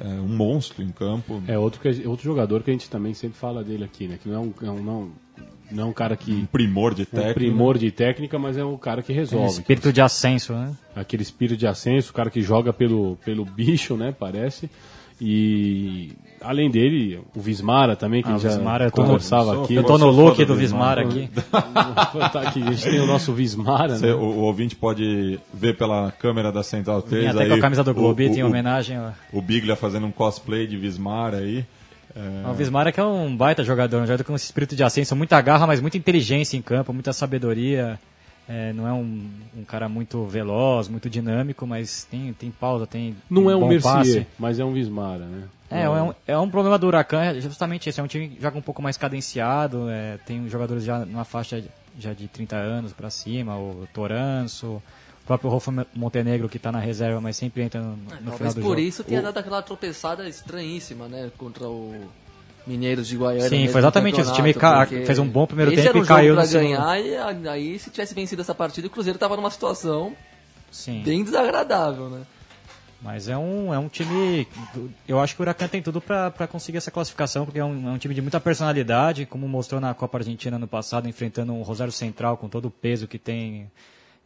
é, 0.00 0.04
um 0.06 0.28
monstro 0.28 0.82
em 0.82 0.90
campo. 0.90 1.42
É 1.46 1.58
outro, 1.58 1.80
que, 1.80 2.06
outro 2.06 2.24
jogador 2.24 2.62
que 2.62 2.70
a 2.70 2.72
gente 2.74 2.88
também 2.90 3.14
sempre 3.14 3.38
fala 3.38 3.62
dele 3.64 3.84
aqui, 3.84 4.06
né? 4.08 4.18
Que 4.22 4.28
não 4.28 4.36
é 4.36 4.38
um, 4.40 4.54
é 4.62 4.70
um- 4.70 4.82
não, 4.82 5.10
não 5.70 5.82
é 5.84 5.86
um 5.86 5.92
cara 5.92 6.14
Um 6.14 6.16
que. 6.16 6.46
primor 6.52 6.94
de 6.94 7.02
Um 7.02 7.06
técnico. 7.06 7.34
primor 7.34 7.78
de 7.78 7.90
técnica, 7.90 8.38
mas 8.38 8.56
é 8.56 8.64
um 8.64 8.76
cara 8.76 9.00
que 9.02 9.08
Tem 9.08 9.16
resolve. 9.16 9.46
espírito 9.60 9.92
de 9.92 10.00
ascenso, 10.00 10.52
né? 10.52 10.74
aquele 10.94 11.22
espírito 11.22 11.56
de 11.58 11.66
ascenso, 11.66 12.10
o 12.10 12.14
cara 12.14 12.30
que 12.30 12.42
joga 12.42 12.72
pelo, 12.72 13.16
pelo 13.24 13.44
bicho, 13.44 13.96
né, 13.96 14.12
parece. 14.18 14.68
E 15.20 16.12
além 16.44 16.70
dele, 16.70 17.20
o 17.34 17.40
Vismara 17.40 17.94
também, 17.96 18.22
que 18.22 18.30
Ah, 18.30 18.36
o 18.36 18.38
já 18.38 18.50
Vismara, 18.50 18.84
eu 18.86 18.90
tô- 18.90 19.02
conversava 19.02 19.54
sou- 19.54 19.64
aqui. 19.64 19.74
Eu 19.74 19.84
tô 19.84 19.98
no 19.98 20.10
look 20.10 20.36
do 20.38 20.46
do 20.46 20.54
Vismara 20.56 21.04
Vismara. 21.04 21.26
aqui. 21.26 21.42
Tá 22.32 22.40
aqui, 22.42 22.62
a 22.62 22.70
gente 22.72 22.82
tem 22.90 23.00
o 23.00 23.06
nosso 23.06 23.32
Vismara, 23.32 23.96
Você- 23.96 24.06
né? 24.06 24.12
o, 24.14 24.18
o 24.20 24.38
ouvinte 24.42 24.76
pode 24.76 25.38
ver 25.52 25.76
pela 25.76 26.10
câmera 26.12 26.50
da 26.52 26.62
Central 26.62 27.02
3 27.02 27.24
Vim 27.24 27.30
até 27.30 27.42
aí 27.44 27.48
com 27.48 27.54
a 27.54 27.60
camisa 27.60 27.82
do 27.84 27.90
o- 27.90 27.94
Globito 27.94 28.34
o, 28.34 28.38
em 28.38 28.42
o, 28.42 28.46
homenagem. 28.46 28.98
ó. 28.98 29.10
o 29.32 29.40
Biglia 29.42 29.76
fazendo 29.76 30.06
um 30.06 30.12
cosplay 30.12 30.66
de 30.66 30.76
Vismar 30.76 31.34
aí. 31.34 31.64
É, 32.14 32.48
O 32.50 32.52
Vismara 32.52 32.92
que 32.92 33.00
é 33.00 33.04
um 33.04 33.34
baita 33.34 33.64
jogador, 33.64 33.96
um 33.98 34.06
jogador 34.06 34.24
com 34.24 34.34
esse 34.34 34.44
espírito 34.44 34.76
de 34.76 34.82
ascenso, 34.84 35.16
muita 35.16 35.40
garra, 35.40 35.66
mas 35.66 35.80
muita 35.80 35.96
inteligência 35.96 36.56
em 36.56 36.62
campo, 36.62 36.92
muita 36.92 37.12
sabedoria. 37.12 37.98
É, 38.48 38.72
não 38.72 38.86
é 38.88 38.92
um, 38.92 39.30
um 39.56 39.64
cara 39.64 39.88
muito 39.88 40.24
veloz, 40.26 40.88
muito 40.88 41.08
dinâmico, 41.08 41.66
mas 41.66 42.04
tem, 42.10 42.32
tem 42.32 42.50
pausa, 42.50 42.86
tem 42.86 43.16
Não 43.30 43.48
é 43.50 43.56
um 43.56 43.68
Mercier, 43.68 43.92
passe. 43.94 44.26
mas 44.38 44.58
é 44.58 44.64
um 44.64 44.72
Vismara, 44.72 45.24
né? 45.24 45.44
É, 45.70 45.82
é 45.84 45.88
um, 45.88 46.14
é 46.26 46.38
um 46.38 46.50
problema 46.50 46.78
do 46.78 46.86
Huracan, 46.86 47.22
é 47.22 47.40
justamente 47.40 47.88
esse. 47.88 47.98
É 47.98 48.02
um 48.02 48.06
time 48.06 48.28
que 48.28 48.42
joga 48.42 48.58
um 48.58 48.62
pouco 48.62 48.82
mais 48.82 48.96
cadenciado, 48.98 49.88
é, 49.88 50.18
tem 50.26 50.46
jogadores 50.48 50.84
já 50.84 50.98
numa 51.06 51.24
faixa 51.24 51.62
já 51.98 52.12
de 52.12 52.26
30 52.28 52.56
anos 52.56 52.92
pra 52.92 53.08
cima, 53.10 53.56
o 53.56 53.86
Toranço, 53.94 54.82
o 55.22 55.26
próprio 55.26 55.48
Rolfo 55.48 55.72
Montenegro 55.94 56.48
que 56.48 56.58
tá 56.58 56.70
na 56.72 56.78
reserva, 56.80 57.20
mas 57.20 57.36
sempre 57.36 57.62
entra 57.62 57.80
no, 57.80 57.96
no 57.96 58.10
final 58.10 58.20
Talvez 58.32 58.54
do 58.54 58.60
por 58.60 58.68
jogo. 58.70 58.80
isso 58.80 59.04
tenha 59.04 59.22
dado 59.22 59.38
aquela 59.38 59.62
tropeçada 59.62 60.28
estranhíssima, 60.28 61.06
né? 61.08 61.30
Contra 61.38 61.66
o 61.68 62.08
Mineiros 62.66 63.08
de 63.08 63.16
Guaiana. 63.16 63.48
Sim, 63.48 63.68
foi 63.68 63.80
exatamente 63.80 64.20
isso. 64.20 64.30
O 64.30 64.34
time 64.34 64.54
fez 65.04 65.18
um 65.18 65.26
bom 65.26 65.46
primeiro 65.46 65.74
tempo 65.74 65.98
e 65.98 66.06
caiu 66.06 66.34
pra 66.34 66.42
no 66.42 66.48
segundo. 66.48 66.68
ganhar 66.68 67.00
e 67.00 67.48
aí 67.48 67.78
se 67.78 67.90
tivesse 67.90 68.14
vencido 68.14 68.42
essa 68.42 68.54
partida 68.54 68.86
o 68.86 68.90
Cruzeiro 68.90 69.18
tava 69.18 69.36
numa 69.36 69.50
situação 69.50 70.14
Sim. 70.70 71.02
bem 71.04 71.24
desagradável, 71.24 72.08
né? 72.08 72.22
Mas 73.02 73.28
é 73.28 73.36
um, 73.36 73.74
é 73.74 73.78
um 73.78 73.88
time. 73.88 74.46
Eu 75.08 75.18
acho 75.18 75.34
que 75.34 75.40
o 75.40 75.42
Huracan 75.42 75.66
tem 75.66 75.82
tudo 75.82 76.00
pra 76.00 76.46
conseguir 76.46 76.78
essa 76.78 76.90
classificação, 76.90 77.44
porque 77.44 77.58
é 77.58 77.64
um, 77.64 77.88
é 77.88 77.90
um 77.90 77.98
time 77.98 78.14
de 78.14 78.22
muita 78.22 78.38
personalidade, 78.38 79.26
como 79.26 79.48
mostrou 79.48 79.80
na 79.80 79.92
Copa 79.92 80.18
Argentina 80.18 80.56
no 80.56 80.68
passado, 80.68 81.08
enfrentando 81.08 81.52
um 81.52 81.62
Rosário 81.62 81.92
Central 81.92 82.36
com 82.36 82.48
todo 82.48 82.66
o 82.66 82.70
peso 82.70 83.08
que 83.08 83.18
tem. 83.18 83.68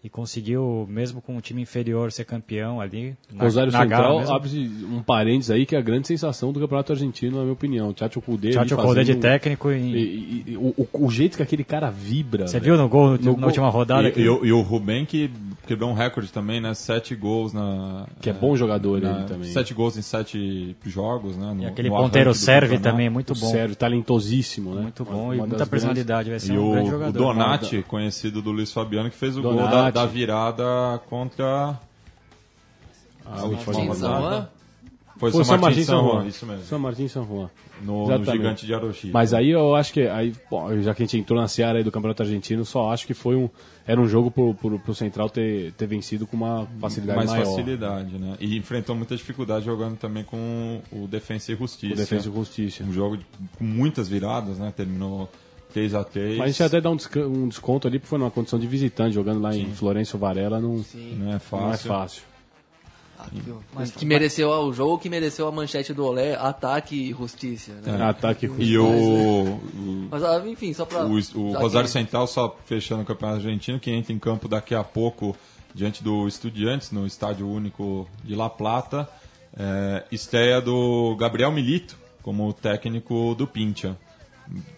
E 0.07 0.09
conseguiu, 0.09 0.87
mesmo 0.89 1.21
com 1.21 1.37
um 1.37 1.41
time 1.41 1.61
inferior, 1.63 2.13
ser 2.13 2.25
campeão 2.25 2.81
ali. 2.81 3.17
na- 3.33 3.43
Rosário 3.43 3.73
na 3.73 3.81
Central 3.81 4.21
abre 4.33 4.71
um 4.89 5.03
parênteses 5.03 5.51
aí 5.51 5.67
que 5.67 5.75
é 5.75 5.79
a 5.81 5.83
grande 5.83 6.07
sensação 6.07 6.53
do 6.53 6.61
Campeonato 6.61 6.93
Argentino, 6.93 7.39
na 7.39 7.43
minha 7.43 7.53
opinião. 7.55 7.93
Tchatcho 7.93 8.21
Kudê 8.21 8.51
Tchatcho 8.51 8.77
Kudê 8.77 9.03
de 9.03 9.17
técnico 9.17 9.73
e. 9.73 9.75
E, 9.75 9.97
e- 9.97 10.45
e 10.53 10.57
o, 10.57 10.73
o- 10.77 11.07
o 11.07 11.11
jeito 11.11 11.37
que 11.37 11.43
aquele 11.43 11.65
cara 11.65 11.91
vibra. 11.91 12.47
Você 12.47 12.61
viu 12.61 12.77
no 12.77 12.89
gol 12.89 13.19
No 13.19 13.19
na 13.19 13.33
gol- 13.33 13.45
última 13.47 13.69
rodada? 13.69 14.09
e, 14.09 14.13
que- 14.13 14.21
e 14.21 14.29
o, 14.29 14.45
e 14.47 14.53
o 14.53 14.61
Rubem 14.61 15.05
que 15.05 15.29
quebrou 15.67 15.91
um 15.91 15.95
recorde 15.95 16.31
também, 16.31 16.61
né? 16.61 16.73
Sete 16.73 17.17
gols 17.17 17.53
na. 17.53 18.07
Que 18.21 18.31
é 18.31 18.33
bom 18.33 18.55
jogador 18.55 19.01
na- 19.01 19.11
ele 19.19 19.25
também. 19.25 19.51
Sete 19.51 19.75
gols 19.75 19.97
em 19.99 20.03
sete 20.03 20.77
jogos, 20.87 21.37
né? 21.37 21.53
No, 21.53 21.63
e 21.65 21.67
aquele 21.67 21.89
no 21.91 21.97
ponteiro 21.97 22.33
serve 22.33 22.79
também, 22.79 23.11
muito 23.11 23.35
bom. 23.35 23.47
Sério, 23.51 23.75
talentosíssimo, 23.75 24.73
né? 24.73 24.83
Muito 24.83 25.03
Uma- 25.03 25.13
bom 25.13 25.25
uma 25.25 25.35
e 25.35 25.39
das 25.39 25.39
muita 25.39 25.57
grandes- 25.57 25.69
personalidade. 25.69 26.31
Vai 26.31 26.39
ser 26.39 26.53
E 26.55 26.59
um 26.59 26.69
o, 26.69 26.73
grande 26.73 26.89
o 26.89 26.93
jogador. 26.93 27.19
Donati, 27.19 27.83
conhecido 27.89 28.41
do 28.41 28.53
Luiz 28.53 28.73
Fabiano, 28.73 29.11
que 29.11 29.17
fez 29.17 29.37
o 29.37 29.43
gol 29.43 29.57
da, 29.57 29.67
Donati. 29.67 29.96
Da 29.97 30.07
virada 30.07 30.65
contra. 31.09 31.79
A 33.25 33.43
última 33.45 33.73
Martins 33.73 33.89
rodada. 33.89 33.95
São 33.99 34.15
rodada. 34.21 34.37
Juan, 34.37 34.49
Foi, 35.19 35.31
Foi 35.33 35.45
São 35.45 35.59
Martin 35.59 35.83
São 35.85 36.05
Juan, 36.05 36.13
Juan. 36.21 36.27
isso 36.29 36.47
mesmo. 36.47 36.65
São 36.65 36.79
Martin 36.79 37.05
e 37.05 37.09
São 37.09 37.27
Juan. 37.27 37.51
No, 37.83 38.07
no. 38.19 38.25
Gigante 38.25 38.65
de 38.65 38.73
Aroshi. 38.75 39.11
Mas 39.13 39.35
aí 39.35 39.51
eu 39.51 39.75
acho 39.75 39.93
que, 39.93 40.07
aí, 40.07 40.33
bom, 40.51 40.81
já 40.81 40.95
que 40.95 41.03
a 41.03 41.07
gente 41.07 41.19
entrou 41.19 41.39
na 41.41 41.47
seara 41.49 41.79
aí 41.79 41.85
do 41.85 41.91
Campeonato 41.93 42.23
Argentino, 42.23 42.65
só 42.65 42.91
acho 42.93 43.07
que 43.07 43.13
foi 43.13 43.37
um, 43.37 43.51
era 43.87 44.01
um 44.01 44.07
jogo 44.09 44.31
pro, 44.31 44.55
pro, 44.55 44.79
pro 44.79 44.95
Central 44.95 45.29
ter, 45.29 45.73
ter 45.73 45.87
vencido 45.87 46.27
com 46.27 46.37
uma 46.37 46.67
facilidade 46.81 47.19
mais 47.19 47.31
maior. 47.31 47.45
facilidade, 47.45 48.17
né? 48.19 48.37
E 48.41 48.57
enfrentou 48.57 48.95
muita 48.97 49.15
dificuldade 49.17 49.65
jogando 49.67 49.97
também 49.99 50.25
com 50.25 50.81
o 50.93 51.07
Defensa 51.07 51.53
e 51.53 51.57
Justiça. 51.57 51.93
O 51.95 51.97
Defesa 51.97 52.29
e 52.31 52.33
Justiça. 52.33 52.85
Um 52.85 52.93
jogo 52.93 53.17
de- 53.19 53.27
com 53.59 53.65
muitas 53.65 54.09
viradas, 54.09 54.59
né? 54.59 54.73
Terminou 54.75 55.29
3 55.77 55.95
a 55.95 56.03
3 56.05 56.39
Mas 56.39 56.45
a 56.45 56.47
gente 56.49 56.63
até 56.63 56.81
dá 56.81 56.91
um, 56.91 56.97
desca- 56.97 57.27
um 57.27 57.49
desconto 57.49 57.87
ali, 57.87 57.99
porque 57.99 58.09
foi 58.09 58.19
numa 58.19 58.31
condição 58.31 58.59
de 58.59 58.67
visitante, 58.67 59.15
jogando 59.15 59.41
lá 59.43 59.55
em 59.55 59.67
Florencio 59.75 60.19
Varela, 60.19 60.59
não, 60.59 60.77
Não 60.77 60.83
é 60.83 61.15
não 61.27 61.33
é 61.35 61.39
fácil. 61.39 61.89
fácil. 61.89 62.23
Mas 63.75 63.91
que 63.91 64.05
mereceu 64.05 64.49
o 64.51 64.73
jogo 64.73 64.99
que 64.99 65.09
mereceu 65.09 65.49
a 65.49 65.53
manchete 65.53 65.93
do 65.93 66.05
Olé, 66.05 66.35
ataque 66.35 66.95
e 66.95 67.11
justiça, 67.13 67.73
né? 67.85 68.03
Ataque 68.05 68.47
E 68.59 68.79
o, 68.79 68.87
o, 68.87 70.09
Mas 70.11 70.23
ah, 70.23 70.43
enfim, 70.47 70.73
só 70.73 70.85
pra. 70.85 71.05
o, 71.05 71.13
o 71.15 71.53
Rosário 71.59 71.87
que- 71.89 71.93
Central, 71.93 72.27
só 72.27 72.57
fechando 72.67 73.03
o 73.03 73.05
Campeonato 73.07 73.39
Argentino, 73.41 73.81
que 73.81 73.91
entra 73.91 74.13
em 74.13 74.19
campo 74.19 74.49
daqui 74.49 74.75
a 74.75 74.85
pouco 74.85 75.35
diante 75.75 76.03
do 76.05 76.27
Estudiantes, 76.29 76.91
no 76.93 77.07
Estádio 77.07 77.49
Único 77.49 78.07
de 78.23 78.35
La 78.35 78.49
Plata. 78.51 79.09
É, 79.59 80.05
estreia 80.13 80.61
do 80.61 81.17
Gabriel 81.19 81.51
Milito 81.51 81.97
como 82.23 82.53
técnico 82.53 83.35
do 83.35 83.47
Pincha. 83.47 83.97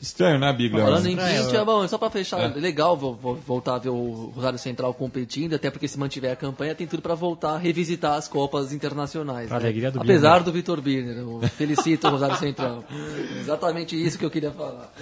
Estranho, 0.01 0.39
né, 0.39 0.53
Bigler? 0.53 0.85
Falando 0.85 1.07
em 1.07 1.17
Pinch, 1.17 1.55
é 1.55 1.65
bom, 1.65 1.87
só 1.87 1.99
pra 1.99 2.09
fechar, 2.11 2.41
É. 2.41 2.49
legal 2.49 2.97
vo- 2.97 3.13
vo- 3.15 3.35
voltar 3.47 3.75
a 3.75 3.79
ver 3.79 3.91
o 3.91 4.33
Rosário 4.35 4.59
Central 4.59 4.93
competindo, 4.95 5.55
até 5.55 5.71
porque 5.71 5.87
se 5.87 5.99
mantiver 5.99 6.33
a 6.33 6.37
campanha 6.37 6.75
tem 6.75 6.87
tudo 6.87 7.03
pra 7.03 7.15
voltar 7.15 7.53
a 7.55 7.59
revisitar 7.59 8.15
as 8.15 8.27
Copas 8.29 8.73
internacionais. 8.73 9.51
Né? 9.51 9.57
alegria 9.57 9.91
do 9.91 10.01
Apesar 10.01 10.29
Birner. 10.31 10.43
do 10.45 10.53
Vitor 10.53 10.81
Birner, 10.81 11.17
eu 11.19 11.41
felicito 11.57 12.07
o 12.07 12.11
Rosário 12.11 12.37
Central. 12.37 12.85
Exatamente 13.41 13.95
isso 14.01 14.19
que 14.19 14.25
eu 14.25 14.31
queria 14.31 14.51
falar. 14.51 14.93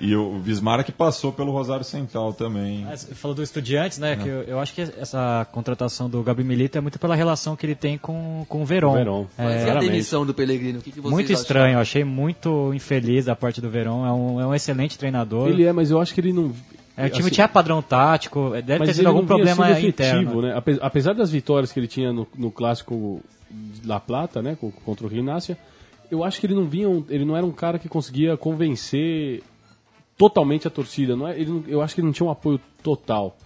E 0.00 0.14
o 0.14 0.38
Vismara 0.38 0.82
que 0.84 0.92
passou 0.92 1.32
pelo 1.32 1.52
Rosário 1.52 1.84
Central 1.84 2.32
também. 2.32 2.84
Mas 2.84 3.00
Você 3.02 3.14
falou 3.14 3.34
do 3.34 3.42
Estudiantes, 3.42 3.98
né? 3.98 4.12
É. 4.12 4.16
Que 4.16 4.28
eu, 4.28 4.42
eu 4.42 4.58
acho 4.60 4.74
que 4.74 4.80
essa 4.82 5.46
contratação 5.52 6.08
do 6.10 6.22
Gabi 6.22 6.44
Milito 6.44 6.76
é 6.76 6.80
muito 6.80 6.98
pela 6.98 7.14
relação 7.14 7.56
que 7.56 7.64
ele 7.66 7.74
tem 7.74 7.96
com, 7.98 8.44
com 8.48 8.62
o 8.62 8.66
Verón. 8.66 8.94
Verón. 8.94 9.26
É, 9.38 9.44
Mas 9.44 9.64
e 9.66 9.70
a 9.70 9.74
demissão 9.78 10.26
do 10.26 10.34
Pellegrino? 10.34 10.78
O 10.78 10.82
que, 10.82 10.90
que 10.92 11.00
vocês 11.00 11.12
muito 11.12 11.32
estranho, 11.32 11.74
eu 11.76 11.80
achei 11.80 12.04
muito 12.04 12.72
infeliz 12.74 13.24
da 13.26 13.34
parte 13.36 13.60
do 13.60 13.70
Verón. 13.70 13.93
É 14.06 14.12
um, 14.12 14.40
é 14.40 14.46
um 14.46 14.54
excelente 14.54 14.96
treinador. 14.98 15.48
Ele 15.48 15.64
é, 15.64 15.72
mas 15.72 15.90
eu 15.90 16.00
acho 16.00 16.14
que 16.14 16.20
ele 16.22 16.32
não. 16.32 16.52
É, 16.96 17.06
o 17.06 17.10
time 17.10 17.26
assim, 17.26 17.30
tinha 17.34 17.48
padrão 17.48 17.82
tático, 17.82 18.50
deve 18.64 18.78
mas 18.78 18.88
ter 18.88 18.94
sido 18.94 19.08
algum 19.08 19.26
problema 19.26 19.70
efetivo, 19.72 19.88
interno. 19.88 20.42
né? 20.42 20.56
Ape- 20.56 20.78
Apesar 20.80 21.12
das 21.12 21.30
vitórias 21.30 21.70
que 21.72 21.78
ele 21.80 21.88
tinha 21.88 22.12
no, 22.12 22.26
no 22.38 22.50
clássico 22.50 23.20
La 23.84 23.98
Plata, 24.00 24.40
né, 24.40 24.56
co- 24.60 24.72
contra 24.84 25.04
o 25.04 25.08
Rinácia, 25.10 25.58
eu 26.10 26.22
acho 26.24 26.40
que 26.40 26.46
ele 26.46 26.54
não 26.54 26.64
vinha, 26.66 26.88
um- 26.88 27.04
ele 27.10 27.24
não 27.24 27.36
era 27.36 27.44
um 27.44 27.50
cara 27.52 27.78
que 27.80 27.88
conseguia 27.88 28.36
convencer 28.36 29.42
totalmente 30.16 30.66
a 30.68 30.70
torcida. 30.70 31.16
Não 31.16 31.26
é, 31.26 31.38
ele 31.38 31.64
eu 31.66 31.82
acho 31.82 31.94
que 31.94 32.00
ele 32.00 32.06
não 32.06 32.12
tinha 32.12 32.26
um 32.26 32.30
apoio 32.30 32.60
total 32.82 33.36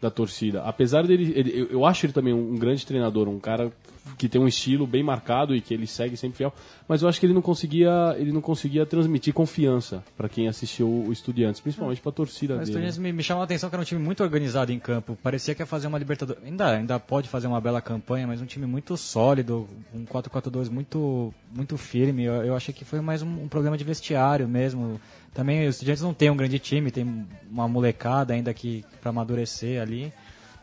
da 0.00 0.10
torcida. 0.10 0.62
Apesar 0.62 1.06
dele, 1.06 1.32
ele- 1.34 1.68
eu, 1.70 1.84
acho 1.86 2.04
ele 2.06 2.12
também 2.12 2.32
um 2.34 2.56
grande 2.56 2.86
treinador, 2.86 3.26
um 3.28 3.38
cara 3.40 3.72
que 4.16 4.28
tem 4.28 4.40
um 4.40 4.48
estilo 4.48 4.86
bem 4.86 5.02
marcado 5.02 5.54
e 5.54 5.60
que 5.60 5.74
ele 5.74 5.86
segue 5.86 6.16
sempre 6.16 6.38
fiel. 6.38 6.52
Mas 6.86 7.02
eu 7.02 7.08
acho 7.08 7.20
que 7.20 7.26
ele 7.26 7.34
não 7.34 7.42
conseguia, 7.42 8.14
ele 8.18 8.32
não 8.32 8.40
conseguia 8.40 8.86
transmitir 8.86 9.34
confiança 9.34 10.02
para 10.16 10.28
quem 10.28 10.48
assistiu 10.48 10.88
o 10.88 11.12
Estudiantes, 11.12 11.60
principalmente 11.60 12.00
para 12.00 12.10
a 12.10 12.12
torcida 12.12 12.56
Mas 12.56 12.68
o 12.68 12.72
dele. 12.72 12.86
Estudiantes 12.86 12.98
me, 12.98 13.12
me 13.12 13.22
chamou 13.22 13.42
a 13.42 13.44
atenção 13.44 13.68
que 13.68 13.74
era 13.74 13.82
um 13.82 13.84
time 13.84 14.00
muito 14.00 14.22
organizado 14.22 14.72
em 14.72 14.78
campo. 14.78 15.18
Parecia 15.22 15.54
que 15.54 15.62
ia 15.62 15.66
fazer 15.66 15.86
uma 15.86 15.98
Libertadores. 15.98 16.42
Ainda, 16.44 16.70
ainda 16.70 17.00
pode 17.00 17.28
fazer 17.28 17.46
uma 17.46 17.60
bela 17.60 17.80
campanha, 17.80 18.26
mas 18.26 18.40
um 18.40 18.46
time 18.46 18.66
muito 18.66 18.96
sólido, 18.96 19.68
um 19.94 20.04
4-4-2 20.04 20.70
muito, 20.70 21.32
muito 21.54 21.76
firme. 21.76 22.24
Eu, 22.24 22.44
eu 22.44 22.56
achei 22.56 22.72
que 22.72 22.84
foi 22.84 23.00
mais 23.00 23.22
um, 23.22 23.42
um 23.42 23.48
problema 23.48 23.76
de 23.76 23.84
vestiário 23.84 24.48
mesmo. 24.48 25.00
Também 25.34 25.66
os 25.66 25.76
Estudiantes 25.76 26.02
não 26.02 26.14
tem 26.14 26.30
um 26.30 26.36
grande 26.36 26.58
time, 26.58 26.90
tem 26.90 27.26
uma 27.50 27.68
molecada 27.68 28.34
ainda 28.34 28.52
que 28.54 28.84
para 29.00 29.10
amadurecer 29.10 29.80
ali. 29.80 30.12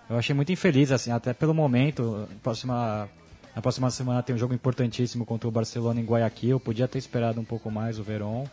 Eu 0.09 0.17
achei 0.17 0.35
muito 0.35 0.51
infeliz, 0.51 0.91
assim, 0.91 1.11
até 1.11 1.33
pelo 1.33 1.53
momento. 1.53 2.27
Próxima, 2.43 3.09
na 3.55 3.61
próxima 3.61 3.89
semana 3.89 4.21
tem 4.21 4.35
um 4.35 4.39
jogo 4.39 4.53
importantíssimo 4.53 5.25
contra 5.25 5.47
o 5.47 5.51
Barcelona 5.51 5.99
em 5.99 6.03
Guayaquil. 6.05 6.59
Podia 6.59 6.87
ter 6.87 6.97
esperado 6.99 7.39
um 7.39 7.45
pouco 7.45 7.71
mais 7.71 7.97
o 7.97 8.03
Verón. 8.03 8.43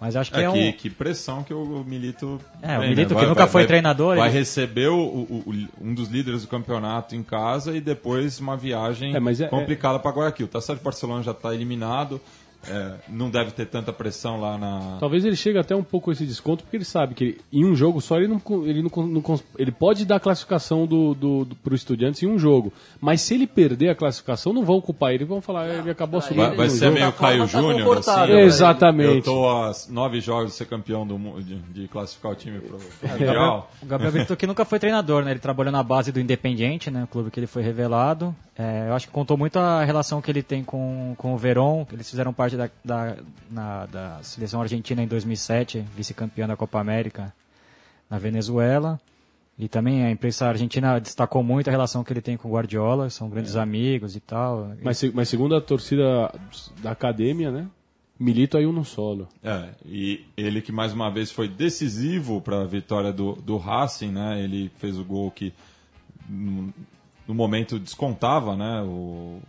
Mas 0.00 0.16
acho 0.16 0.32
que 0.32 0.38
é, 0.38 0.44
É, 0.44 0.48
um. 0.48 0.54
que, 0.54 0.72
que 0.72 0.90
pressão 0.90 1.42
que 1.44 1.52
o 1.52 1.84
Milito. 1.86 2.40
É, 2.62 2.76
o 2.78 2.80
tem, 2.80 2.88
Milito 2.90 3.14
né? 3.14 3.20
que 3.20 3.26
nunca 3.26 3.46
foi 3.46 3.66
treinador, 3.66 4.16
Vai 4.16 4.28
ele- 4.30 4.38
receber 4.38 4.88
o, 4.88 4.98
o- 4.98 5.42
o- 5.46 5.68
um 5.86 5.92
dos 5.94 6.08
líderes 6.08 6.40
do 6.42 6.48
campeonato 6.48 7.14
em 7.14 7.22
casa 7.22 7.76
e 7.76 7.82
depois 7.82 8.40
uma 8.40 8.56
viagem 8.56 9.14
É, 9.14 9.20
mas 9.20 9.42
é- 9.42 9.48
complicada 9.48 9.98
para 9.98 10.10
Guayaquil. 10.10 10.48
Tá 10.48 10.58
certo 10.60 10.80
o 10.80 10.84
Barcelona 10.84 11.22
já 11.22 11.32
está 11.32 11.54
eliminado. 11.54 12.18
É, 12.68 12.94
não 13.08 13.30
deve 13.30 13.50
ter 13.52 13.66
tanta 13.66 13.92
pressão 13.92 14.40
lá 14.40 14.58
na. 14.58 14.96
Talvez 15.00 15.24
ele 15.24 15.36
chegue 15.36 15.58
até 15.58 15.74
um 15.74 15.82
pouco 15.82 16.12
esse 16.12 16.26
desconto, 16.26 16.62
porque 16.64 16.76
ele 16.76 16.84
sabe 16.84 17.14
que 17.14 17.24
ele- 17.24 17.40
em 17.52 17.64
um 17.64 17.74
jogo 17.74 18.00
só 18.00 18.16
ele 18.18 18.28
não, 18.28 18.40
ele 18.66 18.82
não, 18.82 19.06
não 19.06 19.40
ele 19.58 19.72
pode 19.72 20.04
dar 20.04 20.16
a 20.16 20.20
classificação 20.20 20.86
do, 20.86 21.14
do, 21.14 21.44
do, 21.44 21.56
pro 21.56 21.74
Estudiantes 21.74 22.22
em 22.22 22.26
um 22.26 22.38
jogo. 22.38 22.72
Mas 23.00 23.20
se 23.22 23.34
ele 23.34 23.46
perder 23.46 23.88
a 23.90 23.94
classificação, 23.94 24.52
não 24.52 24.64
vão 24.64 24.76
ocupar 24.76 25.12
ele, 25.14 25.24
vão 25.24 25.40
falar, 25.40 25.68
ele 25.68 25.90
acabou 25.90 26.20
pra 26.20 26.28
subindo. 26.28 26.46
Vai, 26.48 26.56
vai 26.56 26.68
ser 26.70 26.86
jogo. 26.86 26.94
meio 26.94 27.12
Caio 27.12 27.40
tá 27.40 27.46
Júnior, 27.46 27.86
confortável 27.86 28.24
assim. 28.24 28.32
ele. 28.34 28.42
Exatamente. 28.42 29.16
Eu 29.16 29.22
tô 29.22 29.48
a 29.48 29.72
nove 29.88 30.20
jogos 30.20 30.50
de 30.52 30.56
ser 30.56 30.66
campeão 30.66 31.06
do 31.06 31.40
de, 31.42 31.56
de 31.56 31.88
classificar 31.88 32.32
o 32.32 32.34
time 32.34 32.58
pro, 32.60 32.76
pro 32.78 33.08
Mundial. 33.08 33.70
O 33.82 33.86
Gabriel 33.86 34.12
Brito 34.12 34.36
que 34.36 34.46
nunca 34.46 34.64
foi 34.64 34.78
treinador, 34.78 35.24
né? 35.24 35.30
Ele 35.30 35.40
trabalhou 35.40 35.72
na 35.72 35.82
base 35.82 36.12
do 36.12 36.20
Independiente, 36.20 36.90
né? 36.90 37.04
O 37.04 37.06
clube 37.06 37.30
que 37.30 37.40
ele 37.40 37.46
foi 37.46 37.62
revelado. 37.62 38.34
É, 38.62 38.88
eu 38.88 38.94
acho 38.94 39.06
que 39.06 39.12
contou 39.12 39.38
muito 39.38 39.58
a 39.58 39.82
relação 39.84 40.20
que 40.20 40.30
ele 40.30 40.42
tem 40.42 40.62
com, 40.62 41.14
com 41.16 41.32
o 41.32 41.38
Verón. 41.38 41.86
Eles 41.92 42.10
fizeram 42.10 42.32
parte 42.32 42.56
da, 42.56 42.68
da, 42.84 43.16
na- 43.50 43.86
da 43.86 44.22
seleção 44.22 44.60
argentina 44.60 45.02
em 45.02 45.06
2007, 45.06 45.82
vice-campeã 45.96 46.46
da 46.46 46.56
Copa 46.56 46.78
América 46.78 47.32
na 48.10 48.18
Venezuela. 48.18 49.00
E 49.58 49.68
também 49.68 50.04
a 50.04 50.10
imprensa 50.10 50.46
argentina 50.46 50.98
destacou 50.98 51.42
muito 51.42 51.68
a 51.68 51.70
relação 51.70 52.02
que 52.04 52.12
ele 52.12 52.20
tem 52.20 52.36
com 52.36 52.48
o 52.48 52.52
Guardiola. 52.52 53.08
São 53.08 53.30
grandes 53.30 53.56
amigos 53.56 54.14
e 54.16 54.20
tal. 54.20 54.72
Mas, 54.82 54.98
se- 54.98 55.12
mas 55.14 55.28
segundo 55.28 55.54
a 55.56 55.60
torcida 55.60 56.30
da 56.82 56.90
academia, 56.90 57.50
né? 57.50 57.66
Milito 58.18 58.58
aí 58.58 58.66
um 58.66 58.72
no 58.72 58.84
solo. 58.84 59.26
É, 59.42 59.70
e 59.86 60.26
ele 60.36 60.60
que 60.60 60.70
mais 60.72 60.92
uma 60.92 61.10
vez 61.10 61.30
foi 61.30 61.48
decisivo 61.48 62.40
para 62.42 62.60
a 62.62 62.66
vitória 62.66 63.10
do, 63.12 63.32
do 63.36 63.56
Racing, 63.56 64.10
né? 64.12 64.42
Ele 64.42 64.70
fez 64.76 64.98
o 64.98 65.04
gol 65.04 65.30
que 65.30 65.54
no, 67.30 67.34
momento 67.34 67.78
descontava, 67.78 68.56
né? 68.56 68.82
O, 68.82 69.40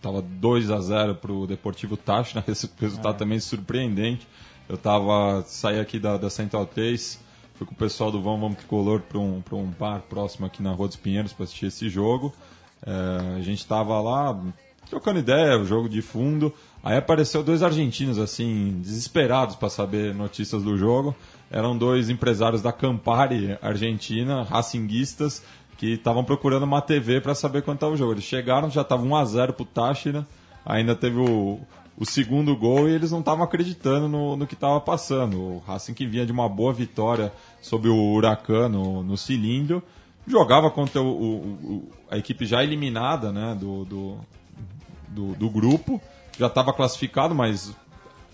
tava 0.00 0.22
2 0.22 0.70
a 0.70 0.80
0 0.80 1.14
para 1.16 1.32
o 1.32 1.46
Deportivo 1.46 1.96
Táchira, 1.96 2.42
esse 2.48 2.68
resultado 2.78 3.18
também 3.18 3.38
surpreendente. 3.38 4.26
Eu 4.68 4.76
tava 4.76 5.42
saí 5.46 5.80
aqui 5.80 5.98
da, 5.98 6.16
da 6.16 6.30
Central 6.30 6.66
3, 6.66 7.20
fui 7.54 7.66
com 7.66 7.72
o 7.72 7.76
pessoal 7.76 8.10
do 8.12 8.22
Vão 8.22 8.38
Vamos 8.38 8.58
Tricolor 8.58 9.00
para 9.00 9.18
um, 9.18 9.40
pra 9.40 9.56
um 9.56 9.66
bar 9.66 10.02
próximo 10.08 10.46
aqui 10.46 10.62
na 10.62 10.72
Rua 10.72 10.88
dos 10.88 10.96
Pinheiros 10.96 11.32
para 11.32 11.44
assistir 11.44 11.66
esse 11.66 11.88
jogo. 11.88 12.32
É, 12.86 13.36
a 13.36 13.40
gente 13.40 13.66
tava 13.66 14.00
lá 14.00 14.38
trocando 14.88 15.20
ideia, 15.20 15.58
o 15.58 15.64
jogo 15.64 15.88
de 15.88 16.02
fundo. 16.02 16.52
Aí 16.82 16.96
apareceu 16.96 17.42
dois 17.42 17.62
argentinos 17.62 18.18
assim, 18.18 18.80
desesperados 18.80 19.54
para 19.54 19.70
saber 19.70 20.14
notícias 20.14 20.62
do 20.62 20.76
jogo. 20.76 21.14
Eram 21.50 21.76
dois 21.76 22.10
empresários 22.10 22.62
da 22.62 22.72
Campari 22.72 23.56
Argentina, 23.62 24.42
racinguistas, 24.42 25.42
que 25.80 25.94
estavam 25.94 26.22
procurando 26.22 26.64
uma 26.64 26.82
TV 26.82 27.22
para 27.22 27.34
saber 27.34 27.62
quanto 27.62 27.78
estava 27.78 27.94
o 27.94 27.96
jogo. 27.96 28.12
Eles 28.12 28.24
chegaram, 28.24 28.68
já 28.70 28.82
estava 28.82 29.02
1 29.02 29.16
a 29.16 29.24
0 29.24 29.52
pro 29.54 29.64
Táchira. 29.64 30.26
Ainda 30.66 30.94
teve 30.94 31.18
o, 31.18 31.58
o 31.96 32.04
segundo 32.04 32.54
gol 32.54 32.86
e 32.86 32.92
eles 32.92 33.10
não 33.10 33.20
estavam 33.20 33.42
acreditando 33.42 34.06
no, 34.06 34.36
no 34.36 34.46
que 34.46 34.52
estava 34.52 34.78
passando. 34.78 35.40
O 35.40 35.62
Racing 35.66 35.94
que 35.94 36.04
vinha 36.06 36.26
de 36.26 36.32
uma 36.32 36.50
boa 36.50 36.70
vitória 36.70 37.32
sobre 37.62 37.88
o 37.88 37.96
Huracan 38.12 38.68
no, 38.68 39.02
no 39.02 39.16
cilindro, 39.16 39.82
jogava 40.26 40.70
contra 40.70 41.00
o, 41.00 41.06
o- 41.06 41.38
o- 41.74 41.88
a 42.10 42.18
equipe 42.18 42.44
já 42.44 42.62
eliminada 42.62 43.32
né, 43.32 43.56
do, 43.58 43.86
do, 43.86 44.18
do, 45.08 45.32
do 45.34 45.48
grupo, 45.48 45.98
já 46.38 46.46
estava 46.48 46.74
classificado, 46.74 47.34
mas 47.34 47.74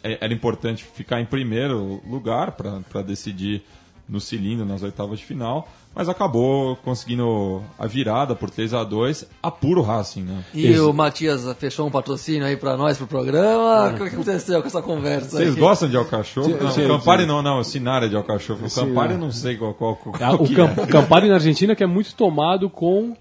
é- 0.03 0.19
era 0.21 0.35
importante 0.35 0.83
ficar 0.83 1.21
em 1.21 1.25
primeiro 1.27 2.03
lugar 2.05 2.53
para 2.53 3.03
decidir 3.03 3.63
no 4.09 4.21
cilindro 4.21 4.67
nas 4.67 4.83
oitavas 4.83 5.21
de 5.21 5.25
final, 5.25 5.69
mas 5.97 6.11
acabou 6.11 6.77
conseguindo 6.77 7.63
a 7.79 7.87
virada 7.87 8.35
por 8.37 8.51
3 8.51 8.75
a 8.75 8.85
2 8.85 9.27
a 9.43 9.51
puro 9.51 9.81
Racing, 9.81 10.25
né? 10.25 10.45
E 10.53 10.79
o 10.79 10.93
Matias 10.93 11.51
fechou 11.59 11.87
um 11.87 11.91
patrocínio 11.91 12.45
aí 12.47 12.55
pra 12.57 12.77
nós, 12.77 12.99
pro 12.99 13.07
programa. 13.07 13.89
O 13.93 13.97
que 13.97 14.03
aconteceu 14.03 14.61
com 14.61 14.67
essa 14.69 14.83
conversa 14.83 15.39
Vocês 15.39 15.55
aí? 15.55 15.59
gostam 15.61 15.89
de 15.89 15.97
alcachofo? 15.97 16.51
Não, 16.51 16.71
sim, 16.71 16.87
Campari 16.87 17.23
sim. 17.23 17.29
não, 17.29 17.43
não, 17.43 17.65
Sinara 17.65 18.09
de 18.11 18.15
alcachofo. 18.15 18.67
O 18.67 18.71
Campari 18.71 19.15
eu 19.15 19.19
não 19.19 19.33
sei 19.33 19.57
qual, 19.57 19.73
qual, 19.73 19.97
qual, 19.97 20.15
Ah, 20.21 20.35
o 20.37 20.45
é. 20.45 20.87
Campari 20.87 21.29
na 21.29 21.35
Argentina 21.35 21.75
que 21.75 21.83
é 21.83 21.87
muito 21.87 22.15
tomado 22.15 22.69
com 22.69 23.17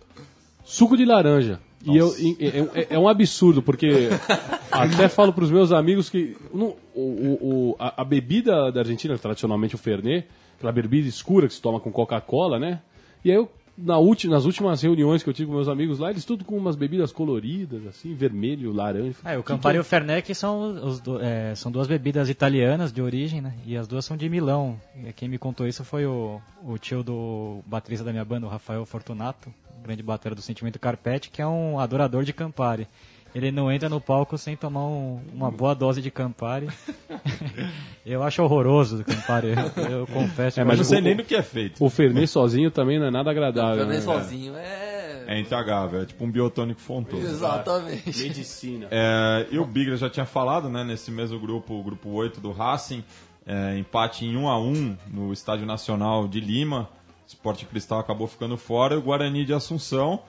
suco 0.65 0.97
de 0.97 1.05
laranja. 1.05 1.59
E 1.85 1.95
eu, 1.95 2.13
é, 2.39 2.79
é- 2.81 2.87
é 2.95 2.99
um 2.99 3.07
absurdo, 3.07 3.61
porque 3.61 4.09
até 4.71 5.07
falo 5.07 5.31
para 5.31 5.43
os 5.43 5.51
meus 5.51 5.71
amigos 5.71 6.09
que 6.09 6.35
não- 6.53 6.73
o, 6.93 7.01
o- 7.01 7.39
o- 7.71 7.75
a, 7.79 8.01
a 8.01 8.03
bebida 8.03 8.71
da 8.71 8.81
Argentina, 8.81 9.17
tradicionalmente 9.17 9.75
o 9.75 9.77
Fernet, 9.77 10.27
aquela 10.57 10.71
bebida 10.71 11.07
escura 11.07 11.47
que 11.47 11.53
se 11.53 11.61
toma 11.61 11.79
com 11.79 11.91
Coca-Cola, 11.91 12.57
né? 12.59 12.81
E 13.23 13.31
aí 13.31 13.37
eu, 13.37 13.51
na 13.77 13.95
nas 14.29 14.45
últimas 14.45 14.81
reuniões 14.81 15.21
que 15.23 15.29
eu 15.29 15.33
tive 15.33 15.47
com 15.49 15.55
meus 15.55 15.67
amigos 15.67 15.99
lá, 15.99 16.09
eles 16.09 16.23
tudo 16.23 16.45
com 16.45 16.55
umas 16.57 16.75
bebidas 16.75 17.11
coloridas, 17.11 17.85
assim, 17.87 18.13
vermelho, 18.13 18.71
laranja. 18.71 19.15
É, 19.25 19.37
o 19.37 19.43
Campari 19.43 19.77
e 19.77 19.79
o 19.81 19.83
Fernet 19.83 20.33
são, 20.33 20.99
do- 21.03 21.21
é, 21.21 21.53
são 21.55 21.71
duas 21.71 21.87
bebidas 21.87 22.29
italianas 22.29 22.93
de 22.93 23.01
origem, 23.01 23.41
né? 23.41 23.53
E 23.65 23.75
as 23.75 23.87
duas 23.87 24.05
são 24.05 24.15
de 24.15 24.29
Milão. 24.29 24.79
Quem 25.15 25.27
me 25.27 25.37
contou 25.37 25.67
isso 25.67 25.83
foi 25.83 26.05
o, 26.05 26.39
o 26.63 26.77
tio 26.77 27.03
do 27.03 27.59
baterista 27.65 28.05
da 28.05 28.11
minha 28.11 28.23
banda, 28.25 28.45
o 28.45 28.49
Rafael 28.49 28.85
Fortunato, 28.85 29.53
grande 29.83 30.01
batera 30.01 30.33
do 30.33 30.41
Sentimento 30.41 30.79
Carpete, 30.79 31.29
que 31.29 31.41
é 31.41 31.47
um 31.47 31.79
adorador 31.79 32.23
de 32.23 32.31
Campari. 32.33 32.87
Ele 33.35 33.51
não 33.51 33.69
entra 33.69 33.89
no 33.89 33.99
palco 33.99 34.37
sem 34.37 34.55
tomar 34.55 34.85
um- 34.85 35.19
uma 35.33 35.51
boa 35.51 35.75
dose 35.75 36.01
de 36.01 36.09
Campari. 36.09 36.69
eu 38.05 38.23
acho 38.23 38.41
horroroso 38.41 39.01
o 39.01 39.03
Campari, 39.03 39.49
eu, 39.77 39.83
eu 39.99 40.07
confesso. 40.07 40.59
É, 40.59 40.63
Mas 40.63 40.77
mas 40.77 40.77
não 40.79 40.85
sei 40.85 40.99
o- 40.99 41.01
nem 41.03 41.15
do 41.15 41.23
que 41.23 41.35
é 41.35 41.41
feito. 41.43 41.83
O 41.83 41.89
Fernet 41.89 42.27
sozinho 42.27 42.71
também 42.71 42.97
não 42.99 43.07
é 43.07 43.11
nada 43.11 43.29
agradável. 43.31 43.77
Fernet 43.85 44.05
né? 44.05 44.13
sozinho, 44.13 44.55
é... 44.55 45.23
É 45.27 45.39
intragável, 45.39 46.01
é 46.03 46.05
tipo 46.05 46.23
um 46.23 46.29
biotônico 46.31 46.79
fontoso. 46.79 47.25
Exatamente. 47.25 48.17
Medicina. 48.21 48.87
É, 48.91 49.47
e 49.51 49.57
o 49.57 49.65
Bigler 49.65 49.97
já 49.97 50.09
tinha 50.09 50.25
falado, 50.25 50.69
né, 50.69 50.83
nesse 50.83 51.09
mesmo 51.11 51.39
grupo, 51.39 51.73
o 51.73 51.83
grupo 51.83 52.09
8 52.11 52.39
do 52.39 52.51
Racing, 52.51 53.03
é, 53.45 53.75
empate 53.77 54.23
em 54.25 54.37
1 54.37 54.47
a 54.47 54.59
1 54.61 54.95
no 55.11 55.33
Estádio 55.33 55.65
Nacional 55.65 56.27
de 56.27 56.39
Lima. 56.39 56.87
O 57.25 57.27
Sport 57.27 57.65
Cristal 57.65 57.99
acabou 57.99 58.27
ficando 58.27 58.55
fora 58.55 58.93
e 58.93 58.97
o 58.97 59.01
Guarani 59.01 59.43
de 59.45 59.53
Assunção, 59.53 60.19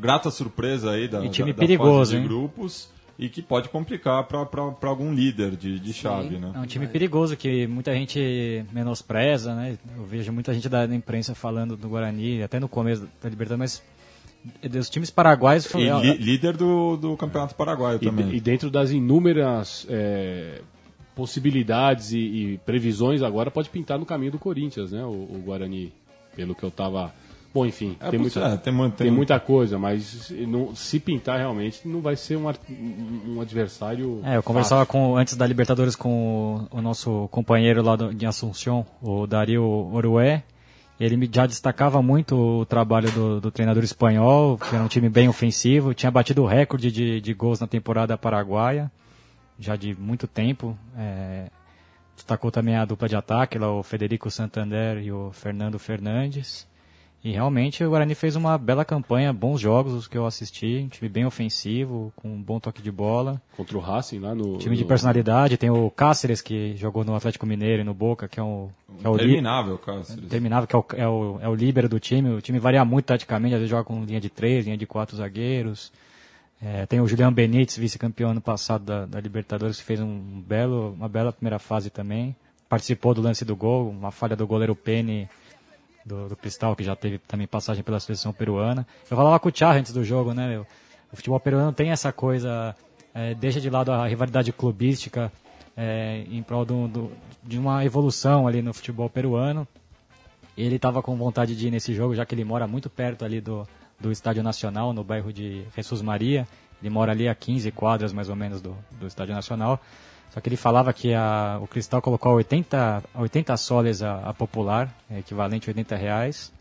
grata 0.00 0.30
surpresa 0.30 0.90
aí 0.92 1.08
da, 1.08 1.24
E 1.24 1.28
time 1.30 1.52
da, 1.52 1.56
da 1.56 1.60
perigoso, 1.66 1.98
fase 1.98 2.10
de 2.12 2.16
hein? 2.18 2.24
grupos 2.24 2.88
e 3.18 3.28
que 3.30 3.40
pode 3.40 3.68
complicar 3.70 4.24
para 4.24 4.88
algum 4.90 5.12
líder 5.14 5.56
de, 5.56 5.80
de 5.80 5.92
chave, 5.92 6.36
né? 6.38 6.52
É 6.54 6.58
um 6.58 6.66
time 6.66 6.86
perigoso 6.86 7.34
que 7.36 7.66
muita 7.66 7.94
gente 7.94 8.64
menospreza, 8.72 9.54
né? 9.54 9.78
Eu 9.96 10.04
vejo 10.04 10.30
muita 10.32 10.52
gente 10.52 10.68
da, 10.68 10.84
imprensa 10.86 11.34
falando 11.34 11.76
do 11.76 11.88
Guarani, 11.88 12.42
até 12.42 12.60
no 12.60 12.68
começo 12.68 13.08
da 13.22 13.28
Libertadores, 13.30 13.82
mas 14.62 14.70
dos 14.70 14.90
times 14.90 15.10
paraguaios 15.10 15.66
foi, 15.66 15.84
E 15.88 16.00
li- 16.02 16.16
líder 16.18 16.56
do, 16.56 16.96
do 16.96 17.16
Campeonato 17.16 17.54
Paraguaio 17.54 17.98
E, 18.00 18.04
também. 18.04 18.34
e 18.34 18.40
dentro 18.40 18.70
das 18.70 18.90
inúmeras 18.90 19.86
é, 19.88 20.60
possibilidades 21.14 22.12
e, 22.12 22.18
e 22.18 22.58
previsões, 22.66 23.22
agora 23.22 23.50
pode 23.50 23.70
pintar 23.70 23.98
no 23.98 24.04
caminho 24.06 24.32
do 24.32 24.38
Corinthians, 24.38 24.92
né? 24.92 25.02
O, 25.04 25.08
o 25.10 25.42
Guarani, 25.44 25.92
pelo 26.36 26.54
que 26.54 26.62
eu 26.62 26.70
tava. 26.70 27.12
Bom, 27.56 27.64
enfim, 27.64 27.96
É, 27.98 28.10
tem, 28.10 28.18
muita, 28.20 28.40
é, 28.40 28.56
tem 28.58 28.74
tem 28.76 28.90
tem- 28.90 29.10
muita 29.10 29.40
coisa, 29.40 29.78
mas 29.78 30.30
não- 30.46 30.76
se 30.76 31.00
pintar 31.00 31.38
realmente, 31.38 31.88
não 31.88 32.02
vai 32.02 32.14
ser 32.14 32.36
um, 32.36 32.52
um 33.28 33.40
adversário. 33.40 34.20
É, 34.22 34.36
eu 34.36 34.42
conversava 34.42 34.84
com, 34.84 35.16
antes 35.16 35.34
da 35.36 35.46
Libertadores 35.46 35.96
com 35.96 36.66
o, 36.70 36.76
o 36.78 36.82
nosso 36.82 37.28
companheiro 37.30 37.82
lá 37.82 37.96
do, 37.96 38.12
de 38.12 38.26
Assunção, 38.26 38.84
o 39.00 39.26
Dario 39.26 39.64
Orué. 39.64 40.42
Ele 41.00 41.16
me- 41.16 41.30
já 41.32 41.46
destacava 41.46 42.02
muito 42.02 42.36
o 42.36 42.66
trabalho 42.66 43.10
do, 43.10 43.40
do 43.40 43.50
treinador 43.50 43.82
espanhol, 43.82 44.58
que 44.58 44.74
era 44.74 44.84
um 44.84 44.88
time 44.88 45.08
bem 45.08 45.26
ofensivo, 45.26 45.94
tinha 45.94 46.10
batido 46.10 46.42
o 46.42 46.46
recorde 46.46 46.92
de, 46.92 47.22
de 47.22 47.32
gols 47.32 47.58
na 47.58 47.66
temporada 47.66 48.18
paraguaia, 48.18 48.92
já 49.58 49.76
de 49.76 49.94
muito 49.98 50.26
tempo. 50.26 50.76
É, 50.94 51.46
destacou 52.14 52.50
também 52.50 52.76
a 52.76 52.84
dupla 52.84 53.08
de 53.08 53.16
ataque, 53.16 53.58
lá 53.58 53.72
o 53.72 53.82
Federico 53.82 54.30
Santander 54.30 54.98
e 55.02 55.10
o 55.10 55.30
Fernando 55.32 55.78
Fernandes. 55.78 56.66
E 57.26 57.32
realmente 57.32 57.82
o 57.82 57.90
Guarani 57.90 58.14
fez 58.14 58.36
uma 58.36 58.56
bela 58.56 58.84
campanha, 58.84 59.32
bons 59.32 59.60
jogos 59.60 59.92
os 59.92 60.06
que 60.06 60.16
eu 60.16 60.24
assisti, 60.26 60.82
um 60.84 60.88
time 60.88 61.08
bem 61.08 61.26
ofensivo, 61.26 62.12
com 62.14 62.28
um 62.28 62.40
bom 62.40 62.60
toque 62.60 62.80
de 62.80 62.92
bola. 62.92 63.42
Contra 63.56 63.76
o 63.76 63.80
Racing 63.80 64.20
lá 64.20 64.32
no. 64.32 64.58
Time 64.58 64.76
de 64.76 64.82
no- 64.82 64.88
personalidade, 64.88 65.56
tem 65.56 65.68
o 65.68 65.90
Cáceres 65.90 66.40
que 66.40 66.76
jogou 66.76 67.04
no 67.04 67.16
Atlético 67.16 67.44
Mineiro 67.44 67.82
e 67.82 67.84
no 67.84 67.92
Boca, 67.92 68.28
que 68.28 68.38
é 68.38 68.42
o, 68.44 68.68
que 69.00 69.04
é 69.04 69.10
o 69.10 69.14
li- 69.16 69.24
Terminável, 69.24 69.76
Cáceres. 69.76 70.24
terminável, 70.28 70.68
que 70.68 70.76
é 70.76 70.78
o, 70.78 70.84
é, 71.02 71.08
o, 71.08 71.38
é 71.42 71.48
o 71.48 71.54
líbero 71.56 71.88
do 71.88 71.98
time. 71.98 72.30
O 72.30 72.40
time 72.40 72.60
varia 72.60 72.84
muito 72.84 73.06
taticamente, 73.06 73.54
às 73.54 73.58
vezes 73.58 73.70
joga 73.70 73.82
com 73.82 74.04
linha 74.04 74.20
de 74.20 74.30
três, 74.30 74.64
linha 74.64 74.76
de 74.76 74.86
quatro 74.86 75.16
zagueiros. 75.16 75.90
É, 76.62 76.86
tem 76.86 77.00
o 77.00 77.08
Julião 77.08 77.32
Benítez, 77.32 77.76
vice-campeão 77.76 78.30
ano 78.30 78.40
passado 78.40 78.84
da, 78.84 79.04
da 79.04 79.20
Libertadores, 79.20 79.78
que 79.78 79.82
fez 79.84 80.00
um 80.00 80.40
belo, 80.46 80.92
uma 80.92 81.08
bela 81.08 81.32
primeira 81.32 81.58
fase 81.58 81.90
também. 81.90 82.36
Participou 82.68 83.14
do 83.14 83.20
lance 83.20 83.44
do 83.44 83.56
gol, 83.56 83.90
uma 83.90 84.12
falha 84.12 84.36
do 84.36 84.46
goleiro 84.46 84.76
Penny 84.76 85.28
do, 86.06 86.28
do 86.28 86.36
Cristal, 86.36 86.76
que 86.76 86.84
já 86.84 86.94
teve 86.94 87.18
também 87.18 87.46
passagem 87.46 87.82
pela 87.82 87.98
seleção 88.00 88.32
peruana. 88.32 88.86
Eu 89.10 89.16
falava 89.16 89.38
com 89.40 89.48
o 89.48 89.52
Thiago 89.52 89.78
antes 89.78 89.92
do 89.92 90.04
jogo, 90.04 90.32
né, 90.32 90.48
meu? 90.48 90.66
O 91.12 91.16
futebol 91.16 91.38
peruano 91.40 91.72
tem 91.72 91.90
essa 91.90 92.12
coisa, 92.12 92.74
é, 93.12 93.34
deixa 93.34 93.60
de 93.60 93.68
lado 93.68 93.90
a 93.92 94.06
rivalidade 94.06 94.52
clubística 94.52 95.32
é, 95.76 96.24
em 96.30 96.42
prol 96.42 96.64
do, 96.64 96.88
do- 96.88 97.12
de 97.42 97.58
uma 97.58 97.84
evolução 97.84 98.46
ali 98.46 98.62
no 98.62 98.72
futebol 98.72 99.10
peruano. 99.10 99.66
Ele 100.56 100.76
estava 100.76 101.02
com 101.02 101.14
vontade 101.16 101.54
de 101.54 101.68
ir 101.68 101.70
nesse 101.70 101.92
jogo, 101.94 102.14
já 102.14 102.24
que 102.24 102.34
ele 102.34 102.44
mora 102.44 102.66
muito 102.66 102.88
perto 102.88 103.24
ali 103.24 103.40
do, 103.40 103.66
do 104.00 104.10
Estádio 104.10 104.42
Nacional, 104.42 104.92
no 104.92 105.04
bairro 105.04 105.32
de 105.32 105.64
Jesus 105.76 106.00
Maria. 106.02 106.46
Ele 106.82 106.88
mora 106.90 107.12
ali 107.12 107.28
a 107.28 107.34
15 107.34 107.70
quadras 107.72 108.12
mais 108.12 108.28
ou 108.28 108.36
menos 108.36 108.60
do, 108.62 108.76
do 108.92 109.06
Estádio 109.06 109.34
Nacional. 109.34 109.80
Só 110.36 110.40
que 110.42 110.50
ele 110.50 110.56
falava 110.58 110.92
que 110.92 111.14
a, 111.14 111.58
o 111.62 111.66
Cristal 111.66 112.02
colocou 112.02 112.34
80, 112.34 113.02
80 113.14 113.56
soles 113.56 114.02
a, 114.02 114.18
a 114.18 114.34
popular, 114.34 114.94
é 115.08 115.20
equivalente 115.20 115.66
a 115.66 115.70
80 115.70 115.96
reais. 115.96 116.52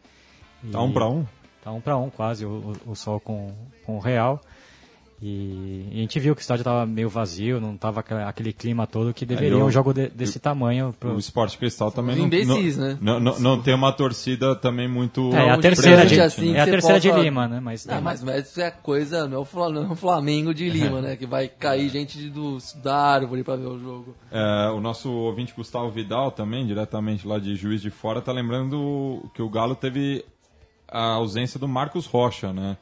Tá 0.72 0.82
um 0.82 0.94
para 0.94 1.10
um? 1.10 1.26
Tá 1.62 1.72
um 1.74 1.82
para 1.82 1.98
um 1.98 2.10
quase, 2.10 2.46
o, 2.46 2.74
o, 2.86 2.92
o 2.92 2.96
sol 2.96 3.20
com, 3.20 3.54
com 3.86 3.98
o 3.98 4.00
real. 4.00 4.40
E, 5.22 5.88
e, 5.92 5.98
a 5.98 6.02
gente 6.02 6.20
viu 6.20 6.36
que 6.36 6.42
o 6.42 6.44
estádio 6.44 6.62
estava 6.62 6.86
meio 6.86 7.10
vazio, 7.10 7.62
não 7.62 7.76
estava 7.76 8.02
aquele 8.28 8.52
clima 8.52 8.86
todo 8.86 9.14
que 9.14 9.26
deveria 9.26 9.58
um 9.58 9.72
jogo 9.72 9.94
de, 9.94 10.10
desse 10.10 10.40
tamanho. 10.40 10.94
Pro... 11.00 11.16
O 11.16 11.20
Esporte 11.20 11.58
Cristal 11.58 11.90
também 11.90 12.18
não, 12.18 12.26
imbecis, 12.26 12.78
não, 12.78 12.86
né? 12.86 12.98
não, 13.02 13.20
não, 13.20 13.40
não, 13.40 13.62
tem 13.62 13.74
uma 13.74 13.94
torcida 13.94 14.56
também 14.56 14.90
muito. 14.90 15.34
É, 15.34 15.50
a 15.50 15.58
terceira 15.58 16.06
de, 16.06 16.20
assim, 16.20 16.54
é 16.54 16.62
a 16.62 16.66
terceira 16.66 17.00
de 17.00 17.12
Lima, 17.12 17.48
né? 17.48 17.62
Mas, 17.62 17.86
não, 17.86 18.02
mas, 18.02 18.22
mas 18.24 18.50
isso 18.50 18.60
é 18.60 18.70
coisa, 18.70 19.28
não 19.28 19.38
é 19.38 19.42
o 19.42 19.96
Flamengo 19.96 20.54
de 20.54 20.70
Lima, 20.70 21.02
né? 21.02 21.16
Que 21.16 21.26
vai 21.26 21.48
cair 21.48 21.90
gente 21.90 22.30
do, 22.30 22.58
da 22.84 22.96
árvore 22.96 23.44
para 23.44 23.56
ver 23.56 23.68
o 23.68 23.80
jogo. 23.80 24.16
É, 24.30 24.70
o 24.70 24.82
nosso 24.82 25.10
ouvinte 25.10 25.54
Gustavo 25.56 25.90
Vidal 25.90 26.32
também, 26.32 26.68
diretamente 26.68 27.26
lá 27.26 27.40
de 27.40 27.56
Juiz 27.56 27.82
de 27.82 27.90
Fora, 27.90 28.22
tá 28.22 28.34
lembrando 28.34 29.30
que 29.34 29.42
o 29.42 29.50
Galo 29.50 29.76
teve 29.76 30.26
a 30.90 31.14
ausência 31.14 31.60
do 31.60 31.68
Marcos 31.68 32.06
Rocha, 32.06 32.52
né? 32.52 32.78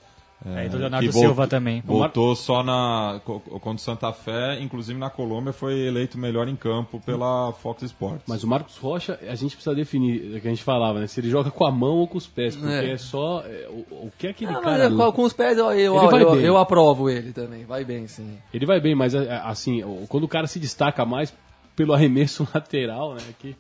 É, 0.45 0.65
e 0.65 0.69
do 0.69 0.77
Leonardo 0.77 1.11
Silva 1.11 1.47
também. 1.47 1.81
Voltou 1.85 2.35
só 2.35 2.61
na 2.63 3.21
contra 3.23 3.71
o 3.71 3.77
Santa 3.77 4.11
Fé, 4.11 4.59
inclusive 4.59 4.99
na 4.99 5.09
Colômbia 5.09 5.53
foi 5.53 5.79
eleito 5.79 6.17
melhor 6.17 6.47
em 6.47 6.55
campo 6.55 6.99
pela 6.99 7.53
Fox 7.53 7.83
Sports. 7.83 8.23
Mas 8.27 8.43
o 8.43 8.47
Marcos 8.47 8.77
Rocha, 8.77 9.17
a 9.21 9.35
gente 9.35 9.55
precisa 9.55 9.75
definir, 9.75 10.35
é 10.35 10.39
que 10.39 10.47
a 10.47 10.49
gente 10.49 10.63
falava, 10.63 10.99
né? 10.99 11.07
Se 11.07 11.19
ele 11.21 11.29
joga 11.29 11.49
com 11.49 11.65
a 11.65 11.71
mão 11.71 11.97
ou 11.97 12.07
com 12.07 12.17
os 12.17 12.27
pés, 12.27 12.55
porque 12.55 12.73
é, 12.73 12.91
é 12.91 12.97
só 12.97 13.41
é, 13.45 13.67
o, 13.69 14.07
o, 14.07 14.11
que 14.17 14.27
é 14.27 14.29
aquele 14.31 14.51
ah, 14.51 14.59
cara. 14.59 14.89
Mas, 14.89 15.13
com 15.13 15.23
os 15.23 15.33
pés 15.33 15.57
eu, 15.57 15.71
eu, 15.71 15.95
eu, 15.95 16.17
eu, 16.17 16.41
eu 16.41 16.57
aprovo 16.57 17.09
ele 17.09 17.31
também, 17.31 17.63
vai 17.63 17.85
bem 17.85 18.07
sim. 18.07 18.37
Ele 18.53 18.65
vai 18.65 18.81
bem, 18.81 18.95
mas 18.95 19.15
é, 19.15 19.41
assim, 19.45 19.81
quando 20.09 20.25
o 20.25 20.27
cara 20.27 20.47
se 20.47 20.59
destaca 20.59 21.05
mais 21.05 21.33
pelo 21.75 21.93
arremesso 21.93 22.47
lateral, 22.53 23.13
né? 23.13 23.21
Que 23.39 23.55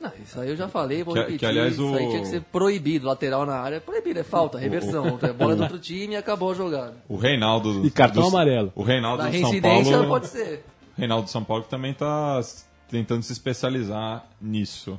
não, 0.00 0.10
isso 0.22 0.40
aí 0.40 0.48
eu 0.48 0.56
já 0.56 0.66
falei, 0.66 1.04
vou 1.04 1.12
que, 1.12 1.20
repetir. 1.20 1.40
Que, 1.40 1.46
aliás, 1.46 1.74
isso 1.74 1.92
o... 1.92 1.94
aí 1.94 2.08
tinha 2.08 2.20
que 2.20 2.28
ser 2.28 2.40
proibido, 2.40 3.06
lateral 3.06 3.44
na 3.44 3.56
área. 3.56 3.80
Proibido, 3.80 4.18
é 4.18 4.22
falta, 4.22 4.58
reversão. 4.58 5.06
O... 5.14 5.34
bola 5.34 5.54
do 5.54 5.62
outro 5.62 5.78
time 5.80 6.14
e 6.14 6.16
acabou 6.16 6.52
a 6.52 6.54
jogada. 6.54 6.94
O 7.06 7.16
Reinaldo. 7.16 7.86
E 7.86 7.90
cartão 7.90 8.26
amarelo. 8.26 8.72
O 8.74 8.82
Reinaldo 8.82 9.22
Na 9.22 9.28
do 9.28 9.38
São 9.38 9.60
Paulo. 9.60 10.06
pode 10.08 10.26
ser. 10.28 10.64
Reinaldo 10.96 11.28
São 11.28 11.44
Paulo 11.44 11.64
que 11.64 11.70
também 11.70 11.92
está 11.92 12.40
tentando 12.88 13.22
se 13.22 13.32
especializar 13.32 14.24
nisso. 14.40 14.98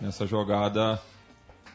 Nessa 0.00 0.26
jogada 0.26 1.00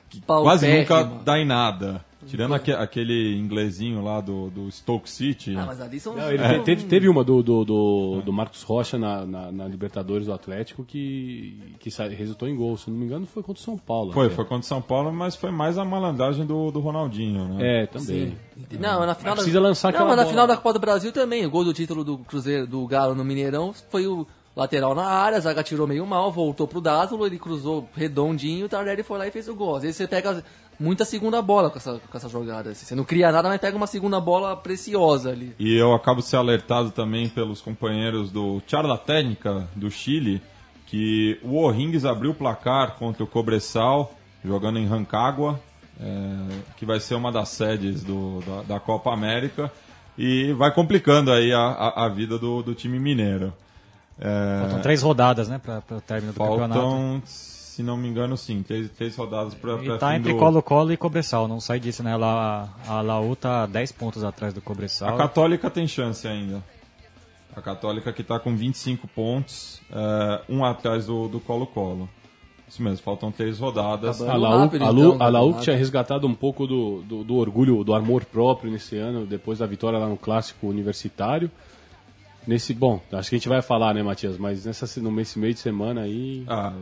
que 0.08 0.21
quase 0.21 0.67
nunca 0.67 1.04
dá 1.04 1.39
em 1.39 1.45
nada. 1.45 2.06
Tirando 2.27 2.53
aque, 2.53 2.71
aquele 2.71 3.36
inglesinho 3.38 4.01
lá 4.03 4.21
do, 4.21 4.49
do 4.49 4.71
Stoke 4.71 5.10
City. 5.10 5.55
Ah, 5.55 5.65
mas 5.65 5.81
ali 5.81 5.99
são. 5.99 6.15
Não, 6.15 6.31
ele 6.31 6.43
é. 6.43 6.60
teve, 6.60 6.84
teve 6.86 7.10
uma 7.10 7.23
do, 7.23 7.41
do, 7.41 7.65
do, 7.65 8.21
do 8.23 8.34
Marcos 8.34 8.63
Rocha 8.63 8.97
na, 8.97 9.25
na, 9.25 9.51
na, 9.51 9.67
Libertadores 9.67 10.27
do 10.27 10.34
Atlético 10.34 10.84
que, 10.84 11.75
que 11.79 11.89
resultou 11.89 12.47
em 12.47 12.55
gol. 12.55 12.77
Se 12.77 12.89
não 12.89 12.97
me 12.97 13.05
engano, 13.05 13.25
foi 13.25 13.41
contra 13.41 13.60
o 13.60 13.63
São 13.63 13.77
Paulo. 13.77 14.12
Foi, 14.13 14.27
até. 14.27 14.36
foi 14.36 14.45
contra 14.45 14.62
o 14.62 14.67
São 14.67 14.81
Paulo, 14.81 15.12
mas 15.12 15.36
foi 15.36 15.51
mais 15.51 15.77
a 15.77 15.86
malandragem 15.86 16.45
do, 16.45 16.71
do 16.71 16.79
Ronaldinho, 16.79 17.45
né? 17.49 17.84
É, 17.84 17.86
também. 17.88 18.38
Sim. 18.60 18.77
Não, 18.79 19.05
na 19.05 19.15
final. 19.15 19.36
Da... 19.36 19.41
Precisa 19.41 19.60
lançar 19.60 19.91
Não, 19.91 20.07
mas 20.07 20.17
na 20.17 20.25
final 20.25 20.47
da 20.47 20.55
Copa 20.55 20.73
do 20.73 20.79
Brasil 20.79 21.12
também. 21.12 21.45
O 21.45 21.49
gol 21.49 21.63
do 21.63 21.73
título 21.73 22.03
do 22.03 22.17
Cruzeiro, 22.19 22.67
do 22.67 22.86
Galo 22.86 23.15
no 23.15 23.23
Mineirão 23.25 23.73
foi 23.89 24.05
o 24.07 24.27
lateral 24.55 24.93
na 24.93 25.05
área, 25.05 25.38
a 25.38 25.41
zaga 25.41 25.63
tirou 25.63 25.88
meio 25.88 26.05
mal, 26.05 26.31
voltou 26.31 26.67
pro 26.67 26.81
Dátulo, 26.81 27.25
ele 27.25 27.39
cruzou 27.39 27.88
redondinho, 27.93 28.65
o 28.65 28.69
Tardelli 28.69 29.03
foi 29.03 29.17
lá 29.17 29.27
e 29.27 29.31
fez 29.31 29.47
o 29.47 29.55
gol. 29.55 29.75
Às 29.75 29.84
vezes 29.84 29.97
você 29.97 30.07
pega 30.07 30.43
muita 30.82 31.06
segunda 31.06 31.41
bola 31.41 31.70
com 31.70 31.78
essa, 31.78 32.02
com 32.10 32.17
essa 32.17 32.28
jogada. 32.28 32.72
Assim. 32.72 32.86
Você 32.86 32.96
não 32.96 33.04
cria 33.04 33.32
nada, 33.32 33.48
mas 33.48 33.62
pega 33.62 33.78
uma 33.78 33.88
segunda 33.88 34.20
bola 34.20 34.58
preciosa 34.58 35.30
ali. 35.30 35.56
E 35.60 35.76
eu 35.76 35.94
acabo 35.94 36.22
de 36.22 36.28
ser 36.28 36.38
alertado 36.38 36.89
também 36.89 37.30
pelos 37.30 37.62
companheiros 37.62 38.32
do 38.32 38.62
Charla 38.65 38.98
Técnica 38.98 39.67
do 39.76 39.89
Chile, 39.91 40.41
que 40.88 41.39
o 41.44 41.56
O'Rings 41.58 42.04
abriu 42.04 42.32
o 42.32 42.36
placar 42.36 42.96
contra 42.96 43.24
o 43.24 43.28
Cobressal, 43.28 44.13
jogando 44.44 44.80
em 44.80 44.88
Rancagua, 44.88 45.60
é, 46.00 46.06
que 46.76 46.86
vai 46.86 47.00
ser 47.00 47.13
uma 47.13 47.32
das 47.32 47.50
sedes 47.50 48.04
do, 48.04 48.39
da, 48.41 48.63
da, 48.63 48.80
Copa 48.80 49.13
América, 49.13 49.72
e 50.17 50.52
vai 50.54 50.74
complicando 50.74 51.32
aí 51.32 51.54
a, 51.54 51.60
a, 51.60 52.06
a 52.06 52.10
vida 52.10 52.39
do, 52.39 52.63
do 52.63 52.74
time 52.74 53.00
mineiro. 53.00 53.54
É, 54.20 54.60
Faltam 54.62 54.82
três 54.82 55.02
rodadas, 55.02 55.48
né, 55.48 55.60
para 55.60 55.82
o 55.96 56.02
término 56.02 56.34
do 56.34 56.38
faltam 56.38 56.67
campeonato 56.67 57.50
se 57.82 57.84
não 57.84 57.98
me 57.98 58.08
engano, 58.08 58.38
sim. 58.38 58.62
Três, 58.62 58.89
três 58.91 59.15
rodadas 59.15 59.56
para 59.56 59.84
E 59.84 59.98
tá 59.98 60.15
entre 60.15 60.36
Colo-Colo 60.36 60.88
do... 60.88 60.94
e 60.94 60.98
Cobressal, 60.98 61.48
não 61.48 61.60
sai 61.60 61.80
disso, 61.80 62.04
né? 62.04 62.15
A, 62.15 62.70
a 62.88 63.02
Laú 63.02 63.36
tá 63.36 63.65
10 63.65 63.91
pontos 63.94 64.24
atrás 64.24 64.54
do 64.54 64.62
Cobressal. 64.62 65.15
A 65.15 65.17
Católica 65.17 65.70
tem 65.70 65.88
chance 65.88 66.28
ainda. 66.28 66.63
A 67.56 67.62
Católica 67.62 68.13
que 68.13 68.22
está 68.22 68.39
com 68.39 68.56
25 68.56 69.08
pontos, 69.08 69.82
é, 69.91 70.41
um 70.48 70.63
atrás 70.63 71.08
do 71.08 71.41
Colo-Colo. 71.46 72.08
Isso 72.70 72.82
mesmo, 72.82 73.04
faltam 73.04 73.32
três 73.32 73.60
rodadas. 73.60 74.22
A 74.22 74.38
Laú, 74.38 74.60
rápido, 74.60 74.84
a 74.84 74.91
Laú, 74.91 75.15
então, 75.15 75.28
a 75.28 75.30
Laú 75.30 75.60
tinha 75.60 75.76
resgatado 75.76 76.26
um 76.26 76.34
pouco 76.34 76.65
do, 76.65 77.02
do, 77.02 77.24
do, 77.24 77.36
orgulho, 77.36 77.84
do 77.84 77.94
amor 77.94 78.24
próprio 78.24 78.72
nesse 78.72 78.96
ano, 78.96 79.26
depois 79.26 79.60
da 79.60 79.65
vitória 79.65 80.00
lá 80.00 80.08
no 80.08 80.15
Clássico 80.15 80.67
Universitário. 80.67 81.52
Nesse, 82.48 82.74
bom, 82.74 83.02
acho 83.12 83.30
que 83.30 83.36
a 83.36 83.39
gente 83.39 83.50
vai 83.50 83.62
falar, 83.62 83.94
né, 83.94 84.02
Matias? 84.02 84.38
Mas 84.38 84.65
nessa, 84.65 85.02
nesse 85.02 85.38
meio 85.38 85.54
de 85.54 85.60
semana 85.60 86.02
aí. 86.02 86.46
Ah, 86.48 86.74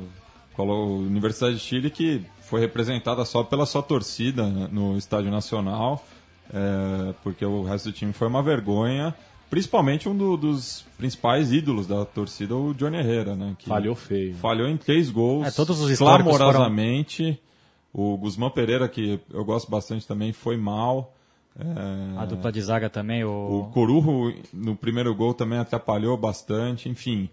Universidade 0.63 1.55
de 1.55 1.61
Chile 1.61 1.89
que 1.89 2.21
foi 2.41 2.59
representada 2.59 3.23
só 3.25 3.43
pela 3.43 3.65
sua 3.65 3.83
torcida 3.83 4.43
no 4.47 4.97
Estádio 4.97 5.29
Nacional, 5.29 6.03
é, 6.51 7.13
porque 7.23 7.45
o 7.45 7.63
resto 7.63 7.89
do 7.89 7.93
time 7.93 8.11
foi 8.11 8.27
uma 8.27 8.41
vergonha. 8.41 9.15
Principalmente 9.49 10.07
um 10.07 10.15
do, 10.15 10.37
dos 10.37 10.85
principais 10.95 11.51
ídolos 11.51 11.87
da 11.87 12.05
torcida, 12.05 12.55
o 12.55 12.71
Johnny 12.73 12.97
Herrera, 12.97 13.35
né? 13.35 13.55
Que 13.57 13.67
falhou 13.67 13.95
feio. 13.95 14.35
Falhou 14.35 14.67
em 14.67 14.77
três 14.77 15.09
gols. 15.09 15.47
É, 15.47 15.51
todos 15.51 15.79
os 15.79 15.97
clamorosamente. 15.97 17.23
Foram... 17.23 17.49
O 17.91 18.17
Guzmán 18.17 18.51
Pereira, 18.51 18.87
que 18.87 19.19
eu 19.33 19.43
gosto 19.43 19.69
bastante 19.71 20.07
também, 20.07 20.31
foi 20.31 20.55
mal. 20.55 21.15
É... 21.59 22.19
A 22.19 22.25
dupla 22.25 22.51
de 22.51 22.61
zaga 22.61 22.89
também, 22.89 23.23
o... 23.23 23.61
O 23.61 23.71
Corujo, 23.71 24.35
no 24.53 24.75
primeiro 24.75 25.13
gol, 25.15 25.33
também 25.33 25.57
atrapalhou 25.57 26.15
bastante. 26.15 26.87
Enfim, 26.87 27.27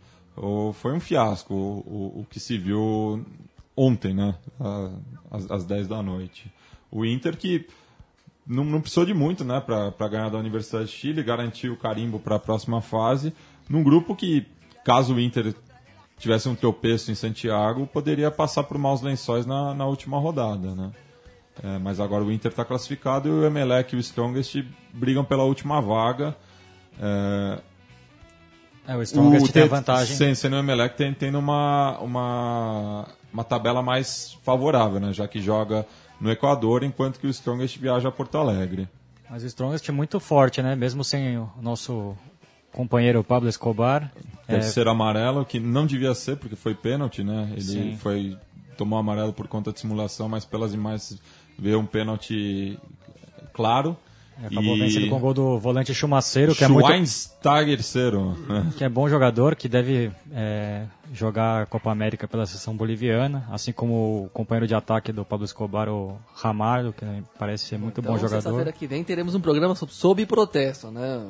foi 0.74 0.92
um 0.92 1.00
fiasco 1.00 1.54
o, 1.54 2.20
o, 2.20 2.26
que 2.28 2.38
se 2.38 2.58
viu 2.58 3.24
ontem, 3.76 4.14
né? 4.14 4.34
Às, 5.30 5.50
às 5.50 5.64
10 5.64 5.88
da 5.88 6.02
noite. 6.02 6.52
O 6.90 7.04
Inter 7.04 7.36
que 7.36 7.66
não, 8.46 8.64
não 8.64 8.80
precisou 8.80 9.04
de 9.04 9.12
muito 9.12 9.44
né, 9.44 9.60
para 9.60 10.08
ganhar 10.08 10.28
da 10.28 10.38
Universidade 10.38 10.86
de 10.86 10.92
Chile, 10.92 11.22
garantiu 11.22 11.72
o 11.72 11.76
carimbo 11.76 12.20
para 12.20 12.36
a 12.36 12.38
próxima 12.38 12.80
fase, 12.80 13.34
num 13.68 13.82
grupo 13.82 14.14
que, 14.14 14.46
caso 14.84 15.14
o 15.14 15.20
Inter 15.20 15.54
tivesse 16.18 16.48
um 16.48 16.54
tropeço 16.54 17.10
em 17.10 17.14
Santiago, 17.14 17.86
poderia 17.86 18.30
passar 18.30 18.62
por 18.62 18.78
maus 18.78 19.02
lençóis 19.02 19.44
na, 19.44 19.74
na 19.74 19.84
última 19.84 20.18
rodada. 20.18 20.74
Né? 20.74 20.92
É, 21.62 21.78
mas 21.78 21.98
agora 21.98 22.24
o 22.24 22.30
Inter 22.30 22.50
está 22.50 22.64
classificado 22.64 23.28
e 23.28 23.32
o 23.32 23.44
Emelec 23.44 23.94
e 23.94 23.98
o 23.98 24.00
Strongest 24.00 24.64
brigam 24.92 25.24
pela 25.24 25.42
última 25.42 25.80
vaga. 25.80 26.36
É, 26.98 27.60
é, 28.86 28.96
o 28.96 29.02
Strongest 29.02 29.48
o, 29.48 29.52
tem 29.52 29.62
a 29.62 29.66
vantagem. 29.66 30.16
Sem, 30.16 30.34
sendo 30.34 30.56
o 30.56 30.58
Emelec 30.58 30.96
tem, 30.96 31.12
tendo 31.12 31.38
uma, 31.38 31.98
uma, 31.98 33.08
uma 33.32 33.44
tabela 33.44 33.82
mais 33.82 34.36
favorável, 34.42 35.00
né? 35.00 35.12
Já 35.12 35.26
que 35.26 35.40
joga 35.40 35.86
no 36.20 36.30
Equador, 36.30 36.82
enquanto 36.82 37.18
que 37.18 37.26
o 37.26 37.30
Strongest 37.30 37.78
viaja 37.78 38.08
a 38.08 38.12
Porto 38.12 38.38
Alegre. 38.38 38.88
Mas 39.28 39.42
o 39.42 39.46
Strongest 39.46 39.88
é 39.88 39.92
muito 39.92 40.20
forte, 40.20 40.62
né? 40.62 40.76
Mesmo 40.76 41.02
sem 41.02 41.36
o 41.38 41.50
nosso 41.60 42.16
companheiro 42.72 43.24
Pablo 43.24 43.48
Escobar. 43.48 44.12
É, 44.46 44.54
Terceiro 44.54 44.88
é... 44.88 44.92
amarelo, 44.92 45.44
que 45.44 45.58
não 45.58 45.86
devia 45.86 46.14
ser, 46.14 46.36
porque 46.36 46.54
foi 46.54 46.74
pênalti, 46.74 47.24
né? 47.24 47.48
Ele 47.52 47.62
Sim. 47.62 47.96
foi 47.96 48.38
tomou 48.76 48.98
amarelo 48.98 49.32
por 49.32 49.48
conta 49.48 49.72
de 49.72 49.80
simulação, 49.80 50.28
mas 50.28 50.44
pelas 50.44 50.74
imagens 50.74 51.20
veio 51.58 51.80
um 51.80 51.86
pênalti 51.86 52.78
claro. 53.52 53.96
Acabou 54.44 54.76
e... 54.76 54.80
vencendo 54.80 55.08
com 55.08 55.16
o 55.16 55.18
gol 55.18 55.34
do 55.34 55.58
volante 55.58 55.94
Chumaceiro, 55.94 56.54
que 56.54 56.64
é 56.64 56.68
muito. 56.68 56.86
Que 58.76 58.84
é 58.84 58.88
bom 58.88 59.08
jogador, 59.08 59.56
que 59.56 59.68
deve 59.68 60.10
é, 60.32 60.84
jogar 61.12 61.62
a 61.62 61.66
Copa 61.66 61.90
América 61.90 62.28
pela 62.28 62.44
seleção 62.44 62.76
boliviana, 62.76 63.46
assim 63.50 63.72
como 63.72 64.24
o 64.24 64.30
companheiro 64.32 64.66
de 64.66 64.74
ataque 64.74 65.12
do 65.12 65.24
Pablo 65.24 65.44
Escobar, 65.44 65.88
o 65.88 66.18
Ramalho, 66.34 66.92
que 66.92 67.04
parece 67.38 67.66
ser 67.66 67.78
muito 67.78 68.00
então, 68.00 68.12
bom 68.12 68.18
jogador. 68.18 68.42
Sexta-feira 68.42 68.72
que 68.72 68.86
vem 68.86 69.02
teremos 69.02 69.34
um 69.34 69.40
programa 69.40 69.74
sob 69.74 70.26
protesto, 70.26 70.90
né? 70.90 71.24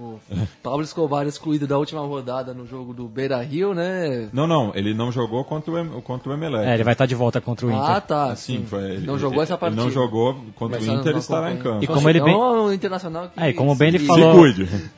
O 0.00 0.18
Pablo 0.62 0.82
Escobar 0.82 1.26
excluído 1.26 1.66
da 1.66 1.76
última 1.76 2.00
rodada 2.00 2.54
no 2.54 2.66
jogo 2.66 2.94
do 2.94 3.06
Beira 3.06 3.42
Rio, 3.42 3.74
né? 3.74 4.30
Não, 4.32 4.46
não, 4.46 4.72
ele 4.74 4.94
não 4.94 5.12
jogou 5.12 5.44
contra 5.44 5.70
o, 5.70 6.00
contra 6.00 6.30
o 6.30 6.32
Emelec. 6.32 6.66
É, 6.66 6.74
ele 6.74 6.84
vai 6.84 6.94
estar 6.94 7.04
de 7.04 7.14
volta 7.14 7.38
contra 7.40 7.66
o 7.66 7.70
Inter. 7.70 7.82
Ah, 7.82 8.00
tá. 8.00 8.32
Assim, 8.32 8.58
sim. 8.58 8.64
Foi, 8.64 8.82
ele, 8.82 9.06
não 9.06 9.18
jogou 9.18 9.36
ele, 9.36 9.42
essa 9.42 9.58
partida. 9.58 9.82
Ele 9.82 9.88
não 9.88 9.94
jogou 9.94 10.34
contra 10.54 10.78
Mas 10.78 10.88
o 10.88 10.92
Inter, 10.92 11.10
ele 11.10 11.18
estará 11.18 11.52
em 11.52 11.58
campo. 11.58 11.84
E 11.84 11.86
como 11.86 12.08
ele 12.08 12.20
bem... 12.20 12.34
o 12.34 12.72
Internacional 12.72 13.28
que 13.28 13.38
é, 13.38 13.50
e 13.50 13.52
como 13.52 13.74
bem 13.74 13.88
ele 13.88 13.98
falou, 13.98 14.46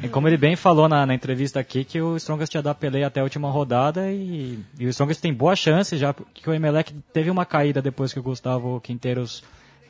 e 0.03 0.09
como 0.09 0.29
ele 0.29 0.37
bem 0.37 0.55
falou 0.55 0.89
na, 0.89 1.05
na 1.05 1.15
entrevista 1.15 1.59
aqui 1.59 1.85
que 1.85 2.01
o 2.01 2.17
Strongest 2.17 2.55
ia 2.55 2.63
dar 2.63 2.75
peleia 2.75 3.09
até 3.09 3.21
a 3.21 3.25
última 3.25 3.51
rodada 3.51 4.11
e, 4.11 4.59
e 4.79 4.87
o 4.87 4.89
Strongest 4.91 5.21
tem 5.21 5.35
boa 5.35 5.57
chance 5.57 5.97
já 5.97 6.15
que 6.15 6.49
o 6.49 6.55
Emelec 6.55 6.95
teve 7.13 7.31
uma 7.31 7.45
caída 7.45 7.83
depois 7.83 8.13
que 8.13 8.21
o 8.21 8.23
Gustavo 8.23 8.81
Quinteiros 8.81 9.43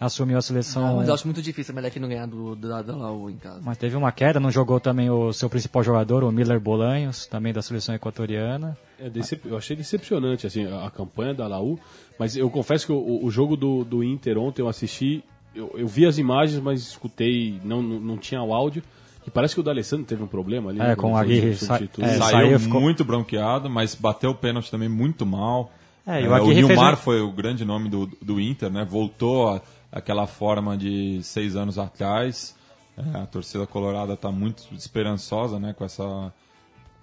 assumiu 0.04 0.38
a 0.38 0.42
seleção. 0.42 0.84
Ah, 0.86 0.92
mas 0.96 1.08
eu 1.08 1.14
acho 1.14 1.26
muito 1.26 1.40
difícil 1.40 1.72
o 1.72 1.74
Melec 1.74 1.98
não 1.98 2.08
ganhar 2.08 2.26
do, 2.26 2.54
do, 2.54 2.68
da, 2.68 2.82
da 2.82 2.94
Laú 2.96 3.30
em 3.30 3.36
casa. 3.36 3.60
Mas 3.62 3.78
teve 3.78 3.96
uma 3.96 4.10
queda, 4.12 4.40
não 4.40 4.50
jogou 4.50 4.80
também 4.80 5.08
o 5.10 5.32
seu 5.32 5.48
principal 5.48 5.82
jogador, 5.82 6.24
o 6.24 6.32
Miller 6.32 6.58
Bolanhos, 6.60 7.26
também 7.26 7.52
da 7.52 7.62
seleção 7.62 7.94
equatoriana. 7.94 8.76
É 8.98 9.08
decep... 9.08 9.46
Eu 9.48 9.56
achei 9.56 9.76
decepcionante 9.76 10.46
assim, 10.46 10.66
a 10.66 10.90
campanha 10.90 11.34
da 11.34 11.46
Laú, 11.46 11.78
mas 12.18 12.36
eu 12.36 12.48
confesso 12.50 12.86
que 12.86 12.92
o, 12.92 13.24
o 13.24 13.30
jogo 13.30 13.56
do, 13.56 13.84
do 13.84 14.02
Inter 14.04 14.38
ontem 14.38 14.62
eu 14.62 14.68
assisti, 14.68 15.22
eu, 15.54 15.72
eu 15.76 15.86
vi 15.86 16.06
as 16.06 16.18
imagens, 16.18 16.60
mas 16.60 16.80
escutei, 16.80 17.60
não, 17.64 17.82
não, 17.82 18.00
não 18.00 18.16
tinha 18.16 18.42
o 18.42 18.52
áudio. 18.54 18.82
E 19.26 19.30
parece 19.30 19.54
que 19.54 19.60
o 19.60 19.62
D'Alessandro 19.62 20.04
teve 20.04 20.20
um 20.22 20.26
problema 20.26 20.70
ali. 20.70 20.80
É, 20.80 20.88
né, 20.88 20.96
com 20.96 21.12
o 21.12 21.16
Aguirre, 21.16 21.54
sa- 21.54 21.78
é, 22.00 22.08
Saiu 22.18 22.58
ficou- 22.58 22.80
muito 22.80 23.04
bronqueado, 23.04 23.70
mas 23.70 23.94
bateu 23.94 24.30
o 24.30 24.34
pênalti 24.34 24.68
também 24.68 24.88
muito 24.88 25.24
mal. 25.24 25.70
É, 26.04 26.20
e 26.20 26.24
É, 26.24 26.28
o 26.28 26.42
o 26.42 26.46
fez 26.46 26.56
Nilmar 26.56 26.94
um- 26.94 26.96
foi 26.96 27.20
o 27.20 27.30
grande 27.30 27.64
nome 27.64 27.88
do, 27.88 28.10
do 28.20 28.40
Inter, 28.40 28.68
né? 28.68 28.84
Voltou 28.84 29.48
a- 29.48 29.62
àquela 29.92 30.26
forma 30.26 30.76
de 30.76 31.22
seis 31.22 31.54
anos 31.54 31.78
atrás. 31.78 32.56
É, 32.96 33.18
a 33.18 33.26
torcida 33.26 33.66
colorada 33.66 34.14
está 34.14 34.30
muito 34.32 34.64
esperançosa, 34.74 35.58
né? 35.60 35.72
Com 35.72 35.84
essa 35.84 36.32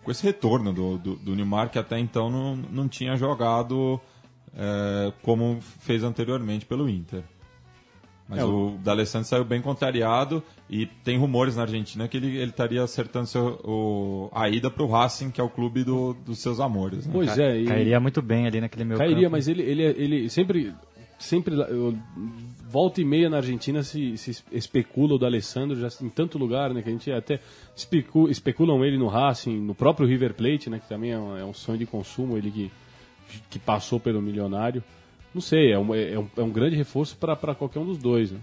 com 0.03 0.11
esse 0.11 0.23
retorno 0.23 0.71
do, 0.73 0.97
do, 0.97 1.15
do 1.17 1.35
Nilmar, 1.35 1.69
que 1.69 1.77
até 1.77 1.99
então 1.99 2.29
não, 2.29 2.55
não 2.55 2.87
tinha 2.87 3.15
jogado 3.17 3.99
é, 4.57 5.11
como 5.21 5.59
fez 5.61 6.03
anteriormente 6.03 6.65
pelo 6.65 6.89
Inter. 6.89 7.21
Mas 8.27 8.39
É, 8.39 8.45
o 8.45 8.77
D'Alessandro 8.83 9.27
saiu 9.27 9.43
bem 9.43 9.61
contrariado 9.61 10.41
e 10.69 10.85
tem 10.85 11.17
rumores 11.17 11.55
na 11.55 11.63
Argentina 11.63 12.07
que 12.07 12.15
ele, 12.17 12.27
ele 12.37 12.51
estaria 12.51 12.81
acertando 12.83 13.25
seu, 13.27 13.59
o, 13.63 14.29
a 14.31 14.47
ida 14.47 14.69
para 14.69 14.83
o 14.83 14.87
Racing, 14.87 15.31
que 15.31 15.41
é 15.41 15.43
o 15.43 15.49
clube 15.49 15.83
do- 15.83 16.13
dos 16.13 16.37
seus 16.39 16.59
amores. 16.59 17.05
Né? 17.07 17.11
Pois 17.11 17.37
é, 17.37 17.57
e- 17.59 17.65
Cairia 17.65 17.99
muito 17.99 18.21
bem 18.21 18.45
ali 18.45 18.61
naquele 18.61 18.85
meio 18.85 18.97
Cairia, 18.99 19.23
campo. 19.23 19.31
mas 19.31 19.47
ele, 19.47 19.63
ele, 19.63 19.83
ele 19.83 20.29
sempre, 20.29 20.73
sempre 21.17 21.55
eu, 21.55 21.97
volta 22.70 23.01
e 23.01 23.05
meia 23.05 23.30
na 23.30 23.38
Argentina 23.38 23.82
se, 23.82 24.15
se 24.15 24.43
especula 24.51 25.15
o 25.15 25.17
do 25.17 25.26
Alessandro 25.26 25.80
já 25.80 25.88
em 26.01 26.09
tanto 26.09 26.38
lugar, 26.38 26.72
né? 26.72 26.84
Que 26.84 26.89
a 26.89 26.91
gente 26.91 27.11
até 27.11 27.39
especu, 27.76 28.30
especulam 28.30 28.86
ele 28.86 28.97
no 28.97 29.07
Racing, 29.07 29.59
no 29.59 29.74
próprio 29.74 30.07
River 30.07 30.36
Plate, 30.36 30.70
né? 30.70 30.80
Que 30.80 30.88
também 30.88 31.11
é 31.11 31.17
um, 31.17 31.38
é 31.38 31.43
um 31.43 31.53
sonho 31.53 31.80
de 31.80 31.88
consumo, 31.88 32.38
ele 32.38 32.51
que, 32.51 32.72
que 33.49 33.57
passou 33.57 33.99
pelo 33.99 34.22
milionário. 34.22 34.84
Não 35.34 35.41
sei, 35.41 35.72
é 35.72 35.80
um, 35.80 35.95
é 35.95 36.20
um, 36.20 36.28
é 36.38 36.41
um 36.41 36.51
grande 36.51 36.76
reforço 36.76 37.17
para 37.17 37.55
qualquer 37.55 37.80
um 37.80 37.86
dos 37.86 37.97
dois, 37.97 38.32
né? 38.32 38.39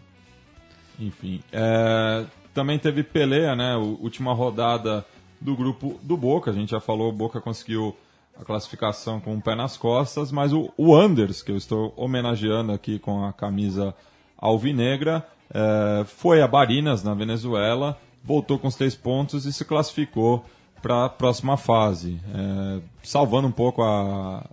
Enfim, 0.99 1.41
é, 1.53 2.25
também 2.53 2.79
teve 2.79 3.05
peleia, 3.05 3.55
né? 3.55 3.77
Última 3.77 4.33
rodada 4.35 5.07
do 5.41 5.55
grupo 5.55 6.01
do 6.03 6.17
Boca. 6.17 6.51
A 6.51 6.55
gente 6.55 6.71
já 6.71 6.81
falou, 6.81 7.11
o 7.11 7.13
Boca 7.13 7.41
conseguiu 7.41 7.97
a 8.41 8.45
classificação 8.45 9.21
com 9.21 9.37
o 9.37 9.41
pé 9.41 9.55
nas 9.55 9.77
costas, 9.77 10.33
mas 10.33 10.53
o, 10.53 10.73
o 10.77 10.95
Anders, 10.97 11.43
que 11.43 11.53
eu 11.53 11.57
estou 11.57 11.95
homenageando 11.97 12.73
aqui 12.73 12.99
com 12.99 13.25
a 13.25 13.33
camisa 13.33 13.95
alvinegra, 14.39 15.27
é, 15.53 16.05
foi 16.05 16.43
a 16.43 16.49
Barinas, 16.49 17.03
na 17.03 17.15
Venezuela, 17.15 17.99
voltou 18.23 18.59
com 18.59 18.69
os 18.69 18.75
três 18.75 18.95
pontos 18.95 19.47
e 19.47 19.53
se 19.53 19.65
classificou 19.65 20.45
para 20.83 21.07
a 21.07 21.09
próxima 21.09 21.57
fase, 21.57 22.21
é, 22.35 22.81
salvando 23.03 23.49
um 23.49 23.53
pouco 23.53 23.83
a, 23.83 24.45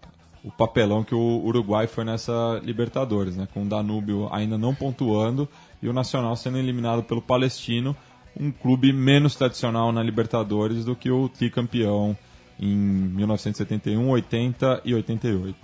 o 0.44 0.52
papelão 0.52 1.04
que 1.04 1.16
o 1.16 1.42
Uruguai 1.44 1.88
foi 1.88 2.04
nessa 2.04 2.60
Libertadores, 2.64 3.36
né? 3.36 3.48
com 3.54 3.64
o 3.64 3.66
Danúbio 3.66 4.28
ainda 4.32 4.58
não 4.58 4.74
pontuando 4.76 5.48
e 5.82 5.88
o 5.88 5.94
Nacional 5.94 6.36
sendo 6.36 6.58
eliminado 6.58 7.04
pelo 7.04 7.22
Palestino, 7.22 7.96
um 8.40 8.52
clube 8.52 8.92
menos 8.92 9.36
tradicional 9.36 9.92
na 9.92 10.02
Libertadores 10.02 10.86
do 10.86 10.96
que 10.96 11.12
o 11.12 11.30
tricampeão 11.30 12.18
em 12.60 12.76
1971, 12.76 14.10
80 14.10 14.82
e 14.86 14.94
88. 14.94 15.58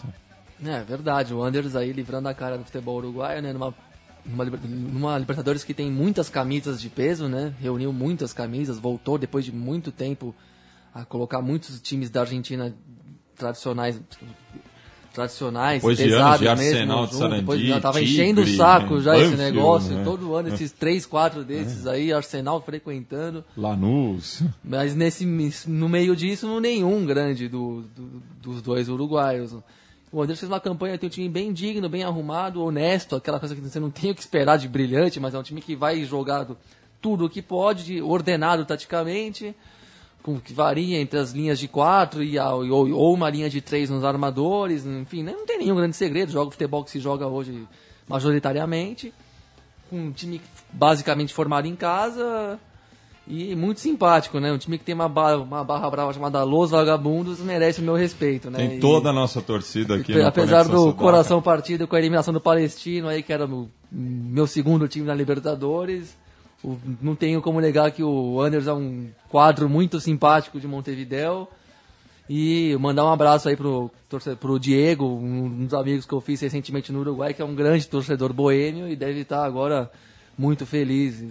É 0.65 0.83
verdade, 0.83 1.33
o 1.33 1.41
Anders 1.41 1.75
aí 1.75 1.93
livrando 1.93 2.27
a 2.27 2.33
cara 2.33 2.57
do 2.57 2.65
futebol 2.65 2.97
uruguaio, 2.97 3.41
né? 3.41 3.53
Numa, 3.53 3.73
numa, 4.29 4.45
numa 4.45 5.17
Libertadores 5.17 5.63
que 5.63 5.73
tem 5.73 5.89
muitas 5.91 6.29
camisas 6.29 6.79
de 6.79 6.89
peso, 6.89 7.27
né? 7.27 7.53
Reuniu 7.59 7.91
muitas 7.91 8.31
camisas, 8.33 8.77
voltou 8.79 9.17
depois 9.17 9.43
de 9.45 9.51
muito 9.51 9.91
tempo 9.91 10.33
a 10.93 11.03
colocar 11.05 11.41
muitos 11.41 11.79
times 11.81 12.09
da 12.09 12.21
Argentina 12.21 12.73
tradicionais 13.35 13.99
tradicionais, 15.11 15.81
Depois 15.81 15.97
de 15.97 16.03
pesados 16.03 16.23
anos 16.23 16.39
de 16.39 16.45
mesmo, 16.45 16.77
Arsenal 16.77 16.97
de 17.05 17.11
junto, 17.11 17.17
Sarandi, 17.19 17.39
depois 17.41 17.61
já 17.61 17.81
tava 17.81 17.99
Tigre, 17.99 18.13
enchendo 18.13 18.41
o 18.41 18.47
saco 18.47 19.01
já 19.01 19.17
esse 19.17 19.31
Banfield, 19.31 19.53
negócio, 19.57 19.95
né? 19.95 20.03
todo 20.03 20.35
ano 20.35 20.49
esses 20.53 20.71
três, 20.71 21.05
quatro 21.05 21.43
desses 21.43 21.87
aí, 21.87 22.13
Arsenal 22.13 22.61
frequentando. 22.61 23.43
Lanús. 23.57 24.43
Mas 24.63 24.93
nesse, 24.95 25.25
no 25.67 25.89
meio 25.89 26.15
disso, 26.15 26.59
nenhum 26.59 27.05
grande 27.07 27.47
do, 27.47 27.81
do- 27.95 28.21
dos 28.41 28.61
dois 28.61 28.87
uruguaios. 28.87 29.55
O 30.11 30.21
Andrés 30.21 30.39
fez 30.39 30.49
uma 30.51 30.59
campanha, 30.59 30.97
tem 30.97 31.07
um 31.07 31.11
time 31.11 31.29
bem 31.29 31.53
digno, 31.53 31.87
bem 31.87 32.03
arrumado, 32.03 32.63
honesto, 32.63 33.15
aquela 33.15 33.39
coisa 33.39 33.55
que 33.55 33.61
você 33.61 33.79
não 33.79 33.91
tem 33.91 34.09
o 34.11 34.15
que 34.15 34.21
esperar 34.21 34.57
de 34.57 34.67
brilhante, 34.67 35.19
mas 35.19 35.33
é 35.35 35.37
um 35.39 35.43
time 35.43 35.61
que 35.61 35.75
vai 35.75 36.03
jogar 36.03 36.43
do- 36.45 36.57
tudo 36.99 37.25
o 37.25 37.29
que 37.29 37.41
pode, 37.43 37.83
de- 37.85 38.01
ordenado 38.01 38.65
taticamente, 38.65 39.55
com, 40.23 40.39
que 40.39 40.51
varia 40.51 40.99
entre 40.99 41.19
as 41.19 41.31
linhas 41.31 41.59
de 41.59 41.67
quatro 41.67 42.23
e 42.23 42.39
a, 42.39 42.51
ou, 42.53 42.89
ou 42.91 43.13
uma 43.13 43.29
linha 43.29 43.49
de 43.51 43.61
três 43.61 43.89
nos 43.89 44.03
armadores, 44.03 44.83
enfim, 44.85 45.21
né, 45.21 45.31
não 45.37 45.45
tem 45.45 45.59
nenhum 45.59 45.75
grande 45.75 45.95
segredo, 45.95 46.31
joga 46.31 46.47
o 46.47 46.51
futebol 46.51 46.83
que 46.83 46.89
se 46.91 46.99
joga 46.99 47.27
hoje 47.27 47.67
majoritariamente, 48.07 49.13
com 49.91 49.95
um 50.07 50.11
time 50.11 50.41
basicamente 50.73 51.33
formado 51.33 51.67
em 51.67 51.75
casa, 51.75 52.59
e 53.29 53.55
muito 53.55 53.79
simpático, 53.79 54.39
né? 54.39 54.51
Um 54.51 54.57
time 54.57 54.77
que 54.79 54.83
tem 54.83 54.95
uma 54.95 55.07
barra, 55.07 55.37
uma 55.37 55.63
barra 55.63 55.89
brava 55.89 56.11
chamada 56.13 56.43
Los 56.43 56.71
Vagabundos 56.71 57.39
merece 57.39 57.79
o 57.79 57.83
meu 57.83 57.93
respeito, 57.95 58.49
né? 58.49 58.57
Tem 58.57 58.77
E- 58.77 58.79
toda 58.79 59.09
a 59.09 59.13
nossa 59.13 59.39
torcida 59.41 59.95
aqui. 59.95 60.19
apesar 60.21 60.63
do 60.63 60.77
Sudaca. 60.77 60.97
coração 60.97 61.41
partido 61.41 61.87
com 61.87 61.95
a 61.95 61.99
eliminação 61.99 62.33
do 62.33 62.41
Palestino 62.41 63.07
aí, 63.07 63.21
que 63.21 63.31
era 63.31 63.45
o 63.45 63.69
meu 63.91 64.47
segundo 64.47 64.87
time 64.87 65.05
na 65.05 65.13
Libertadores, 65.13 66.17
o- 66.63 66.75
não 67.01 67.15
tenho 67.15 67.41
como 67.41 67.61
negar 67.61 67.91
que 67.91 68.03
o 68.03 68.41
Anders 68.41 68.65
é 68.67 68.73
um 68.73 69.07
quadro 69.29 69.69
muito 69.69 69.99
simpático 69.99 70.59
de 70.59 70.67
Montevideo. 70.67 71.47
E 72.31 72.77
mandar 72.79 73.05
um 73.05 73.11
abraço 73.11 73.49
aí 73.49 73.55
pro, 73.55 73.89
pro 74.39 74.59
Diego, 74.59 75.03
um 75.05 75.65
dos 75.65 75.73
amigos 75.73 76.05
que 76.05 76.13
eu 76.13 76.21
fiz 76.21 76.39
recentemente 76.41 76.91
no 76.91 76.99
Uruguai, 76.99 77.33
que 77.33 77.41
é 77.41 77.45
um 77.45 77.55
grande 77.55 77.87
torcedor 77.87 78.31
boêmio 78.33 78.87
e 78.87 78.95
deve 78.95 79.21
estar 79.21 79.43
agora 79.43 79.89
muito 80.39 80.65
feliz. 80.65 81.21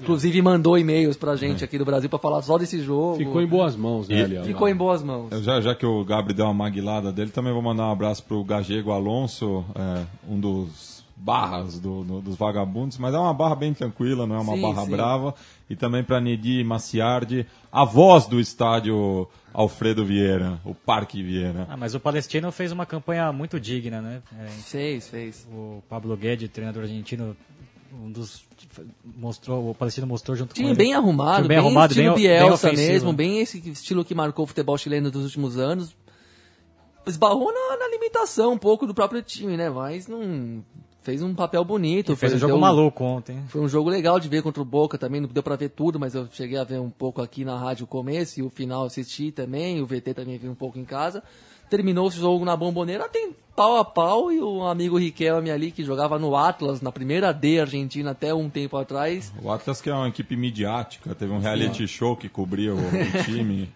Inclusive 0.00 0.40
mandou 0.40 0.78
e-mails 0.78 1.16
pra 1.16 1.34
gente 1.36 1.64
aqui 1.64 1.76
do 1.76 1.84
Brasil 1.84 2.08
pra 2.08 2.18
falar 2.18 2.40
só 2.42 2.56
desse 2.56 2.80
jogo. 2.80 3.16
Ficou 3.18 3.42
em 3.42 3.46
boas 3.46 3.74
mãos, 3.76 4.08
né, 4.08 4.22
aliás. 4.22 4.46
Ficou 4.46 4.68
em 4.68 4.74
boas 4.74 5.02
mãos. 5.02 5.32
Eu 5.32 5.42
Já, 5.42 5.60
já 5.60 5.74
que 5.74 5.84
o 5.84 6.04
Gabri 6.04 6.32
deu 6.32 6.44
uma 6.46 6.54
maguilada 6.54 7.12
dele, 7.12 7.30
também 7.30 7.52
vou 7.52 7.60
mandar 7.62 7.88
um 7.88 7.92
abraço 7.92 8.22
pro 8.22 8.42
Gagego 8.44 8.92
Alonso, 8.92 9.64
é, 9.74 10.04
um 10.28 10.38
dos 10.38 11.02
barras 11.16 11.78
do, 11.78 12.02
do- 12.02 12.20
dos 12.20 12.36
vagabundos, 12.36 12.98
mas 12.98 13.14
é 13.14 13.18
uma 13.18 13.32
barra 13.34 13.54
bem 13.54 13.72
tranquila, 13.72 14.26
não 14.26 14.36
é 14.36 14.40
uma 14.40 14.54
Sim, 14.56 14.62
barra 14.62 14.84
sim. 14.84 14.90
brava. 14.90 15.34
E 15.70 15.76
também 15.76 16.02
para 16.02 16.20
Nedi 16.20 16.62
Maciardi, 16.64 17.46
a 17.70 17.84
voz 17.84 18.26
do 18.26 18.40
estádio 18.40 19.28
Alfredo 19.54 20.04
Vieira, 20.04 20.58
o 20.64 20.74
Parque 20.74 21.22
Vieira. 21.22 21.66
Ah, 21.70 21.76
mas 21.76 21.94
o 21.94 22.00
Palestino 22.00 22.50
fez 22.50 22.72
uma 22.72 22.84
campanha 22.84 23.32
muito 23.32 23.58
digna, 23.60 24.00
né? 24.02 24.20
É, 24.38 24.46
Fez, 24.48 25.08
fez. 25.08 25.46
o 25.52 25.82
Pablo 25.88 26.16
Guedes, 26.16 26.50
treinador 26.50 26.82
argentino, 26.82 27.36
um 27.92 28.10
dos 28.10 28.44
mostrou, 29.04 29.70
o 29.70 29.74
Palestino 29.74 30.06
mostrou 30.06 30.36
junto 30.36 30.50
com 30.50 30.54
Time 30.54 30.68
ele. 30.70 30.76
bem 30.76 30.94
arrumado, 30.94 31.36
Time 31.36 31.48
bem, 31.48 31.58
arrumado, 31.58 31.92
estilo 31.92 32.14
bem- 32.14 32.24
Bielsa 32.24 32.68
bem 32.68 32.76
mesmo, 32.76 33.12
bem 33.12 33.40
esse 33.40 33.58
estilo 33.70 34.04
que 34.04 34.14
marcou 34.14 34.44
o 34.44 34.46
futebol 34.48 34.76
chileno 34.78 35.10
dos 35.10 35.24
últimos 35.24 35.58
anos. 35.58 35.94
Esbarrou 37.06 37.52
na, 37.52 37.76
na 37.78 37.88
limitação 37.88 38.52
um 38.52 38.58
pouco 38.58 38.86
do 38.86 38.94
próprio 38.94 39.20
time, 39.22 39.56
né? 39.56 39.68
Mas 39.68 40.06
não 40.06 40.62
fez 41.02 41.20
um 41.20 41.34
papel 41.34 41.64
bonito. 41.64 42.14
Fez 42.14 42.32
um 42.34 42.38
jogo 42.38 42.52
deu- 42.52 42.60
maluco 42.60 43.02
ontem. 43.02 43.42
Foi 43.48 43.60
um 43.60 43.68
jogo 43.68 43.90
legal 43.90 44.20
de 44.20 44.28
ver 44.28 44.40
contra 44.42 44.62
o 44.62 44.64
Boca 44.64 44.96
também, 44.96 45.20
não 45.20 45.28
deu 45.28 45.42
pra 45.42 45.56
ver 45.56 45.70
tudo, 45.70 45.98
mas 45.98 46.14
eu 46.14 46.28
cheguei 46.30 46.56
a 46.58 46.64
ver 46.64 46.80
um 46.80 46.90
pouco 46.90 47.20
aqui 47.20 47.44
na 47.44 47.58
rádio 47.58 47.84
o 47.84 47.88
começo 47.88 48.38
e 48.38 48.42
o 48.42 48.48
final 48.48 48.84
assisti 48.84 49.32
também, 49.32 49.80
o 49.82 49.86
VT 49.86 50.14
também 50.14 50.38
viu 50.38 50.52
um 50.52 50.54
pouco 50.54 50.78
em 50.78 50.84
casa. 50.84 51.22
Terminou 51.68 52.06
o 52.06 52.10
jogo 52.10 52.44
na 52.44 52.56
bomboneira, 52.56 53.08
tem 53.08 53.34
pau 53.54 53.76
a 53.76 53.84
pau 53.84 54.32
e 54.32 54.40
o 54.40 54.62
amigo 54.64 54.98
Riquelme 54.98 55.50
ali 55.50 55.70
que 55.70 55.84
jogava 55.84 56.18
no 56.18 56.34
Atlas, 56.36 56.80
na 56.80 56.90
primeira 56.90 57.32
D 57.32 57.60
argentina 57.60 58.12
até 58.12 58.32
um 58.34 58.48
tempo 58.48 58.76
atrás. 58.76 59.32
O 59.42 59.50
Atlas 59.50 59.80
que 59.80 59.90
é 59.90 59.94
uma 59.94 60.08
equipe 60.08 60.36
midiática, 60.36 61.14
teve 61.14 61.32
um 61.32 61.38
reality 61.38 61.86
show 61.86 62.16
que 62.16 62.28
cobria 62.28 62.74
o, 62.74 62.78
o 62.78 62.80
time. 63.24 63.72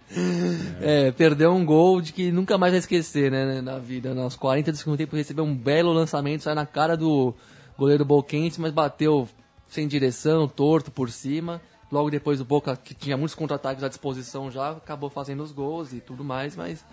É, 0.80 1.10
perdeu 1.12 1.52
um 1.52 1.64
gol 1.64 2.00
de 2.00 2.12
que 2.12 2.32
nunca 2.32 2.56
mais 2.56 2.72
vai 2.72 2.78
esquecer, 2.78 3.30
né, 3.30 3.60
na 3.60 3.78
vida. 3.78 4.14
Nos 4.14 4.36
40 4.36 4.72
do 4.72 4.78
segundo 4.78 4.98
tempo 4.98 5.16
recebeu 5.16 5.44
um 5.44 5.54
belo 5.54 5.92
lançamento, 5.92 6.42
saiu 6.42 6.54
na 6.54 6.66
cara 6.66 6.96
do 6.96 7.34
goleiro 7.78 8.04
Boquense, 8.04 8.60
mas 8.60 8.72
bateu 8.72 9.28
sem 9.68 9.86
direção, 9.86 10.48
torto 10.48 10.90
por 10.90 11.10
cima. 11.10 11.60
Logo 11.90 12.10
depois 12.10 12.40
o 12.40 12.44
Boca, 12.44 12.76
que 12.76 12.94
tinha 12.94 13.16
muitos 13.16 13.34
contra-ataques 13.34 13.84
à 13.84 13.88
disposição 13.88 14.50
já, 14.50 14.70
acabou 14.70 15.08
fazendo 15.08 15.42
os 15.42 15.52
gols 15.52 15.92
e 15.92 16.00
tudo 16.00 16.24
mais, 16.24 16.56
mas 16.56 16.84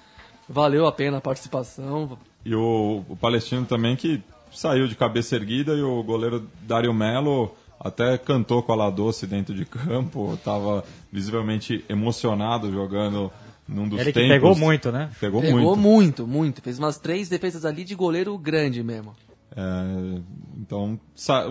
valeu 0.48 0.86
a 0.86 0.92
pena 0.92 1.18
a 1.18 1.22
participação. 1.22 2.18
E 2.46 2.54
o, 2.56 3.04
o 3.08 3.16
Palestino 3.16 3.66
também 3.66 3.96
que 3.96 4.22
saiu 4.52 4.88
de 4.88 4.96
cabeça 4.96 5.36
erguida 5.36 5.74
e 5.74 5.82
o 5.82 6.04
goleiro 6.04 6.48
Dário 6.62 6.94
Melo 6.94 7.56
até 7.80 8.18
cantou 8.18 8.62
com 8.64 8.72
a 8.72 8.76
La 8.76 8.90
Doce 8.90 9.26
dentro 9.28 9.54
de 9.54 9.66
campo, 9.66 10.34
estava 10.36 10.84
visivelmente 11.12 11.84
emocionado 11.90 12.72
jogando 12.72 13.32
num 13.68 13.88
dos 13.88 14.00
Ele 14.00 14.12
que 14.12 14.20
tempos. 14.20 14.30
pegou 14.36 14.56
muito, 14.56 14.92
né? 14.92 15.10
Pegou, 15.20 15.42
Pegou 15.42 15.60
muito. 15.60 15.80
muito, 15.80 16.28
muito. 16.28 16.62
Fez 16.62 16.78
umas 16.80 16.98
três 16.98 17.30
defesas 17.30 17.66
ali 17.66 17.84
de 17.84 17.96
goleiro 17.96 18.38
grande 18.38 18.84
mesmo. 18.84 19.14
É, 19.56 20.20
Então 20.58 21.00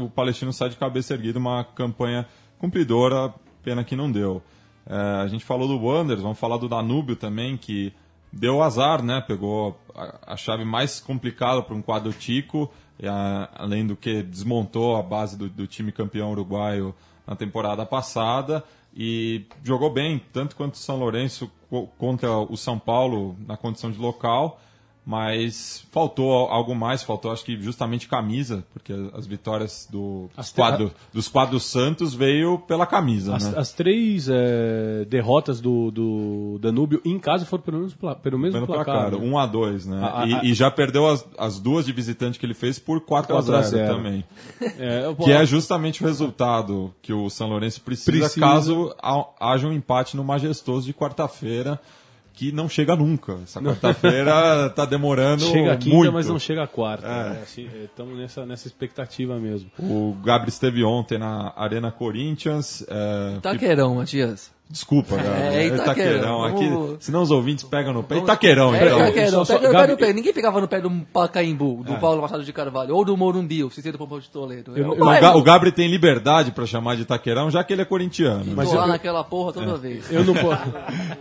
o 0.01 0.09
Palestino 0.11 0.53
sai 0.53 0.69
de 0.69 0.77
cabeça 0.77 1.15
erguida, 1.15 1.39
uma 1.39 1.65
campanha 1.65 2.27
cumpridora, 2.59 3.33
pena 3.63 3.83
que 3.85 3.97
não 3.97 4.11
deu. 4.11 4.43
É, 4.87 4.95
a 5.23 5.27
gente 5.29 5.45
falou 5.45 5.67
do 5.69 5.79
Wanderers, 5.83 6.23
vamos 6.23 6.39
falar 6.39 6.57
do 6.57 6.69
Danúbio 6.69 7.15
também, 7.17 7.57
que 7.57 7.93
deu 8.33 8.63
azar, 8.63 9.03
né? 9.03 9.21
Pegou 9.21 9.79
a, 9.95 10.33
a 10.33 10.37
chave 10.37 10.65
mais 10.65 10.99
complicada 11.01 11.63
para 11.63 11.75
um 11.75 11.83
quadro 11.83 12.13
tico, 12.13 12.71
a- 13.05 13.49
além 13.55 13.87
do 13.87 13.97
que 13.97 14.23
desmontou 14.23 14.97
a 14.97 15.03
base 15.03 15.37
do, 15.37 15.49
do 15.49 15.67
time 15.67 15.93
campeão 15.93 16.31
uruguaio 16.31 16.95
na 17.27 17.37
temporada 17.37 17.85
passada 17.85 18.65
e 18.95 19.45
jogou 19.65 19.91
bem, 19.91 20.21
tanto 20.33 20.55
quanto 20.57 20.75
o 20.75 20.79
São 20.79 20.97
Lourenço 20.99 21.51
co- 21.71 21.87
contra 21.99 22.31
o 22.39 22.57
São 22.57 22.79
Paulo 22.79 23.37
na 23.47 23.57
condição 23.57 23.91
de 23.91 23.99
local, 23.99 24.61
mas 25.05 25.85
faltou 25.91 26.31
algo 26.49 26.75
mais, 26.77 27.03
faltou 27.03 27.33
acho 27.33 27.45
que 27.45 27.61
justamente 27.61 28.07
camisa, 28.09 28.65
porque 28.73 28.93
as 29.15 29.27
vitórias 29.27 29.89
do, 29.91 30.31
As 30.37 30.53
quadro, 30.53 30.93
dos 31.13 31.27
quadros 31.27 31.65
Santos 31.65 32.15
veio 32.15 32.57
pela 32.61 32.87
camisa, 32.87 33.35
As, 33.35 33.45
né? 33.51 33.59
as 33.59 33.73
três 33.73 34.29
é, 34.31 35.05
derrotas 35.09 35.61
do, 35.61 35.91
do 35.91 36.59
Danúbio 36.61 37.01
em 37.05 37.19
casa 37.19 37.45
foram 37.45 37.65
pelo 37.65 37.79
mesmo, 37.81 37.99
pelo 38.23 38.39
mesmo 38.39 38.53
Pelo 38.61 38.67
placar. 38.67 38.95
placar, 39.11 39.21
né? 39.21 39.27
1 39.33 39.39
a 39.39 39.47
2 39.47 39.87
né? 39.87 40.01
A- 40.03 40.21
a- 40.23 40.27
e, 40.45 40.51
e 40.51 40.55
já 40.55 40.71
perdeu 40.71 41.09
as, 41.09 41.27
as 41.37 41.59
duas 41.59 41.85
de 41.85 41.93
visitante 41.93 42.39
que 42.39 42.47
ele 42.47 42.55
fez 42.55 42.79
por 42.79 43.01
4 43.01 43.33
a 43.33 43.43
4 43.43 43.57
a 43.57 43.63
0 43.63 43.85
0. 43.87 43.97
também. 43.97 44.25
É, 44.79 45.13
Que 45.25 45.33
é 45.33 45.45
justamente 45.45 46.03
o 46.03 46.07
resultado 46.07 46.95
que 47.03 47.13
o 47.13 47.29
São 47.29 47.49
Lourenço 47.49 47.81
precisa, 47.81 48.13
Precisa. 48.13 48.41
caso 48.41 48.95
ha- 49.03 49.27
haja 49.41 49.67
um 49.67 49.73
empate 49.73 50.17
no 50.17 50.23
Majestoso 50.23 50.87
de 50.87 50.95
quarta-feira, 50.95 51.81
que 52.33 52.53
não 52.53 52.69
chega 52.69 52.97
nunca. 52.97 53.39
Essa 53.43 53.61
quarta-feira 53.61 54.71
tá 54.75 54.85
demorando 54.85 55.45
chega 55.45 55.73
a 55.73 55.77
quinta, 55.77 55.97
muito. 55.97 56.13
mas 56.13 56.29
não 56.29 56.39
chega 56.39 56.63
a 56.63 56.67
quarta. 56.67 57.07
Estamos 57.85 58.17
nessa, 58.17 58.47
nessa 58.47 58.67
expectativa 58.67 59.39
mesmo. 59.39 59.71
O 59.79 60.15
Gabriel 60.25 60.49
esteve 60.49 60.85
ontem 60.85 61.19
na 61.19 61.53
Arena 61.57 61.91
Corinthians. 61.91 62.85
é, 62.89 63.39
Taqueirão, 63.41 63.97
Matias. 63.97 64.51
Desculpa, 64.71 65.17
Gabriel. 65.17 65.37
É, 65.53 65.67
Itaquerão. 65.67 66.45
Aqui, 66.45 66.67
Vamos- 66.67 66.97
senão 67.05 67.21
os 67.21 67.31
ouvintes 67.31 67.63
pegam 67.63 67.93
no 67.93 68.03
pé. 68.03 68.17
Itaquerão, 68.17 68.75
É, 68.75 68.87
então. 68.87 69.01
Itaquerão. 69.01 69.45
só- 69.45 69.55
Pega 69.59 69.67
no 69.69 69.73
pé 69.75 69.81
Gabi- 69.81 69.93
do 69.93 69.99
pé. 69.99 70.13
Ninguém 70.15 70.33
pegava 70.33 70.61
no 70.63 70.67
pé 70.69 70.81
do 70.81 70.91
Pacaembu, 71.13 71.83
É. 71.87 71.93
do 71.93 71.99
Paulo 72.01 72.23
Machado 72.23 72.43
de 72.43 72.53
Carvalho, 72.55 72.97
ou 72.97 73.05
do 73.05 73.15
Morumbi, 73.15 73.63
o 73.63 73.71
Cicero 73.71 73.99
Pompeu 73.99 74.19
de 74.19 74.31
Toledo. 74.31 74.73
Eu, 74.75 74.93
O, 74.93 74.97
Ga- 74.97 75.37
o 75.37 75.43
Gabriel 75.43 75.75
tem 75.75 75.89
liberdade 75.89 76.53
pra 76.53 76.65
chamar 76.65 76.97
de 76.97 77.03
Itaquerão, 77.03 77.51
já 77.51 77.63
que 77.63 77.75
ele 77.75 77.83
é 77.83 77.85
corintiano. 77.85 78.47
Mas 78.57 78.73
lá 78.73 78.85
eu- 78.85 78.89
naquela 78.89 79.23
porra 79.23 79.51
É. 79.51 79.53
toda 79.53 79.77
vez. 79.77 80.11
Eu 80.11 80.25
não, 80.25 80.33
posso, 80.35 80.63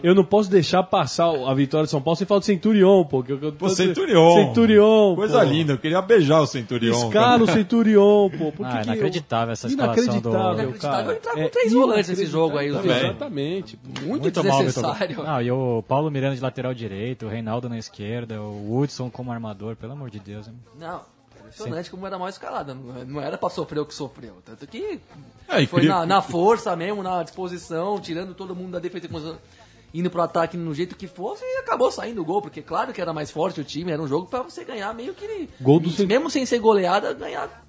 eu 0.01 0.15
não 0.15 0.23
posso 0.23 0.49
deixar 0.49 0.83
passar 0.83 1.25
a 1.27 1.53
vitória 1.53 1.83
de 1.83 1.91
São 1.91 2.01
Paulo 2.01 2.15
sem 2.15 2.25
falar 2.25 2.39
do 2.39 2.45
Centurion, 2.45 3.03
pô. 3.03 3.21
que 3.21 3.33
eu- 3.33 3.39
eu- 3.41 3.51
Pô, 3.51 3.67
Centurion. 3.67 4.33
Centurion. 4.47 5.13
Coisa 5.15 5.39
pô. 5.39 5.43
linda, 5.45 5.73
eu 5.73 5.77
queria 5.77 6.01
beijar 6.01 6.39
o 6.39 6.47
Centurion. 6.47 6.93
Escala 7.07 7.43
o 7.43 7.47
Centurion, 7.47 8.29
pô. 8.29 8.53
Por 8.53 8.65
que 8.65 8.73
Ah, 8.77 8.77
que 8.79 8.87
inacreditável 8.87 9.47
eu... 9.47 9.51
essa 9.53 9.67
escalação 9.67 9.95
do- 10.05 10.09
Inacreditável, 10.09 10.53
Inacreditável 10.53 11.03
cara. 11.05 11.17
entrar 11.17 11.33
com 11.33 11.39
É 11.41 11.49
três 11.49 11.73
volantes 11.73 12.09
nesse 12.09 12.25
jogo 12.27 12.57
aí, 12.57 12.69
inacreditável, 12.69 13.15
Também. 13.15 13.40
Exatamente. 13.41 13.79
Muito, 14.01 14.21
Muito 14.23 14.43
mal, 14.43 14.57
desnecessário. 14.63 15.23
Não, 15.23 15.41
e 15.41 15.51
o 15.51 15.83
Paulo 15.87 16.09
Miranda 16.11 16.35
de 16.35 16.41
lateral 16.41 16.73
direito, 16.73 17.25
o 17.25 17.29
Reinaldo 17.29 17.67
na 17.69 17.77
esquerda, 17.77 18.41
o 18.41 18.77
Hudson 18.79 19.09
como 19.09 19.31
armador, 19.31 19.75
pelo 19.75 19.93
amor 19.93 20.09
de 20.09 20.19
Deus. 20.19 20.47
hein? 20.47 20.55
Não, 20.79 21.01
impressionante 21.39 21.89
como 21.91 22.05
era 22.07 22.17
mal 22.17 22.29
escalada. 22.29 22.73
Não 22.73 23.21
era 23.21 23.37
pra 23.37 23.49
sofrer 23.49 23.79
o 23.79 23.85
que 23.85 23.93
sofreu. 23.93 24.37
Tanto 24.45 24.65
que 24.67 24.99
É, 25.47 25.65
foi 25.65 25.85
na, 25.85 26.05
na 26.05 26.21
força 26.21 26.75
mesmo, 26.75 27.01
na 27.03 27.23
disposição, 27.23 27.99
tirando 27.99 28.33
todo 28.33 28.55
mundo 28.55 28.71
da 28.71 28.79
defesa, 28.79 29.37
indo 29.93 30.09
pro 30.09 30.21
ataque 30.21 30.55
no 30.55 30.73
jeito 30.73 30.95
que 30.95 31.05
fosse 31.07 31.43
e 31.43 31.57
acabou 31.57 31.91
saindo 31.91 32.21
o 32.21 32.25
gol, 32.25 32.41
porque 32.41 32.61
claro 32.61 32.93
que 32.93 33.01
era 33.01 33.11
mais 33.11 33.29
forte 33.29 33.59
o 33.59 33.63
time, 33.63 33.91
era 33.91 34.01
um 34.01 34.07
jogo 34.07 34.25
pra 34.27 34.41
você 34.41 34.63
ganhar 34.63 34.93
meio 34.93 35.13
que. 35.13 35.49
Gol 35.59 35.79
do 35.81 36.07
Mesmo 36.07 36.29
sem 36.29 36.45
ser 36.45 36.59
goleada, 36.59 37.13
ganhar, 37.13 37.65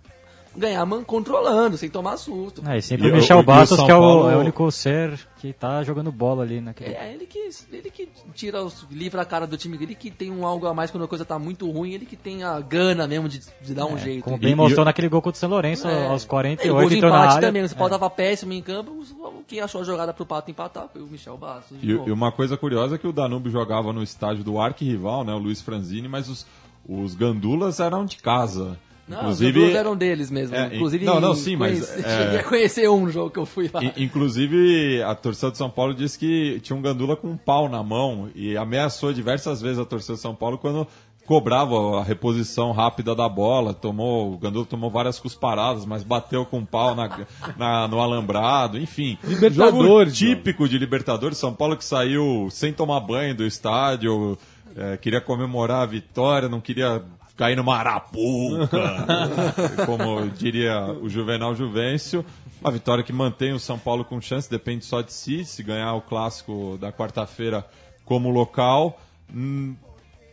ganhar 0.57 0.84
man- 0.86 1.03
controlando, 1.05 1.76
sem 1.76 1.88
tomar 1.88 2.16
susto. 2.16 2.62
Ah, 2.64 2.76
e 2.76 2.82
sempre 2.82 3.09
E 3.09 3.11
o 3.11 3.14
Michel 3.14 3.38
e 3.38 3.40
o 3.40 3.42
Bastos, 3.42 3.82
que 3.82 3.90
é 3.90 3.94
o, 3.94 3.98
Paulo- 4.00 4.30
é 4.30 4.36
o 4.36 4.40
único 4.40 4.70
ser 4.70 5.18
que 5.38 5.53
tá 5.53 5.82
jogando 5.82 6.12
bola 6.12 6.42
ali 6.44 6.61
naquele. 6.61 6.94
É, 6.94 7.12
ele 7.14 7.26
que, 7.26 7.48
ele 7.72 7.90
que 7.90 8.09
tira 8.34 8.62
os, 8.62 8.86
livra 8.90 9.22
a 9.22 9.24
cara 9.24 9.46
do 9.46 9.57
time, 9.57 9.76
ele 9.80 9.94
que 9.94 10.11
tem 10.11 10.30
um 10.30 10.46
algo 10.46 10.66
a 10.66 10.74
mais 10.74 10.90
quando 10.90 11.05
a 11.05 11.09
coisa 11.09 11.24
tá 11.24 11.38
muito 11.38 11.68
ruim, 11.70 11.92
ele 11.92 12.07
que 12.07 12.16
tem 12.16 12.44
a 12.44 12.61
gana 12.61 13.07
mesmo 13.09 13.28
de, 13.28 13.40
de 13.61 13.74
dar 13.74 13.86
um 13.86 13.96
jeito. 13.98 14.22
Como 14.24 14.36
E- 14.36 14.40
bem 14.40 14.53
e- 14.53 14.55
mostrou 14.55 14.84
naquele 14.84 15.09
gol 15.09 15.20
contra 15.22 15.36
o 15.36 15.40
São 15.40 15.50
Lourenço 15.50 15.88
É. 15.88 16.07
aos 16.09 16.22
E 16.22 16.26
o 16.26 16.28
48, 16.28 16.72
gol 16.80 16.88
de 16.88 16.96
entrou 16.96 17.11
na 17.11 17.18
empate 17.18 17.36
área. 17.36 17.48
também, 17.48 17.62
o 17.62 17.68
São 17.68 17.78
Paulo 17.78 17.90
tava 17.92 18.09
péssimo 18.11 18.53
em 18.53 18.62
campo, 18.62 19.03
quem 19.48 19.61
achou 19.61 19.80
a 19.80 19.84
jogada 19.84 20.12
pro 20.14 20.24
Pato 20.26 20.50
empatar 20.50 20.88
foi 20.92 21.03
o 21.03 21.07
Michel 21.07 21.36
Bastos. 21.36 21.80
de 21.80 21.86
E, 21.90 21.90
e 21.92 22.12
uma 22.12 22.30
coisa 22.30 22.57
curiosa 22.57 22.94
é 22.94 22.98
que 22.98 23.07
o 23.07 23.12
Danúbio 23.12 23.50
jogava 23.50 23.92
no 23.92 24.03
estádio 24.03 24.44
do 24.44 24.61
arquirrival, 24.61 25.24
né, 25.24 25.32
o 25.32 25.38
Luiz 25.38 25.61
Franzini, 25.61 26.09
mas 26.09 26.28
os, 26.28 26.46
os 26.88 27.14
gandulas 27.14 27.80
eram 27.80 28.05
de 28.05 28.18
casa. 28.18 28.78
Não, 29.09 29.18
Inclusive, 29.18 29.59
os 29.59 29.64
dois 29.66 29.76
eram 29.76 29.96
deles 29.96 30.30
mesmo. 30.30 30.55
É, 30.57 30.74
Inclusive, 30.74 31.05
não, 31.05 31.20
não, 31.20 31.34
sim, 31.34 31.57
mas, 31.57 31.80
conheci- 31.84 32.07
é- 32.09 32.18
cheguei 32.24 32.38
a 32.38 32.44
conhecer 32.44 32.88
um 32.88 33.11
jogo 33.11 33.30
que 33.30 33.38
eu 33.38 33.44
fui 33.46 33.68
lá. 33.72 33.80
Inclusive, 33.96 35.03
a 35.03 35.14
torcida 35.14 35.50
de 35.50 35.59
São 35.59 35.68
Paulo 35.68 35.92
disse 35.92 36.18
que 36.18 36.61
tinha 36.61 36.76
um 36.76 36.80
gandula 36.82 37.16
com 37.16 37.28
um 37.28 37.36
pau 37.36 37.68
na 37.68 37.82
mão 37.82 38.30
e 38.34 38.57
ameaçou 38.57 39.12
diversas 39.12 39.61
vezes 39.61 39.78
a 39.78 39.84
torcida 39.84 40.14
de 40.14 40.20
São 40.20 40.34
Paulo 40.34 40.57
quando 40.57 40.86
cobrava 41.26 42.00
a 42.00 42.05
reposição 42.05 42.72
rápida 42.72 43.14
da 43.14 43.28
bola. 43.28 43.74
Tomou, 43.74 44.32
o 44.34 44.38
gandula 44.38 44.64
tomou 44.66 44.90
várias 44.90 45.18
cusparadas, 45.18 45.84
mas 45.84 46.03
bateu 46.03 46.44
com 46.44 46.59
um 46.59 46.64
pau 46.64 46.94
na, 46.94 47.09
na- 47.59 47.88
no 47.88 48.00
alambrado, 48.00 48.78
enfim. 48.78 49.18
Libertadores, 49.24 50.16
Jogo 50.16 50.34
típico 50.36 50.68
de 50.68 50.78
Libertadores. 50.78 51.38
São 51.38 51.53
Paulo 51.53 51.76
que 51.76 51.84
saiu 51.84 52.48
sem 52.50 52.72
tomar 52.72 53.00
banho 53.00 53.34
do 53.34 53.44
estádio, 53.44 54.38
é, 54.76 54.96
queria 54.96 55.20
comemorar 55.20 55.82
a 55.82 55.86
vitória, 55.86 56.48
não 56.48 56.61
queria 56.61 57.03
cair 57.37 57.57
numa 57.57 57.76
arapuca, 57.76 59.07
como 59.87 60.28
diria 60.30 60.87
o 60.87 61.09
Juvenal 61.09 61.55
Juvencio. 61.55 62.24
Uma 62.61 62.70
vitória 62.70 63.03
que 63.03 63.12
mantém 63.12 63.53
o 63.53 63.59
São 63.59 63.78
Paulo 63.78 64.05
com 64.05 64.20
chance, 64.20 64.49
depende 64.49 64.85
só 64.85 65.01
de 65.01 65.12
si. 65.12 65.45
Se 65.45 65.62
ganhar 65.62 65.95
o 65.95 66.01
clássico 66.01 66.78
da 66.80 66.93
quarta-feira 66.93 67.66
como 68.05 68.30
local, 68.30 69.01
hum, 69.33 69.74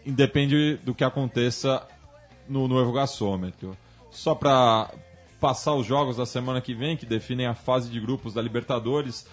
independe 0.05 0.77
do 0.83 0.93
que 0.93 1.03
aconteça 1.03 1.85
no 2.47 2.67
novo 2.67 2.91
gasômetro. 2.91 3.75
Só 4.11 4.35
para 4.35 4.91
passar 5.39 5.73
os 5.73 5.85
jogos 5.85 6.17
da 6.17 6.25
semana 6.25 6.61
que 6.61 6.73
vem, 6.73 6.97
que 6.97 7.05
definem 7.05 7.47
a 7.47 7.55
fase 7.55 7.89
de 7.89 7.99
grupos 7.99 8.33
da 8.33 8.41
Libertadores. 8.41 9.25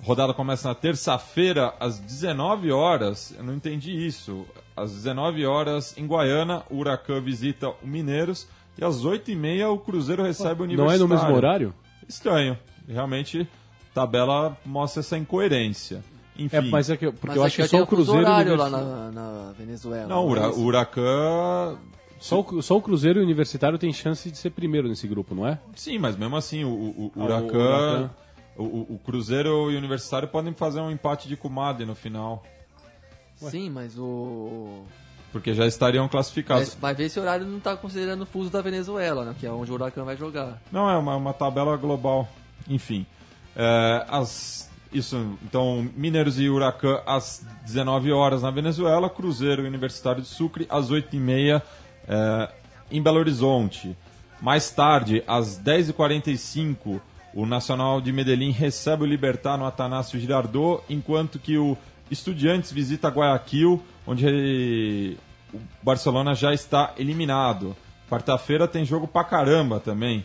A 0.00 0.06
rodada 0.06 0.32
começa 0.32 0.68
na 0.68 0.74
terça-feira, 0.74 1.74
às 1.80 1.98
19 1.98 2.70
horas. 2.70 3.34
Eu 3.36 3.42
não 3.42 3.54
entendi 3.54 3.90
isso. 4.06 4.46
Às 4.82 4.92
19 4.92 5.44
horas, 5.46 5.96
em 5.98 6.06
Guaiana, 6.06 6.62
o 6.70 6.76
Huracan 6.78 7.20
visita 7.20 7.68
o 7.68 7.86
Mineiros. 7.86 8.46
E 8.78 8.84
às 8.84 9.04
8h30, 9.04 9.68
o 9.72 9.78
Cruzeiro 9.78 10.22
recebe 10.22 10.62
o 10.62 10.66
Não 10.66 10.72
é 10.72 10.76
Universitário. 10.76 11.08
no 11.08 11.14
mesmo 11.14 11.34
horário? 11.34 11.74
Estranho. 12.08 12.56
Realmente, 12.86 13.46
a 13.90 13.94
tabela 13.94 14.56
mostra 14.64 15.00
essa 15.00 15.18
incoerência. 15.18 16.02
Enfim, 16.38 16.56
É, 16.56 16.60
mas 16.60 16.88
é 16.88 16.96
que, 16.96 17.10
porque 17.10 17.26
Mas 17.26 17.36
eu 17.36 17.42
é 17.42 17.46
acho 17.46 17.56
que 17.56 17.62
tem 17.62 17.68
só 17.70 17.78
o 17.78 17.82
um 17.82 17.86
Cruzeiro. 17.86 18.20
o 18.20 18.22
horário 18.22 18.56
lá 18.56 18.70
na, 18.70 19.10
na 19.10 19.52
Venezuela. 19.58 20.06
não, 20.06 20.26
o 20.28 20.36
é 20.36 20.46
Huracan 20.48 21.76
Só, 22.20 22.40
o, 22.40 22.62
só 22.62 22.76
o 22.76 22.82
Cruzeiro 22.82 23.18
e 23.18 23.22
o 23.22 23.24
Universitário 23.24 23.76
tem 23.78 23.92
chance 23.92 24.30
de 24.30 24.38
ser 24.38 24.50
primeiro 24.50 24.88
nesse 24.88 25.06
grupo, 25.08 25.34
não 25.34 25.46
é? 25.46 25.58
Sim, 25.74 25.98
mas 25.98 26.16
mesmo 26.16 26.36
assim, 26.36 26.62
o, 26.64 26.68
o, 26.68 27.12
o 27.16 27.20
Ah, 27.20 27.24
Huracan. 27.24 28.10
o, 28.56 28.62
o- 28.62 28.86
o 28.94 28.98
Cruzeiro 29.04 29.70
e 29.70 29.74
o 29.74 29.78
Universitário 29.78 30.28
podem 30.28 30.52
fazer 30.54 30.80
um 30.80 30.90
empate 30.90 31.26
de 31.28 31.36
comadre 31.36 31.84
no 31.84 31.94
final, 31.96 32.44
Sim, 33.38 33.70
mas 33.70 33.96
o. 33.98 34.82
porque 35.32 35.54
já 35.54 35.66
estariam 35.66 36.08
classificados. 36.08 36.68
Mas 36.70 36.74
vai 36.74 36.94
ver 36.94 37.08
se 37.08 37.18
o 37.18 37.22
horário 37.22 37.46
não 37.46 37.60
tá 37.60 37.76
considerando 37.76 38.22
o 38.22 38.26
fuso 38.26 38.50
da 38.50 38.60
Venezuela, 38.60 39.24
né? 39.24 39.34
Que 39.38 39.46
é 39.46 39.50
onde 39.50 39.70
o 39.70 39.74
Huracan 39.74 40.04
vai 40.04 40.16
jogar. 40.16 40.60
Não, 40.72 40.90
é 40.90 40.96
uma, 40.96 41.16
uma 41.16 41.32
tabela 41.32 41.76
global. 41.76 42.28
Enfim, 42.68 43.06
é, 43.56 44.04
as, 44.08 44.68
isso, 44.92 45.38
então, 45.42 45.88
Mineiros 45.96 46.38
e 46.40 46.48
Huracan 46.48 47.00
às 47.06 47.44
19 47.64 48.12
horas 48.12 48.42
na 48.42 48.50
Venezuela, 48.50 49.10
Cruzeiro 49.10 49.62
e 49.62 49.68
Universitário 49.68 50.22
de 50.22 50.28
Sucre 50.28 50.66
às 50.70 50.90
8h30 50.90 51.62
é, 52.08 52.52
em 52.90 53.02
Belo 53.02 53.18
Horizonte. 53.18 53.96
Mais 54.40 54.70
tarde, 54.70 55.22
às 55.26 55.60
10h45, 55.60 57.00
o 57.34 57.44
Nacional 57.44 58.00
de 58.00 58.12
Medellín 58.12 58.50
recebe 58.50 59.02
o 59.02 59.06
Libertar 59.06 59.58
no 59.58 59.66
Atanásio 59.66 60.18
Girardot, 60.18 60.82
enquanto 60.88 61.38
que 61.38 61.58
o 61.58 61.76
Estudiantes 62.10 62.72
visita 62.72 63.08
Guayaquil, 63.08 63.82
onde 64.06 65.16
o 65.52 65.58
Barcelona 65.82 66.34
já 66.34 66.52
está 66.52 66.94
eliminado. 66.96 67.76
Quarta-feira 68.08 68.66
tem 68.66 68.84
jogo 68.84 69.06
pra 69.06 69.24
caramba 69.24 69.78
também. 69.78 70.24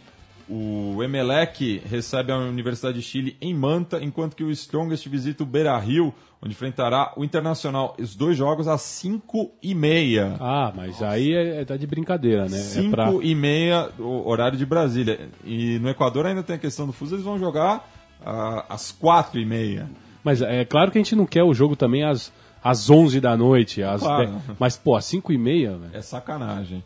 O 0.50 1.02
Emelec 1.02 1.82
recebe 1.86 2.32
a 2.32 2.38
Universidade 2.38 3.00
de 3.00 3.02
Chile 3.02 3.38
em 3.42 3.54
Manta, 3.54 4.04
enquanto 4.04 4.36
que 4.36 4.44
o 4.44 4.52
Strongest 4.52 5.08
visita 5.08 5.44
o 5.44 5.46
Beira 5.46 5.78
Rio, 5.78 6.14
onde 6.42 6.52
enfrentará 6.52 7.14
o 7.16 7.24
Internacional. 7.24 7.96
Os 7.98 8.14
dois 8.14 8.38
jogos 8.38 8.68
às 8.68 8.82
5 8.82 9.52
e 9.64 9.74
meia. 9.74 10.36
Ah, 10.40 10.72
mas 10.76 11.02
aí 11.02 11.34
é, 11.34 11.62
é 11.62 11.66
tá 11.66 11.78
de 11.78 11.88
brincadeira, 11.88 12.50
né? 12.50 12.58
É 12.58 12.62
5 12.62 12.92
pra... 12.92 13.10
e 13.22 13.34
meia, 13.34 13.90
o 13.98 14.28
horário 14.28 14.58
de 14.58 14.66
Brasília. 14.66 15.30
E 15.46 15.80
no 15.80 15.90
Equador 15.90 16.26
ainda 16.26 16.44
tem 16.44 16.58
a 16.58 16.60
questão 16.60 16.86
do 16.86 16.94
fuso, 16.94 17.16
eles 17.16 17.26
vão 17.26 17.40
jogar 17.40 17.90
ah, 18.26 18.66
às 18.68 18.92
4 18.92 19.40
e 19.40 19.46
meia. 19.46 19.90
Mas 20.24 20.42
é 20.42 20.64
claro 20.66 20.92
que 20.92 20.98
a 20.98 21.02
gente 21.02 21.16
não 21.16 21.26
quer 21.26 21.44
o 21.44 21.54
jogo 21.54 21.76
também 21.76 22.04
às, 22.04 22.32
às 22.64 22.90
11 22.90 23.20
da 23.20 23.36
noite. 23.36 23.84
Às 23.84 24.02
Claro. 24.02 24.28
10, 24.28 24.58
mas, 24.60 24.78
pô, 24.78 24.96
às 24.96 25.06
5 25.06 25.32
e 25.34 25.38
meia, 25.38 25.76
velho. 25.78 25.92
É 25.96 26.02
sacanagem. 26.02 26.84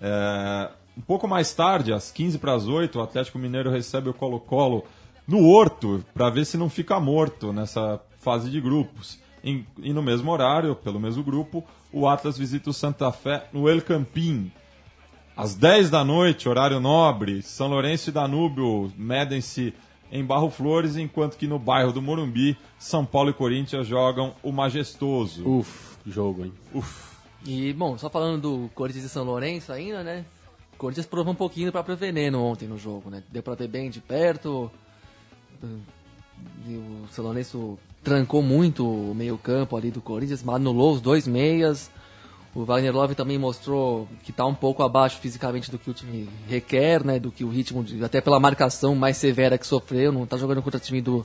É, 0.00 0.68
um 0.96 1.00
pouco 1.02 1.28
mais 1.28 1.52
tarde, 1.54 1.92
às 1.92 2.10
15 2.10 2.38
para 2.38 2.54
as 2.54 2.66
8, 2.66 2.98
o 2.98 3.02
Atlético 3.02 3.38
Mineiro 3.38 3.70
recebe 3.70 4.08
o 4.08 4.14
Colo-Colo 4.14 4.84
no 5.26 5.46
Horto, 5.46 6.04
para 6.12 6.28
ver 6.30 6.44
se 6.44 6.56
não 6.56 6.68
fica 6.68 6.98
morto 6.98 7.52
nessa 7.52 8.00
fase 8.18 8.50
de 8.50 8.60
grupos. 8.60 9.18
Em, 9.44 9.64
e 9.78 9.92
no 9.92 10.02
mesmo 10.02 10.30
horário, 10.30 10.74
pelo 10.74 10.98
mesmo 10.98 11.22
grupo, 11.22 11.64
o 11.92 12.08
Atlas 12.08 12.36
visita 12.36 12.68
o 12.70 12.72
Santa 12.74 13.10
Fé 13.12 13.46
no 13.52 13.68
El 13.68 13.80
Campín. 13.82 14.50
Às 15.36 15.54
10 15.54 15.88
da 15.88 16.04
noite, 16.04 16.48
horário 16.48 16.80
nobre, 16.80 17.40
São 17.42 17.68
Lourenço 17.68 18.10
e 18.10 18.12
Danúbio 18.12 18.92
medem-se 18.96 19.72
em 20.10 20.24
Barro 20.24 20.50
Flores, 20.50 20.96
enquanto 20.96 21.36
que 21.36 21.46
no 21.46 21.58
bairro 21.58 21.92
do 21.92 22.02
Morumbi, 22.02 22.56
São 22.78 23.04
Paulo 23.04 23.30
e 23.30 23.34
Corinthians 23.34 23.86
jogam 23.86 24.34
o 24.42 24.50
majestoso. 24.50 25.48
Uf, 25.48 25.96
jogo, 26.06 26.44
hein? 26.44 26.52
Uf. 26.74 27.10
E, 27.44 27.72
bom, 27.72 27.96
só 27.96 28.10
falando 28.10 28.42
do 28.42 28.70
Corinthians 28.74 29.04
e 29.04 29.08
São 29.08 29.24
Lourenço 29.24 29.72
ainda, 29.72 30.02
né? 30.02 30.24
O 30.74 30.76
Corinthians 30.76 31.06
provou 31.06 31.32
um 31.32 31.36
pouquinho 31.36 31.68
do 31.68 31.72
próprio 31.72 31.96
veneno 31.96 32.42
ontem 32.42 32.66
no 32.68 32.76
jogo, 32.76 33.08
né? 33.08 33.22
Deu 33.30 33.42
pra 33.42 33.56
ter 33.56 33.68
bem 33.68 33.88
de 33.88 34.00
perto. 34.00 34.70
E 36.66 36.74
o 36.74 37.06
São 37.12 37.24
Lourenço 37.24 37.78
trancou 38.02 38.42
muito 38.42 38.86
o 38.86 39.14
meio-campo 39.14 39.76
ali 39.76 39.90
do 39.90 40.00
Corinthians, 40.00 40.46
anulou 40.46 40.94
os 40.94 41.00
dois 41.00 41.26
meias. 41.26 41.90
O 42.54 42.64
Wagner 42.64 42.92
Love 42.92 43.14
também 43.14 43.38
mostrou 43.38 44.08
que 44.24 44.32
está 44.32 44.44
um 44.44 44.54
pouco 44.54 44.82
abaixo 44.82 45.18
fisicamente 45.18 45.70
do 45.70 45.78
que 45.78 45.88
o 45.88 45.94
time 45.94 46.28
requer, 46.48 47.04
né? 47.04 47.18
Do 47.18 47.30
que 47.30 47.44
o 47.44 47.48
ritmo, 47.48 47.84
de, 47.84 48.02
até 48.02 48.20
pela 48.20 48.40
marcação 48.40 48.94
mais 48.96 49.16
severa 49.16 49.56
que 49.56 49.66
sofreu. 49.66 50.10
Não 50.10 50.24
está 50.24 50.36
jogando 50.36 50.60
contra 50.60 50.78
o 50.78 50.80
time 50.80 51.00
do 51.00 51.24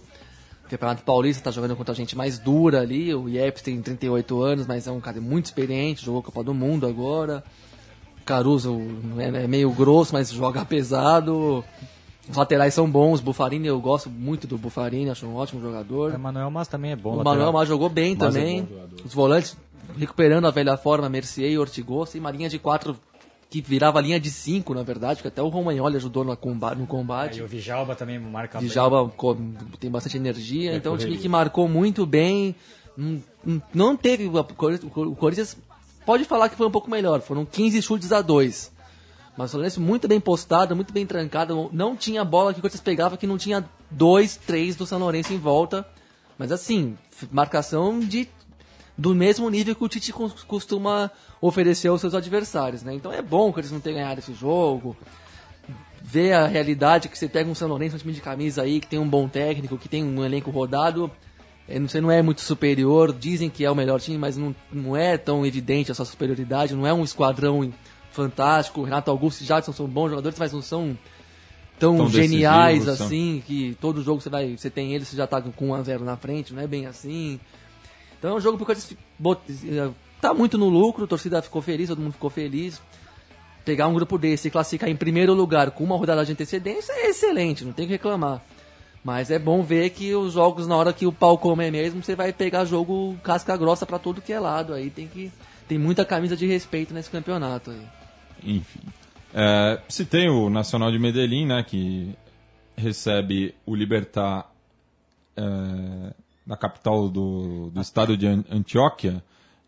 Campeonato 0.70 1.04
Paulista, 1.04 1.40
está 1.42 1.52
jogando 1.52 1.76
contra 1.76 1.94
a 1.94 1.96
gente 1.96 2.16
mais 2.16 2.38
dura 2.38 2.82
ali. 2.82 3.14
O 3.14 3.28
Yeps 3.28 3.64
tem 3.64 3.82
38 3.82 4.40
anos, 4.40 4.68
mas 4.68 4.86
é 4.86 4.92
um 4.92 5.02
cara 5.02 5.20
muito 5.20 5.46
experiente, 5.46 6.06
jogou 6.06 6.22
Copa 6.22 6.44
do 6.44 6.54
Mundo 6.54 6.86
agora. 6.86 7.44
O 8.22 8.26
Caruso 8.26 8.80
é, 9.18 9.46
é 9.46 9.48
meio 9.48 9.72
grosso, 9.72 10.14
mas 10.14 10.32
joga 10.32 10.64
pesado. 10.64 11.64
Os 12.30 12.38
laterais 12.38 12.74
são 12.74 12.90
bons, 12.90 13.20
Bufarini, 13.20 13.68
eu 13.68 13.80
gosto 13.80 14.10
muito 14.10 14.48
do 14.48 14.58
Bufarini, 14.58 15.10
acho 15.10 15.26
um 15.28 15.36
ótimo 15.36 15.62
jogador. 15.62 16.14
O 16.14 16.20
Manuel 16.20 16.50
Mas 16.50 16.68
também 16.68 16.92
é 16.92 16.96
bom. 16.96 17.14
O 17.14 17.16
lateral. 17.18 17.36
Manuel 17.36 17.54
Mas 17.54 17.68
jogou 17.68 17.90
bem 17.90 18.16
Mas 18.16 18.36
é 18.36 18.40
também. 18.40 18.68
jogador. 18.68 19.06
Os 19.06 19.14
volantes 19.14 19.58
recuperando 19.98 20.46
a 20.46 20.52
velha 20.52 20.78
forma, 20.78 21.08
Mercier 21.10 21.52
e 21.52 21.58
Ortigosa, 21.58 22.18
e 22.18 22.20
uma 22.20 22.32
linha 22.32 22.50
de 22.50 22.60
quatro 22.60 22.98
que 23.50 23.62
virava 23.62 24.02
linha 24.02 24.20
de 24.20 24.30
cinco, 24.32 24.74
na 24.74 24.84
verdade, 24.84 25.18
porque 25.18 25.28
até 25.30 25.42
o 25.42 25.48
Romagnoli 25.48 25.96
ajudou 25.98 26.24
no 26.24 26.36
combate. 26.36 26.78
No 26.78 26.88
combate. 26.88 27.42
o 27.42 27.48
Vijalba 27.48 27.96
também 27.96 28.20
marca 28.20 28.60
bem. 28.60 28.68
Djalma 28.68 29.08
co- 29.10 29.38
tem 29.80 29.90
bastante 29.90 30.18
energia, 30.18 30.72
É, 30.72 30.76
então 30.76 30.94
um 30.94 30.98
time 30.98 31.10
correria. 31.12 31.22
que 31.22 31.30
marcou 31.30 31.68
muito 31.68 32.06
bem. 32.06 32.56
Não, 32.98 33.22
não 33.74 33.96
teve. 33.96 34.26
O 34.28 34.44
Corinthians- 35.16 35.58
pode 36.06 36.24
falar 36.26 36.50
que 36.50 36.56
foi 36.56 36.68
um 36.68 36.72
pouco 36.72 36.90
melhor, 36.90 37.22
foram 37.22 37.46
15 37.46 37.82
chutes 37.82 38.12
a 38.12 38.22
2. 38.22 38.72
Mas 39.38 39.50
o 39.50 39.52
Fluminense 39.52 39.80
muito 39.80 40.08
bem 40.08 40.20
postado, 40.20 40.76
muito 40.76 40.94
bem 40.94 41.06
trancado. 41.06 41.70
Não 41.74 41.96
tinha 41.96 42.24
bola 42.24 42.54
que 42.54 42.60
o 42.60 42.62
Corinthians 42.62 42.82
pegava 42.84 43.18
que 43.18 43.28
não 43.28 43.38
tinha 43.38 43.64
dois, 43.92 44.38
três 44.38 44.76
do 44.78 44.86
São 44.86 44.98
Lourenço 44.98 45.34
em 45.34 45.38
volta. 45.38 45.86
Mas 46.38 46.52
assim, 46.54 46.98
marcação 47.32 48.00
de 48.00 48.28
do 48.98 49.14
mesmo 49.14 49.50
nível 49.50 49.76
que 49.76 49.84
o 49.84 49.90
Tite 49.90 50.14
cos- 50.14 50.44
costuma 50.44 51.12
oferecer 51.42 51.90
aos 51.90 52.00
seus 52.02 52.14
adversários, 52.16 52.82
né? 52.84 52.94
Então 52.94 53.12
é 53.12 53.22
bom 53.22 53.52
que 53.52 53.60
eles 53.60 53.72
não 53.72 53.80
tenham 53.80 53.98
ganhado 54.00 54.20
esse 54.20 54.34
jogo. 54.34 54.96
Ver 56.02 56.34
a 56.34 56.46
realidade 56.48 57.10
que 57.10 57.18
você 57.18 57.28
pega 57.28 57.50
um 57.50 57.56
São 57.56 57.68
Lourenço, 57.68 57.96
um 57.96 58.00
time 58.00 58.14
de 58.14 58.22
camisa 58.22 58.62
aí, 58.62 58.80
que 58.80 58.88
tem 58.88 59.00
um 59.00 59.08
bom 59.08 59.28
técnico, 59.28 59.78
que 59.78 59.90
tem 59.90 60.04
um 60.04 60.24
elenco 60.24 60.52
rodado, 60.52 61.10
é, 61.68 61.80
você 61.80 62.00
não 62.00 62.12
é 62.12 62.22
muito 62.22 62.42
superior, 62.42 63.12
dizem 63.12 63.50
que 63.50 63.66
é 63.66 63.72
o 63.72 63.76
melhor 63.76 64.00
time, 64.00 64.18
mas 64.18 64.38
não, 64.38 64.56
não 64.72 64.96
é 64.96 65.18
tão 65.18 65.44
evidente 65.46 65.92
a 65.92 65.96
sua 65.96 66.06
superioridade, 66.06 66.76
não 66.76 66.86
é 66.86 66.94
um 66.94 67.04
esquadrão 67.04 67.74
fantástico. 68.12 68.84
Renato 68.84 69.10
Augusto 69.10 69.42
e 69.42 69.46
Jadson 69.46 69.74
são 69.74 69.88
bons 69.88 70.10
jogadores, 70.12 70.38
mas 70.38 70.54
não 70.54 70.62
são 70.62 70.96
tão, 71.80 71.98
Tão 71.98 72.08
geniais 72.10 72.86
decisivos, 72.86 72.98
são. 73.00 73.08
assim, 73.08 73.44
que 73.46 73.76
todo 73.82 74.04
jogo 74.04 74.22
você 74.22 74.30
vai, 74.30 74.56
você 74.56 74.70
tem 74.70 74.94
eles, 74.94 75.08
você 75.08 75.18
já 75.18 75.26
tá 75.26 75.42
com 75.42 75.70
1 75.70 75.74
a 75.74 75.82
0 75.82 76.06
na 76.06 76.16
frente, 76.16 76.54
não 76.54 76.62
é 76.62 76.68
bem 76.68 76.86
assim. 76.86 77.40
Então 78.26 78.34
é 78.34 78.38
um 78.40 78.42
jogo 78.42 78.58
bot- 79.20 79.40
eh, 79.50 79.92
tá 80.20 80.34
muito 80.34 80.58
no 80.58 80.68
lucro, 80.68 81.04
a 81.04 81.08
torcida 81.08 81.44
ficou 81.44 81.62
feliz, 81.62 81.90
todo 81.90 82.02
mundo 82.02 82.14
ficou 82.14 82.32
feliz. 82.32 82.82
Pegar 83.64 83.88
um 83.88 83.94
grupo 83.94 84.18
desse 84.18 84.48
e 84.48 84.52
classificar 84.52 84.90
em 84.90 84.96
primeiro 84.96 85.32
lugar 85.36 85.70
com 85.70 85.84
uma 85.84 85.96
rodada 85.96 86.26
de 86.26 86.32
antecedência 86.32 86.92
é 86.92 87.10
excelente, 87.12 87.64
não 87.64 87.72
tem 87.72 87.86
que 87.86 87.94
reclamar. 87.94 88.42
Mas 89.04 89.30
é 89.30 89.38
bom 89.38 89.62
ver 89.62 89.92
que 89.92 90.16
os 90.16 90.34
jogos, 90.34 90.66
na 90.66 90.76
hora 90.76 90.92
que 90.92 91.06
o 91.06 91.12
pau 91.12 91.38
come 91.38 91.70
mesmo, 91.70 92.02
você 92.04 92.16
vai 92.16 92.34
pegar 92.34 92.66
jogo 92.66 93.16
casca 93.22 93.56
grossa 93.56 93.86
pra 93.86 94.00
todo 94.00 94.20
que 94.24 94.34
é 94.34 94.40
lado. 94.40 94.74
Aí 94.74 94.90
tem 94.90 95.08
que. 95.08 95.32
Tem 95.68 95.78
muita 95.78 96.04
camisa 96.04 96.36
de 96.36 96.48
respeito 96.48 96.96
nesse 96.96 97.12
campeonato 97.12 97.70
aí. 97.70 97.82
Enfim. 98.44 98.82
É, 99.36 99.80
tem 100.04 100.30
o 100.30 100.50
Nacional 100.50 100.92
de 100.92 100.98
Medellín, 100.98 101.46
né, 101.46 101.64
que 101.64 102.16
recebe 102.76 103.54
o 103.68 103.76
Libertar 103.76 104.52
é, 105.38 106.14
na 106.46 106.56
capital 106.56 107.10
do, 107.10 107.70
do 107.72 107.82
estado 107.82 108.16
de 108.16 108.28
An- 108.28 108.44
Antioquia. 108.52 109.24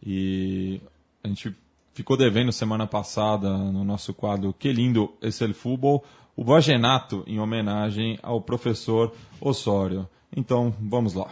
E 0.06 0.80
a 1.24 1.28
gente 1.28 1.56
ficou 1.94 2.16
devendo 2.16 2.52
semana 2.52 2.86
passada 2.86 3.58
no 3.58 3.84
nosso 3.84 4.14
quadro 4.14 4.54
Que 4.54 4.72
Lindo 4.72 5.12
Esse 5.22 5.44
o 5.46 5.54
Futebol, 5.54 6.04
o 6.36 6.44
Vagenato 6.44 7.24
em 7.26 7.40
homenagem 7.40 8.20
ao 8.22 8.40
professor 8.40 9.12
Osório. 9.42 10.08
Então, 10.36 10.74
vamos 10.80 11.14
lá. 11.14 11.30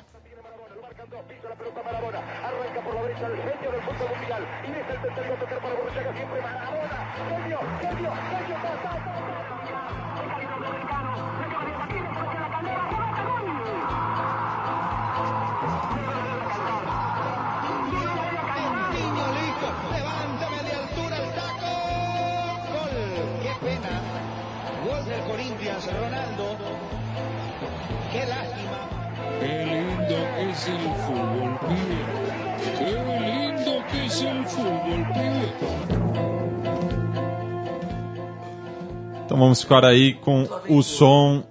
Então 39.36 39.44
vamos 39.44 39.62
ficar 39.64 39.84
aí 39.84 40.14
com 40.14 40.48
o 40.70 40.82
som 40.82 41.44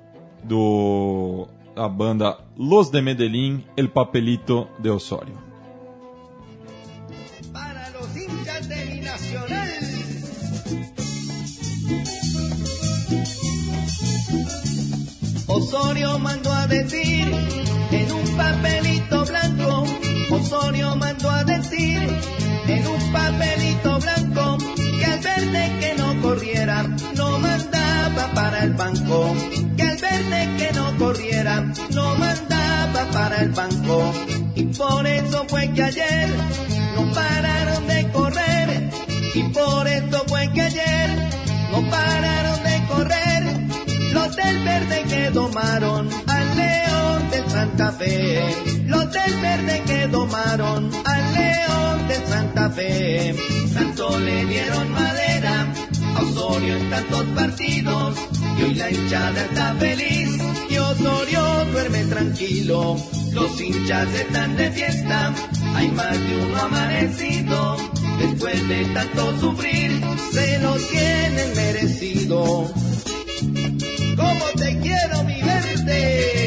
do 0.43 1.47
da 1.77 1.87
banda 1.87 2.39
Los 2.57 2.91
de 2.91 3.03
Medellín, 3.03 3.63
El 3.77 3.91
Papelito 3.91 4.69
de 4.79 4.89
Osório. 4.89 5.35
Para. 7.53 7.85
Osorio 15.47 16.19
mandó 16.19 16.53
a 16.55 16.67
decir 16.67 17.29
en 17.93 18.13
un 18.13 18.37
papelito 18.39 19.27
blanco. 19.27 19.85
Osorio 20.31 20.97
mandó 20.97 21.29
a 21.29 21.45
decir 21.45 22.01
en 22.67 22.87
un 22.87 23.13
papelito 23.13 23.99
blanco 24.01 24.74
banco. 28.73 29.35
Que 29.77 29.83
al 29.83 29.97
verde 29.99 30.49
que 30.59 30.73
no 30.73 30.97
corriera 30.97 31.61
no 31.91 32.15
mandaba 32.17 33.11
para 33.13 33.43
el 33.43 33.51
banco. 33.51 34.13
Y 34.55 34.65
por 34.65 35.07
eso 35.07 35.45
fue 35.49 35.71
que 35.73 35.83
ayer 35.83 36.29
no 36.97 37.13
pararon 37.13 37.87
de 37.87 38.09
correr. 38.13 38.91
Y 39.35 39.43
por 39.45 39.87
eso 39.87 40.25
fue 40.27 40.51
que 40.53 40.63
ayer 40.63 41.11
no 41.71 41.91
pararon 41.91 42.63
de 42.63 42.87
correr. 42.89 43.43
Los 44.13 44.37
del 44.37 44.65
verde 44.65 45.05
que 45.09 45.31
domaron 45.31 46.09
al 46.27 46.57
león 46.57 47.31
de 47.31 47.51
Santa 47.51 47.93
Fe. 47.93 48.41
Los 48.87 49.13
del 49.13 49.41
verde 49.41 49.83
que 49.87 50.07
domaron 50.09 50.91
al 51.05 51.35
león 51.35 52.09
de 52.09 52.27
Santa 52.27 52.71
Fe. 52.71 53.35
Tanto 53.75 54.19
le 54.21 54.47
dieron 54.47 54.93
madera 54.93 55.67
Osorio 56.21 56.77
en 56.77 56.91
tantos 56.91 57.25
partidos. 57.35 58.17
Y 58.59 58.63
hoy 58.63 58.75
la 58.75 58.91
hinchada 58.91 59.41
está 59.43 59.75
feliz. 59.75 60.31
Y 60.71 60.79
Osorio 60.79 61.65
duerme 61.73 62.05
tranquilo. 62.05 62.97
Los 63.33 63.61
hinchas 63.61 64.09
están 64.15 64.57
de 64.57 64.71
fiesta. 64.71 65.35
Hay 65.75 65.89
más 65.91 66.19
de 66.19 66.37
uno 66.37 66.63
amanecido. 66.63 67.77
Después 68.19 68.69
de 68.69 68.85
tanto 68.87 69.41
sufrir, 69.41 70.01
se 70.33 70.59
lo 70.61 70.75
tienen 70.75 71.57
merecido. 71.57 72.71
¿Cómo 74.17 74.45
te 74.57 74.79
quiero, 74.79 75.25
mi 75.25 75.43
verde? 75.43 76.44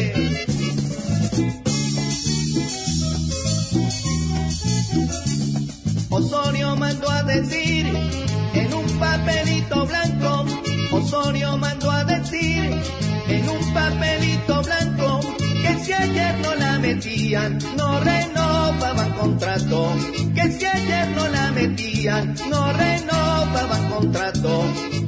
papelito 9.67 9.85
blanco, 9.85 10.45
Osorio 10.91 11.57
mandó 11.57 11.91
a 11.91 12.03
decir, 12.03 12.81
en 13.27 13.49
un 13.49 13.73
papelito 13.73 14.61
blanco, 14.63 15.19
que 15.61 15.83
si 15.83 15.93
ayer 15.93 16.35
no 16.39 16.55
la 16.55 16.79
metían, 16.79 17.59
no 17.75 17.99
renovaban 17.99 19.11
contrato, 19.13 19.93
que 20.35 20.51
si 20.51 20.65
ayer 20.65 21.09
no 21.09 21.27
la 21.27 21.51
metían, 21.51 22.35
no 22.49 22.73
renovaban 22.73 23.89
contrato. 23.89 24.63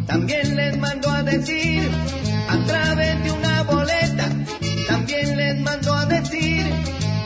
También 0.07 0.55
les 0.55 0.78
mandó 0.78 1.12
a 1.12 1.24
decir, 1.24 1.89
a 2.49 2.66
través 2.66 3.24
de 3.24 3.32
una 3.32 3.64
boleta, 3.64 4.30
también 4.88 5.38
les 5.38 5.60
mandó 5.62 5.93
a 5.93 6.05
decir, 6.05 6.66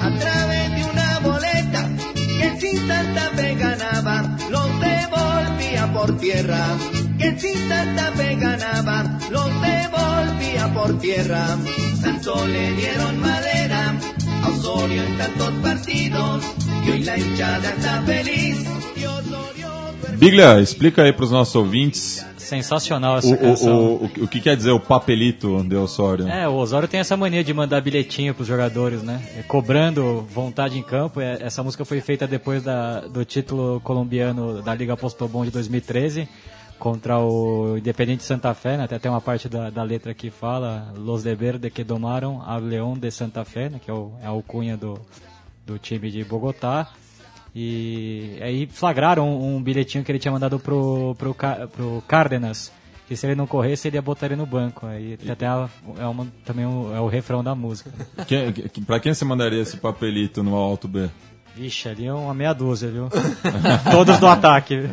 a 0.02 0.20
través 0.20 0.76
de 0.76 0.84
una 0.92 1.20
boleta, 1.20 1.90
que 2.14 2.60
sin 2.60 2.88
tanta 2.88 3.30
fe 3.36 3.56
ganaba, 3.56 4.38
los 4.50 4.80
devolvía 4.82 5.94
por 5.94 6.18
tierra. 6.18 6.78
Que 7.18 7.40
si 7.40 7.54
tanta 7.70 8.12
fe 8.14 8.36
ganaba, 8.36 9.04
los 9.32 9.50
devolvía 9.62 10.74
por 10.74 11.00
tierra. 11.00 11.58
Tanto 12.02 12.48
le 12.48 12.74
dieron 12.74 13.20
madera 13.20 13.94
a 14.44 14.50
Osorio 14.50 15.04
en 15.04 15.18
tantos 15.18 15.52
partidos 15.62 16.44
y 16.86 16.92
hoy 16.92 17.04
la 17.04 17.18
hinchada 17.18 17.70
está 17.70 18.02
feliz. 18.04 18.58
Biglia, 20.18 20.60
explica 20.60 21.04
aí 21.04 21.12
para 21.12 21.26
os 21.26 21.32
nossos 21.32 21.56
ouvintes 21.56 22.26
Sensacional 22.38 23.16
o, 23.16 23.18
essa 23.18 23.36
canção. 23.36 23.76
o, 23.76 24.06
o, 24.20 24.24
o 24.24 24.28
que 24.28 24.40
quer 24.40 24.56
dizer 24.56 24.72
o 24.72 24.80
papelito 24.80 25.64
de 25.64 25.76
Osório. 25.76 26.28
É, 26.28 26.48
o 26.48 26.56
Osório 26.56 26.88
tem 26.88 27.00
essa 27.00 27.18
mania 27.18 27.44
de 27.44 27.54
mandar 27.54 27.82
bilhetinho 27.82 28.34
pros 28.34 28.48
jogadores, 28.48 29.02
né? 29.02 29.22
É, 29.38 29.42
Cobrando 29.44 30.22
vontade 30.30 30.78
em 30.78 30.84
campo. 30.84 31.20
É, 31.20 31.40
Essa 31.42 31.64
música 31.64 31.84
foi 31.84 32.00
feita 32.00 32.28
depois 32.28 32.62
da, 32.64 33.02
do 33.02 33.26
título 33.26 33.82
colombiano 33.82 34.62
da 34.62 34.74
Liga 34.76 34.96
Postobon 34.96 35.44
de 35.46 35.52
2013 35.52 36.28
contra 36.80 37.20
o 37.20 37.78
Independente 37.78 38.24
Santa 38.24 38.54
Fé, 38.54 38.78
né? 38.78 38.84
Até 38.84 39.00
tem 39.00 39.10
uma 39.10 39.22
parte 39.22 39.48
da, 39.48 39.70
da 39.70 39.84
letra 39.84 40.14
que 40.14 40.30
fala 40.30 40.94
Los 40.98 41.24
de 41.24 41.34
Verde 41.36 41.70
que 41.70 41.84
domaram 41.84 42.42
a 42.46 42.58
León 42.58 42.98
de 42.98 43.10
Santa 43.12 43.46
Fé, 43.46 43.70
né? 43.70 43.80
Que 43.84 43.90
é, 43.90 43.94
o, 43.94 44.12
é 44.22 44.26
a 44.26 44.30
alcunha 44.30 44.76
do, 44.76 45.00
do 45.66 45.78
time 45.80 46.12
de 46.12 46.24
Bogotá. 46.24 46.92
E 47.56 48.38
aí 48.42 48.68
flagraram 48.68 49.30
um, 49.30 49.58
um 49.58 49.62
bilhetinho 49.64 50.04
que 50.04 50.12
ele 50.12 50.20
tinha 50.20 50.32
mandado 50.32 50.60
pro, 50.60 51.16
pro, 51.18 51.36
pro 51.36 52.04
Cárdenas, 52.08 52.72
que 53.08 53.16
se 53.16 53.26
ele 53.28 53.36
não 53.36 53.46
corresse, 53.46 53.88
ele 53.88 53.98
ia 53.98 54.02
botar 54.02 54.26
ele 54.26 54.36
no 54.36 54.46
banco. 54.46 54.86
Aí 54.88 55.18
tem 55.18 55.32
até 55.32 55.46
a- 55.46 55.70
é 56.00 56.06
uma, 56.08 56.28
também 56.44 56.66
o, 56.66 56.94
é 56.96 57.00
o 57.00 57.08
refrão 57.08 57.44
da 57.44 57.54
música. 57.54 57.92
Quem, 58.28 58.52
que- 58.52 58.82
pra 58.82 59.00
quem 59.00 59.14
você 59.14 59.24
mandaria 59.24 59.62
esse 59.62 59.78
papelito 59.78 60.42
no 60.42 60.56
Alto 60.56 60.88
B? 60.88 61.10
Vixe, 61.56 61.88
ali 61.88 62.08
é 62.08 62.14
uma 62.14 62.34
meia 62.34 62.52
dúzia, 62.52 62.90
viu? 62.90 63.10
Todos 63.92 64.18
do 64.20 64.26
ataque. 64.26 64.90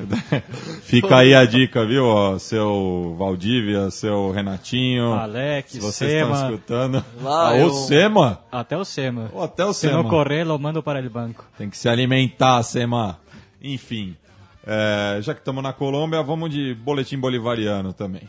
Fica 0.82 1.16
aí 1.16 1.34
a 1.34 1.44
dica, 1.46 1.86
viu, 1.86 2.04
ó, 2.04 2.38
seu 2.38 3.16
Valdívia, 3.18 3.90
seu 3.90 4.30
Renatinho. 4.30 5.14
Alex, 5.14 5.72
se 5.72 5.80
vocês 5.80 6.12
estão 6.12 6.34
Sema, 6.34 6.44
escutando. 6.50 7.04
Lá, 7.22 7.48
Ah, 7.50 7.56
eu- 7.58 7.68
O 7.68 7.70
Sema? 7.72 8.40
até 8.52 8.76
o 8.76 8.84
Sema. 8.84 9.30
Ou 9.32 9.42
até 9.42 9.64
o 9.64 9.72
Se 9.72 9.86
não 9.86 9.98
Sema. 10.02 10.10
correr, 10.10 10.44
lo 10.44 10.58
mando 10.58 10.82
para 10.82 11.00
o 11.00 11.10
banco. 11.10 11.46
Tem 11.56 11.70
que 11.70 11.78
se 11.78 11.88
alimentar, 11.88 12.62
Sema. 12.62 13.18
Enfim, 13.62 14.14
é, 14.66 15.18
já 15.22 15.32
que 15.32 15.40
estamos 15.40 15.62
na 15.62 15.72
Colômbia, 15.72 16.22
vamos 16.22 16.50
de 16.50 16.74
boletim 16.74 17.18
bolivariano 17.18 17.94
também. 17.94 18.28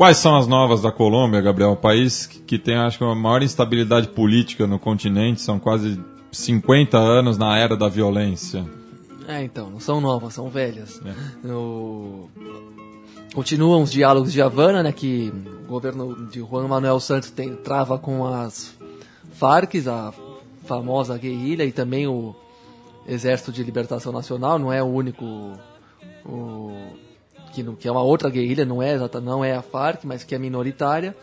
Quais 0.00 0.16
são 0.16 0.34
as 0.34 0.46
novas 0.46 0.80
da 0.80 0.90
Colômbia, 0.90 1.42
Gabriel? 1.42 1.76
País 1.76 2.24
que 2.26 2.58
tem, 2.58 2.74
acho 2.74 2.96
que, 2.96 3.04
a 3.04 3.14
maior 3.14 3.42
instabilidade 3.42 4.08
política 4.08 4.66
no 4.66 4.78
continente, 4.78 5.42
são 5.42 5.58
quase 5.58 6.00
50 6.32 6.96
anos 6.96 7.36
na 7.36 7.58
era 7.58 7.76
da 7.76 7.86
violência. 7.86 8.64
É, 9.28 9.44
então, 9.44 9.68
não 9.68 9.78
são 9.78 10.00
novas, 10.00 10.32
são 10.32 10.48
velhas. 10.48 11.02
O- 11.44 12.30
Continuam 13.34 13.82
os 13.82 13.92
diálogos 13.92 14.32
de 14.32 14.40
Havana, 14.40 14.82
né, 14.82 14.90
que 14.90 15.30
o 15.64 15.68
governo 15.68 16.26
de 16.28 16.40
Juan 16.40 16.66
Manuel 16.66 16.98
Santos 16.98 17.30
tem, 17.30 17.54
trava 17.56 17.98
com 17.98 18.26
as 18.26 18.74
Farc, 19.34 19.74
a 19.86 20.14
famosa 20.64 21.18
guerrilha, 21.18 21.64
e 21.66 21.72
também 21.72 22.06
o 22.06 22.34
Exército 23.06 23.52
de 23.52 23.62
Libertação 23.62 24.12
Nacional, 24.14 24.58
não 24.58 24.72
é 24.72 24.82
o 24.82 24.86
único... 24.86 25.26
O, 26.24 27.09
que, 27.52 27.62
que 27.76 27.88
é 27.88 27.92
uma 27.92 28.02
outra 28.02 28.30
guerrilha, 28.30 28.64
não 28.64 28.82
é, 28.82 28.96
não 29.22 29.44
é 29.44 29.54
a 29.54 29.62
Farc, 29.62 30.04
mas 30.04 30.24
que 30.24 30.34
é 30.34 30.38
minoritária. 30.38 31.16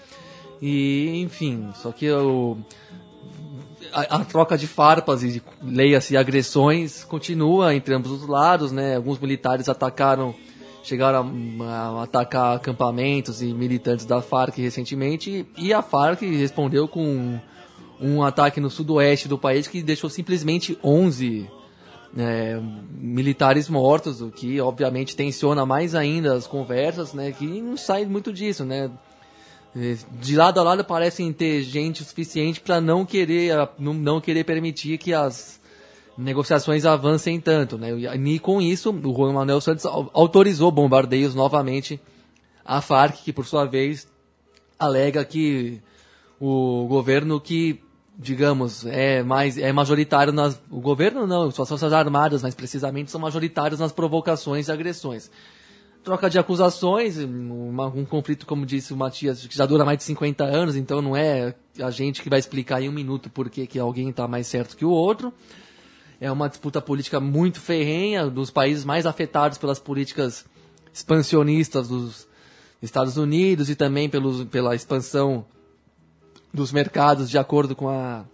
E, 0.62 1.22
enfim, 1.22 1.70
só 1.76 1.92
que 1.92 2.10
o, 2.12 2.58
a, 3.94 4.18
a 4.18 4.26
troca 4.26 4.58
de 4.58 4.68
farpas 4.68 5.24
e 5.24 5.42
leia-se 5.64 6.18
agressões 6.18 7.04
continua 7.04 7.74
entre 7.76 7.94
ambos 7.94 8.12
os 8.12 8.28
lados, 8.28 8.72
né? 8.72 8.96
Alguns 8.96 9.20
militares 9.20 9.70
atacaram, 9.70 10.34
chegaram 10.84 11.32
a, 11.62 11.66
a 11.66 12.04
atacar 12.04 12.56
acampamentos 12.56 13.42
e 13.42 13.54
militantes 13.54 14.06
da 14.06 14.22
Farc 14.22 14.58
recentemente 14.58 15.46
e 15.58 15.74
a 15.74 15.82
Farc 15.82 16.22
respondeu 16.22 16.88
com 16.88 17.04
um, 17.04 17.40
um 18.00 18.24
ataque 18.24 18.60
no 18.60 18.70
sudoeste 18.70 19.28
do 19.28 19.38
país 19.38 19.68
que 19.68 19.82
deixou 19.82 20.10
simplesmente 20.10 20.78
11 20.84 21.48
é, 22.16 22.60
militares 22.92 23.68
mortos, 23.68 24.22
o 24.22 24.30
que 24.30 24.62
obviamente 24.62 25.16
tensiona 25.16 25.66
mais 25.66 25.96
ainda 25.96 26.34
as 26.36 26.46
conversas, 26.46 27.14
né? 27.14 27.32
Que 27.32 27.46
não 27.46 27.76
sai 27.78 28.06
muito 28.06 28.32
disso, 28.32 28.64
né? 28.64 28.92
de 30.20 30.36
lado 30.36 30.60
a 30.60 30.64
lado 30.64 30.84
parecem 30.84 31.32
ter 31.32 31.62
gente 31.62 32.04
suficiente 32.04 32.60
para 32.60 32.82
não 32.82 33.06
querer 33.06 33.54
não, 33.78 33.94
querer 34.20 34.44
permitir 34.44 34.98
que 34.98 35.14
as 35.14 35.60
negociações 36.18 36.84
avancem 36.84 37.40
tanto, 37.40 37.78
né? 37.78 37.92
E 37.92 38.08
com 38.40 38.60
isso, 38.60 38.90
o 38.92 39.16
Juan 39.16 39.34
Manuel 39.34 39.62
Santos 39.62 39.86
au- 39.86 40.10
autorizou 40.14 40.72
bombardeios 40.72 41.36
novamente 41.36 42.00
à 42.66 42.82
FARC, 42.82 43.24
que 43.24 43.32
por 43.32 43.46
sua 43.46 43.66
vez 43.66 44.08
alega 44.80 45.24
que 45.24 45.80
o 46.40 46.88
governo 46.88 47.40
que 47.40 47.80
digamos 48.18 48.86
é 48.86 49.22
mais 49.22 49.58
é 49.58 49.72
majoritário 49.72 50.34
nas 50.34 50.60
o 50.72 50.80
governo 50.82 51.28
não, 51.28 51.48
as 51.48 51.56
forças 51.56 51.94
armadas, 51.94 52.42
mais 52.42 52.56
precisamente 52.56 53.12
são 53.12 53.22
majoritários 53.22 53.80
nas 53.80 53.92
provocações 53.92 54.68
e 54.68 54.72
agressões 54.72 55.30
troca 56.08 56.30
de 56.30 56.40
acusações, 56.40 57.18
uma- 57.18 57.88
um 57.88 58.06
conflito, 58.06 58.46
como 58.46 58.66
disse 58.66 58.94
o 58.94 58.98
Matias, 58.98 59.46
que 59.46 59.54
já 59.58 59.66
dura 59.66 59.84
mais 59.84 59.98
de 59.98 60.06
50 60.06 60.46
anos, 60.46 60.78
então 60.78 61.02
não 61.02 61.18
é 61.18 61.54
a 61.82 61.92
gente 61.92 62.22
que 62.22 62.30
vai 62.30 62.40
explicar 62.40 62.82
em 62.82 62.88
um 62.88 62.94
minuto 62.94 63.30
por 63.30 63.50
que 63.50 63.78
alguém 63.78 64.08
está 64.10 64.26
mais 64.26 64.48
certo 64.48 64.78
que 64.78 64.86
o 64.86 64.90
outro. 64.90 65.34
É 66.22 66.32
uma 66.32 66.48
disputa 66.48 66.82
política 66.82 67.20
muito 67.20 67.60
ferrenha, 67.60 68.28
dos 68.28 68.50
países 68.50 68.86
mais 68.86 69.06
afetados 69.06 69.58
pelas 69.58 69.80
políticas 69.80 70.46
expansionistas 70.94 71.90
dos 71.90 72.26
Estados 72.82 73.18
Unidos 73.18 73.70
e 73.70 73.76
também 73.76 74.08
pelos, 74.10 74.46
pela 74.46 74.76
expansão 74.76 75.46
dos 76.54 76.72
mercados 76.72 77.30
de 77.30 77.38
acordo 77.38 77.76
com 77.76 77.90
a 77.90 78.26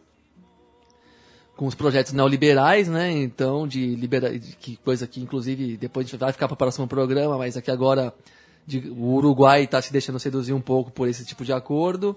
com 1.56 1.68
os 1.68 1.76
projetos 1.76 2.14
neoliberais, 2.14 2.88
né? 2.88 3.12
Então, 3.12 3.68
de 3.68 3.96
libera... 3.96 4.38
que 4.40 4.76
coisa 4.78 5.06
que 5.06 5.22
inclusive 5.22 5.78
depois 5.78 6.08
a 6.08 6.10
gente 6.10 6.20
vai 6.20 6.32
ficar 6.32 6.48
para 6.48 6.56
o 6.56 6.58
próximo 6.58 6.88
programa, 6.88 7.38
mas 7.38 7.56
aqui 7.56 7.70
agora 7.70 8.14
de- 8.66 8.90
o 8.90 9.14
Uruguai 9.14 9.64
está 9.64 9.82
se 9.82 9.92
deixando 9.92 10.20
seduzir 10.20 10.54
um 10.54 10.62
pouco 10.62 10.90
por 10.92 11.08
esse 11.08 11.24
tipo 11.24 11.46
de 11.46 11.54
acordo, 11.54 12.16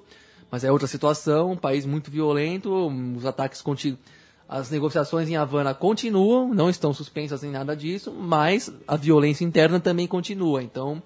mas 0.51 0.64
é 0.64 0.72
outra 0.72 0.86
situação, 0.86 1.53
um 1.53 1.57
país 1.57 1.84
muito 1.84 2.11
violento, 2.11 2.88
os 3.14 3.26
ataques 3.26 3.61
conti... 3.61 3.99
as 4.49 4.70
negociações 4.70 5.28
em 5.28 5.36
Havana 5.36 5.74
continuam, 5.74 6.55
não 6.55 6.70
estão 6.70 6.94
suspensas 6.94 7.42
nem 7.42 7.51
nada 7.51 7.76
disso, 7.76 8.12
mas 8.12 8.72
a 8.88 8.97
violência 8.97 9.44
interna 9.44 9.78
também 9.78 10.07
continua. 10.07 10.62
Então, 10.62 11.03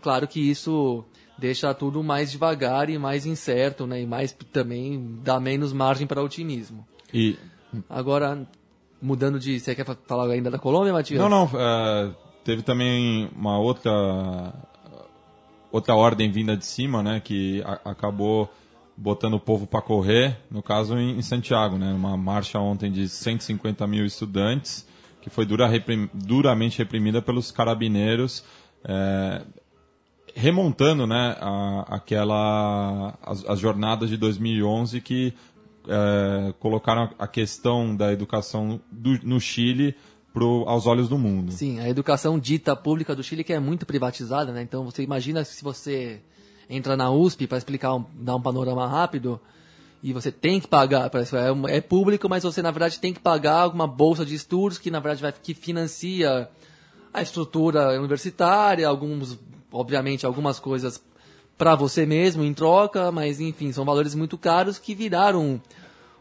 claro 0.00 0.26
que 0.26 0.40
isso 0.40 1.04
deixa 1.38 1.72
tudo 1.74 2.02
mais 2.02 2.30
devagar 2.30 2.88
e 2.90 2.98
mais 2.98 3.26
incerto, 3.26 3.86
né? 3.86 4.02
E 4.02 4.06
mais 4.06 4.32
também 4.52 5.18
dá 5.22 5.38
menos 5.40 5.72
margem 5.72 6.06
para 6.06 6.22
otimismo. 6.22 6.86
E 7.12 7.36
Agora, 7.88 8.46
mudando 9.00 9.38
de. 9.40 9.58
Você 9.58 9.74
quer 9.74 9.84
fa- 9.86 9.96
falar 10.06 10.30
ainda 10.30 10.50
da 10.50 10.58
Colômbia, 10.58 10.92
Matias? 10.92 11.18
Não, 11.20 11.28
não. 11.28 11.50
é, 11.54 12.10
teve 12.44 12.62
também 12.62 13.30
uma 13.34 13.58
outra 13.58 14.52
outra 15.70 15.94
ordem 15.94 16.30
vinda 16.30 16.54
de 16.56 16.66
cima, 16.66 17.02
né, 17.02 17.18
que 17.20 17.62
a- 17.64 17.80
acabou 17.92 18.52
botando 18.94 19.34
o 19.34 19.40
povo 19.40 19.66
para 19.66 19.80
correr, 19.80 20.38
no 20.50 20.62
caso 20.62 20.98
em, 20.98 21.16
em 21.16 21.22
Santiago, 21.22 21.78
né, 21.78 21.92
uma 21.94 22.14
marcha 22.14 22.58
ontem 22.58 22.92
de 22.92 23.08
150 23.08 23.86
mil 23.86 24.04
estudantes 24.04 24.86
que 25.22 25.30
foi 25.30 25.46
dura, 25.46 25.66
reprim- 25.66 26.10
duramente 26.12 26.76
reprimida 26.78 27.22
pelos 27.22 27.50
carabineiros, 27.50 28.44
é, 28.84 29.42
remontando, 30.34 31.06
né, 31.06 31.36
a- 31.40 31.86
aquela 31.88 33.14
as, 33.22 33.44
as 33.46 33.58
jornadas 33.58 34.08
de 34.08 34.16
2011 34.16 35.00
que 35.00 35.32
é, 35.88 36.54
colocaram 36.60 37.10
a 37.18 37.26
questão 37.26 37.94
da 37.96 38.12
educação 38.12 38.80
do- 38.90 39.18
no 39.24 39.40
Chile 39.40 39.94
pro, 40.32 40.64
aos 40.66 40.86
olhos 40.86 41.08
do 41.08 41.18
mundo. 41.18 41.50
Sim, 41.52 41.80
a 41.80 41.88
educação 41.88 42.38
dita 42.38 42.74
pública 42.76 43.14
do 43.16 43.22
Chile 43.22 43.42
que 43.44 43.52
é 43.52 43.58
muito 43.58 43.84
privatizada, 43.84 44.52
né? 44.52 44.62
Então 44.62 44.84
você 44.84 45.02
imagina 45.02 45.44
se 45.44 45.62
você 45.62 46.20
entra 46.70 46.96
na 46.96 47.10
USP 47.10 47.46
para 47.46 47.58
explicar, 47.58 47.94
um, 47.96 48.04
dar 48.14 48.36
um 48.36 48.40
panorama 48.40 48.86
rápido, 48.86 49.40
e 50.02 50.12
você 50.12 50.32
tem 50.32 50.58
que 50.60 50.66
pagar, 50.66 51.10
é, 51.14 51.76
é 51.76 51.80
público, 51.80 52.28
mas 52.28 52.42
você 52.42 52.62
na 52.62 52.70
verdade 52.70 52.98
tem 52.98 53.12
que 53.12 53.20
pagar 53.20 53.60
alguma 53.60 53.86
bolsa 53.86 54.24
de 54.24 54.34
estudos 54.34 54.78
que 54.78 54.90
na 54.90 54.98
verdade 55.00 55.20
vai, 55.22 55.32
que 55.32 55.52
financia 55.54 56.48
a 57.12 57.22
estrutura 57.22 58.00
universitária, 58.00 58.88
alguns, 58.88 59.38
obviamente, 59.72 60.26
algumas 60.26 60.60
coisas 60.60 61.02
para 61.56 61.74
você 61.74 62.04
mesmo 62.04 62.42
em 62.42 62.52
troca, 62.52 63.10
mas 63.12 63.40
enfim, 63.40 63.72
são 63.72 63.84
valores 63.84 64.14
muito 64.14 64.36
caros 64.36 64.78
que 64.78 64.94
viraram 64.94 65.60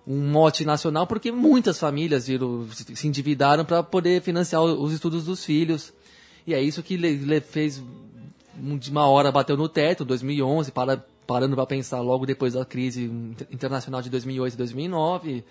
um 0.05 0.31
mote 0.31 0.65
nacional 0.65 1.05
porque 1.05 1.31
muitas 1.31 1.79
famílias 1.79 2.27
viram, 2.27 2.67
se 2.71 3.07
endividaram 3.07 3.63
para 3.63 3.83
poder 3.83 4.21
financiar 4.21 4.61
os 4.63 4.93
estudos 4.93 5.25
dos 5.25 5.43
filhos. 5.43 5.93
E 6.45 6.53
é 6.53 6.61
isso 6.61 6.81
que 6.81 6.97
le, 6.97 7.39
fez 7.41 7.81
de 8.79 8.91
uma 8.91 9.07
hora 9.07 9.31
bateu 9.31 9.55
no 9.55 9.69
teto, 9.69 10.03
2011, 10.03 10.71
para, 10.71 11.03
parando 11.25 11.55
para 11.55 11.65
pensar 11.65 12.01
logo 12.01 12.25
depois 12.25 12.53
da 12.53 12.65
crise 12.65 13.03
inter- 13.05 13.47
internacional 13.51 14.01
de 14.01 14.09
2008 14.09 14.53
e 14.53 14.57
2009, 14.57 15.43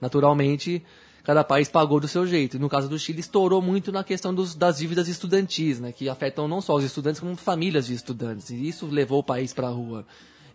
naturalmente 0.00 0.82
cada 1.24 1.42
país 1.42 1.68
pagou 1.68 1.98
do 1.98 2.06
seu 2.06 2.26
jeito. 2.26 2.58
No 2.58 2.68
caso 2.68 2.88
do 2.88 2.98
Chile, 2.98 3.20
estourou 3.20 3.60
muito 3.62 3.90
na 3.90 4.04
questão 4.04 4.32
dos, 4.34 4.54
das 4.54 4.76
dívidas 4.78 5.08
estudantis, 5.08 5.80
né, 5.80 5.90
que 5.90 6.08
afetam 6.08 6.46
não 6.46 6.60
só 6.60 6.74
os 6.76 6.84
estudantes, 6.84 7.20
como 7.20 7.34
famílias 7.36 7.86
de 7.86 7.94
estudantes. 7.94 8.50
E 8.50 8.68
isso 8.68 8.86
levou 8.86 9.20
o 9.20 9.24
país 9.24 9.52
para 9.52 9.66
a 9.68 9.70
rua. 9.70 10.04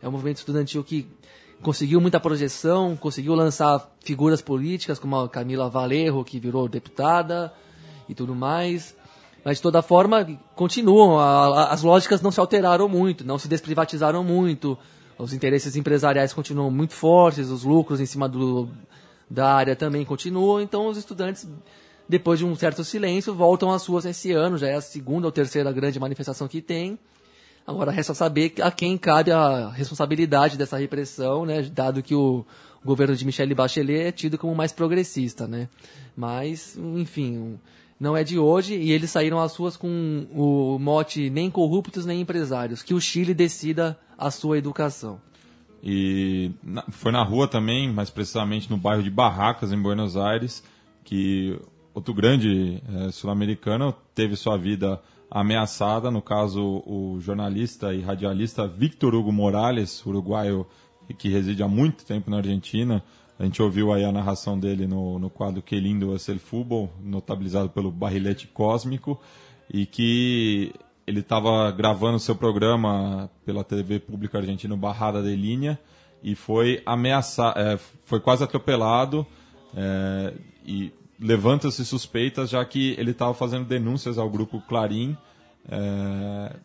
É 0.01 0.07
um 0.07 0.11
movimento 0.11 0.38
estudantil 0.38 0.84
que 0.84 1.07
conseguiu 1.61 1.99
muita 1.99 2.20
projeção, 2.20 2.95
conseguiu 2.95 3.36
lançar 3.36 3.89
figuras 4.01 4.41
políticas 4.41 4.97
como 4.99 5.17
a 5.20 5.28
Camila 5.28 5.70
Valerro, 5.70 6.24
que 6.24 6.39
virou 6.39 6.70
deputada 6.70 7.51
e 8.07 8.15
tudo 8.15 8.34
mais. 8.34 8.95
Mas 9.43 9.57
de 9.57 9.63
toda 9.63 9.82
forma, 9.82 10.26
continuam, 10.55 11.17
a- 11.20 11.47
a- 11.63 11.74
as 11.74 11.82
lógicas 11.82 12.22
não 12.22 12.32
se 12.32 12.39
alteraram 12.39 12.88
muito, 12.88 13.26
não 13.26 13.38
se 13.39 13.47
desprivatizaram 13.47 14.24
muito, 14.24 14.78
os 15.17 15.34
interesses 15.34 15.76
empresariais 15.76 16.32
continuam 16.32 16.70
muito 16.72 16.93
fortes, 16.93 17.49
os 17.49 17.63
lucros 17.63 17.99
em 17.99 18.05
cima 18.05 18.30
do, 18.30 18.70
da 19.30 19.53
área 19.53 19.75
também 19.75 20.03
continuam, 20.03 20.59
então 20.59 20.88
os 20.88 20.97
estudantes, 20.97 21.47
depois 22.07 22.39
de 22.39 22.45
um 22.45 22.55
certo 22.55 22.84
silêncio, 22.84 23.34
voltam 23.34 23.71
às 23.71 23.82
suas 23.82 24.05
esse 24.05 24.32
ano, 24.32 24.57
já 24.57 24.67
é 24.67 24.75
a 24.75 24.82
segunda 24.82 25.27
ou 25.27 25.32
terceira 25.32 25.71
grande 25.71 25.99
manifestação 25.99 26.47
que 26.47 26.61
tem. 26.61 26.97
Agora 27.67 27.91
resta 27.91 28.15
saber 28.15 28.53
a 28.61 28.71
quem 28.71 28.97
cabe 28.97 29.32
a 29.32 29.69
responsabilidade 29.69 30.57
dessa 30.57 30.77
repressão, 30.77 31.45
né, 31.45 31.61
dado 31.61 32.01
que 32.01 32.15
o 32.15 32.43
governo 32.84 33.15
de 33.15 33.25
Michelle 33.25 33.53
Bachelet 33.53 34.07
é 34.07 34.11
tido 34.11 34.38
como 34.38 34.55
mais 34.55 34.71
progressista, 34.71 35.47
né? 35.47 35.69
Mas, 36.15 36.75
enfim, 36.77 37.59
não 37.99 38.17
é 38.17 38.23
de 38.23 38.39
hoje 38.39 38.75
e 38.75 38.91
eles 38.91 39.11
saíram 39.11 39.39
às 39.39 39.55
ruas 39.55 39.77
com 39.77 40.25
o 40.34 40.80
mote 40.80 41.30
nem 41.30 41.51
corruptos 41.51 42.05
nem 42.05 42.21
empresários, 42.21 42.82
que 42.82 42.93
o 42.93 43.01
Chile 43.01 43.34
decida 43.34 43.99
a 44.17 44.32
sua 44.32 44.57
educação. 44.57 45.21
E 45.84 46.51
na- 46.63 46.84
foi 46.89 47.11
na 47.11 47.23
rua 47.23 47.47
também, 47.47 47.91
mais 47.91 48.09
precisamente 48.09 48.69
no 48.69 48.77
bairro 48.77 49.03
de 49.03 49.09
Barracas, 49.09 49.71
em 49.71 49.82
Buenos 49.82 50.17
Aires, 50.17 50.63
que 51.03 51.57
outro 51.93 52.13
grande 52.13 52.84
eh, 52.88 53.11
sul-americano 53.11 53.93
teve 54.13 54.36
sua 54.36 54.57
vida 54.57 55.01
ameaçada. 55.32 56.11
No 56.11 56.21
caso, 56.21 56.84
o 56.86 57.17
jornalista 57.21 57.93
e 57.93 58.01
radialista 58.01 58.67
Victor 58.67 59.15
Hugo 59.15 59.32
Morales, 59.32 60.05
uruguaio 60.05 60.65
que 61.17 61.30
reside 61.30 61.63
há 61.63 61.67
muito 61.67 62.05
tempo 62.05 62.30
na 62.30 62.38
Argentina. 62.38 63.03
A 63.39 63.43
gente 63.45 63.61
ouviu 63.61 63.93
aí 63.93 64.03
a 64.03 64.11
narração 64.11 64.59
dele 64.59 64.86
no, 64.86 65.17
no 65.17 65.30
quadro 65.30 65.61
Que 65.61 65.80
Lindo 65.80 66.13
é 66.13 66.19
Ser 66.19 66.38
Futebol, 66.39 66.91
notabilizado 67.01 67.69
pelo 67.69 67.89
Barrilete 67.89 68.47
Cósmico, 68.47 69.19
e 69.73 69.86
que 69.86 70.73
ele 71.10 71.22
estava 71.22 71.72
gravando 71.72 72.20
seu 72.20 72.36
programa 72.36 73.30
pela 73.43 73.64
TV 73.64 73.99
pública 73.99 74.38
argentina 74.38 74.78
Barrada 74.78 75.24
de 75.24 75.36
Linha 75.36 75.80
e 76.24 76.36
foi 76.36 76.84
ameaçado, 76.86 77.57
foi 78.05 78.20
quase 78.20 78.43
atropelado 78.43 79.26
é, 79.76 80.34
e 80.64 80.91
levanta-se 81.20 81.84
suspeitas 81.84 82.49
já 82.51 82.64
que 82.64 82.95
ele 82.99 83.10
estava 83.12 83.34
fazendo 83.34 83.66
denúncias 83.66 84.20
ao 84.20 84.30
grupo 84.30 84.62
Clarim 84.62 85.18
é, 85.68 86.55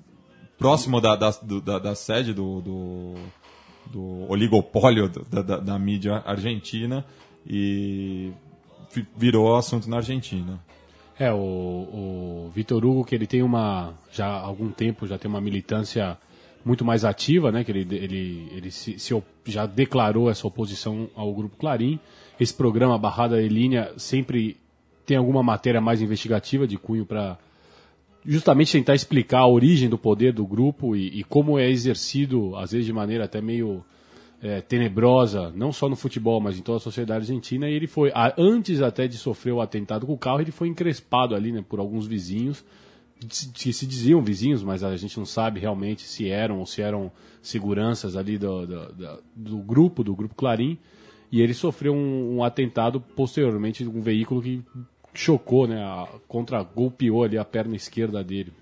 próximo 0.59 1.01
da, 1.01 1.17
da, 1.17 1.31
da, 1.65 1.79
da 1.79 1.95
sede 1.95 2.35
do, 2.35 2.61
do, 2.61 3.15
do 3.87 4.31
oligopólio 4.31 5.09
da, 5.09 5.41
da, 5.41 5.57
da 5.59 5.79
mídia 5.79 6.23
argentina 6.27 7.03
e 7.47 8.31
vi- 8.95 9.07
virou 9.17 9.57
assunto 9.57 9.89
na 9.89 9.97
Argentina. 9.97 10.61
É, 11.19 11.33
o, 11.33 11.37
o 11.37 12.51
Vitor 12.55 12.85
Hugo, 12.85 13.05
que 13.05 13.15
ele 13.15 13.27
tem 13.27 13.43
uma, 13.43 13.95
já 14.13 14.27
há 14.27 14.41
algum 14.41 14.71
tempo, 14.71 15.07
já 15.07 15.17
tem 15.17 15.31
uma 15.31 15.41
militância 15.41 16.19
muito 16.65 16.85
mais 16.85 17.05
ativa, 17.05 17.53
né? 17.53 17.63
Que 17.63 17.71
ele, 17.71 17.97
ele, 17.97 18.49
ele 18.53 18.71
se, 18.71 18.99
se 18.99 19.23
já 19.47 19.67
declarou 19.67 20.31
essa 20.31 20.47
oposição 20.47 21.09
ao 21.15 21.33
Grupo 21.33 21.57
Clarim. 21.57 22.01
Esse 22.41 22.55
programa 22.55 22.99
Barrada 22.99 23.41
de 23.41 23.49
Linha 23.49 23.93
sempre 23.97 24.57
tem 25.07 25.17
alguma 25.17 25.43
matéria 25.43 25.81
mais 25.81 26.01
investigativa 26.01 26.67
de 26.67 26.79
cunho 26.79 27.05
para 27.05 27.39
justamente 28.25 28.73
tentar 28.73 28.95
explicar 28.95 29.41
a 29.41 29.47
origem 29.47 29.89
do 29.89 29.99
poder 29.99 30.33
do 30.33 30.47
grupo 30.47 30.97
e, 30.97 31.21
e 31.21 31.25
como 31.25 31.59
é 31.59 31.69
exercido, 31.69 32.57
às 32.57 32.73
vezes 32.73 32.87
de 32.87 32.93
maneira 32.93 33.25
até 33.25 33.41
meio 33.41 33.85
é, 34.47 34.61
tenebrosa, 34.61 35.51
não 35.57 35.73
só 35.73 35.89
no 35.89 35.97
futebol, 35.97 36.39
mas 36.39 36.59
em 36.59 36.61
toda 36.63 36.77
a 36.77 36.81
sociedade 36.81 37.21
argentina. 37.23 37.67
E 37.67 37.73
ele 37.73 37.87
foi, 37.87 38.11
a- 38.15 38.35
antes 38.37 38.83
até 38.83 39.09
de 39.09 39.17
sofrer 39.17 39.53
o 39.53 39.61
atentado 39.63 40.07
com 40.07 40.13
o 40.13 40.19
carro, 40.19 40.43
ele 40.43 40.53
foi 40.53 40.69
encrespado 40.69 41.35
ali 41.35 41.51
né, 41.51 41.65
por 41.67 41.79
alguns 41.81 42.07
vizinhos, 42.07 42.63
que 43.55 43.73
se- 43.73 43.87
diziam 43.87 44.21
vizinhos, 44.23 44.63
mas 44.63 44.85
a 44.85 44.95
gente 44.99 45.17
não 45.17 45.25
sabe 45.25 45.61
realmente 45.61 46.03
se 46.03 46.29
eram 46.29 46.59
ou 46.59 46.67
se 46.67 46.83
eram 46.83 47.11
seguranças 47.41 48.17
ali 48.17 48.37
do, 48.37 48.67
do, 48.67 48.93
da- 48.93 49.19
do 49.35 49.57
grupo, 49.59 50.05
do 50.05 50.15
grupo 50.15 50.35
Clarim. 50.35 50.77
E 51.33 51.41
ele 51.41 51.55
sofreu 51.55 51.95
um, 51.95 52.37
um 52.37 52.45
atentado 52.45 53.01
posteriormente 53.01 53.83
de 53.83 53.89
um 53.89 54.03
veículo 54.03 54.43
que 54.43 54.63
chocou, 55.15 55.67
né, 55.67 55.83
a, 55.83 56.07
contra 56.29 56.63
golpeou 56.63 57.25
ali 57.25 57.39
a 57.39 57.45
perna 57.47 57.77
esquerda 57.77 58.23
dele. 58.23 58.53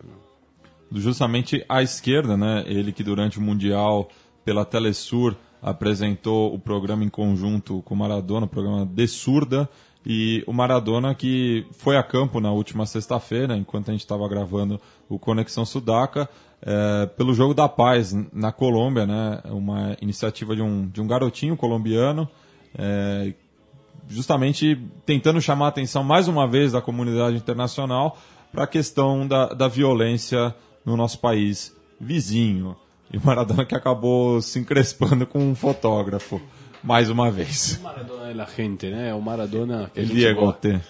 justamente 0.92 1.64
à 1.68 1.82
esquerda, 1.82 2.36
né? 2.36 2.62
Ele 2.66 2.92
que 2.92 3.02
durante 3.02 3.38
o 3.38 3.42
Mundial, 3.42 4.08
pela 4.44 4.64
Telesur, 4.64 5.34
apresentou 5.62 6.52
o 6.52 6.58
programa 6.58 7.04
em 7.04 7.08
conjunto 7.08 7.80
com 7.82 7.94
o 7.94 7.96
Maradona, 7.96 8.46
o 8.46 8.48
programa 8.48 8.84
De 8.84 9.06
Surda, 9.06 9.68
e 10.04 10.42
o 10.46 10.52
Maradona 10.52 11.14
que 11.14 11.64
foi 11.72 11.96
a 11.96 12.02
campo 12.02 12.40
na 12.40 12.50
última 12.50 12.84
sexta-feira, 12.84 13.56
enquanto 13.56 13.88
a 13.88 13.92
gente 13.92 14.00
estava 14.00 14.28
gravando 14.28 14.80
o 15.08 15.18
Conexão 15.18 15.64
Sudaca, 15.64 16.28
eh, 16.60 17.06
pelo 17.16 17.34
Jogo 17.34 17.54
da 17.54 17.68
Paz 17.68 18.12
na 18.32 18.50
Colômbia, 18.50 19.06
né? 19.06 19.40
Uma 19.44 19.96
iniciativa 20.00 20.54
de 20.56 20.62
um, 20.62 20.88
de 20.88 21.00
um 21.00 21.06
garotinho 21.06 21.56
colombiano, 21.56 22.28
eh, 22.76 23.34
justamente 24.08 24.80
tentando 25.06 25.40
chamar 25.40 25.66
a 25.66 25.68
atenção 25.68 26.02
mais 26.02 26.26
uma 26.26 26.46
vez 26.48 26.72
da 26.72 26.80
comunidade 26.80 27.36
internacional 27.36 28.18
para 28.52 28.64
a 28.64 28.66
questão 28.66 29.26
da, 29.26 29.46
da 29.46 29.68
violência 29.68 30.54
no 30.84 30.96
nosso 30.96 31.20
país 31.20 31.74
vizinho. 32.00 32.76
E 33.12 33.18
o 33.18 33.20
Maradona 33.24 33.64
que 33.64 33.74
acabou 33.74 34.40
se 34.40 34.58
encrespando 34.58 35.26
com 35.26 35.38
um 35.38 35.54
fotógrafo, 35.54 36.40
mais 36.82 37.10
uma 37.10 37.30
vez. 37.30 37.78
O 37.78 37.82
Maradona 37.82 38.30
é 38.30 38.34
la 38.34 38.46
gente, 38.46 38.88
né? 38.90 39.10
É 39.10 39.14
o 39.14 39.20
Maradona 39.20 39.90
que 39.92 40.00
a 40.00 40.02
El 40.02 40.08
gente 40.08 40.18
Diegote. 40.18 40.68
gosta. 40.72 40.86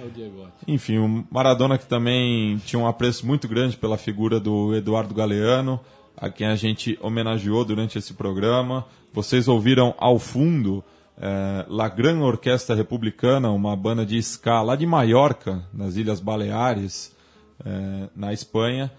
É 0.00 0.04
o 0.04 0.10
Diegote. 0.10 0.52
Enfim, 0.68 0.98
o 0.98 1.24
Maradona 1.30 1.78
que 1.78 1.86
também 1.86 2.58
tinha 2.58 2.80
um 2.80 2.86
apreço 2.86 3.26
muito 3.26 3.48
grande 3.48 3.76
pela 3.76 3.96
figura 3.96 4.38
do 4.38 4.74
Eduardo 4.74 5.14
Galeano, 5.14 5.80
a 6.16 6.28
quem 6.28 6.46
a 6.46 6.54
gente 6.56 6.98
homenageou 7.00 7.64
durante 7.64 7.98
esse 7.98 8.12
programa. 8.14 8.84
Vocês 9.12 9.48
ouviram 9.48 9.94
ao 9.98 10.18
fundo 10.18 10.84
eh, 11.18 11.64
La 11.68 11.88
Gran 11.88 12.20
Orquestra 12.20 12.74
Republicana, 12.76 13.50
uma 13.50 13.74
banda 13.74 14.04
de 14.04 14.18
ska 14.18 14.60
lá 14.62 14.76
de 14.76 14.84
Maiorca, 14.86 15.62
nas 15.72 15.96
Ilhas 15.96 16.20
Baleares, 16.20 17.16
eh, 17.64 18.08
na 18.14 18.32
Espanha. 18.32 18.90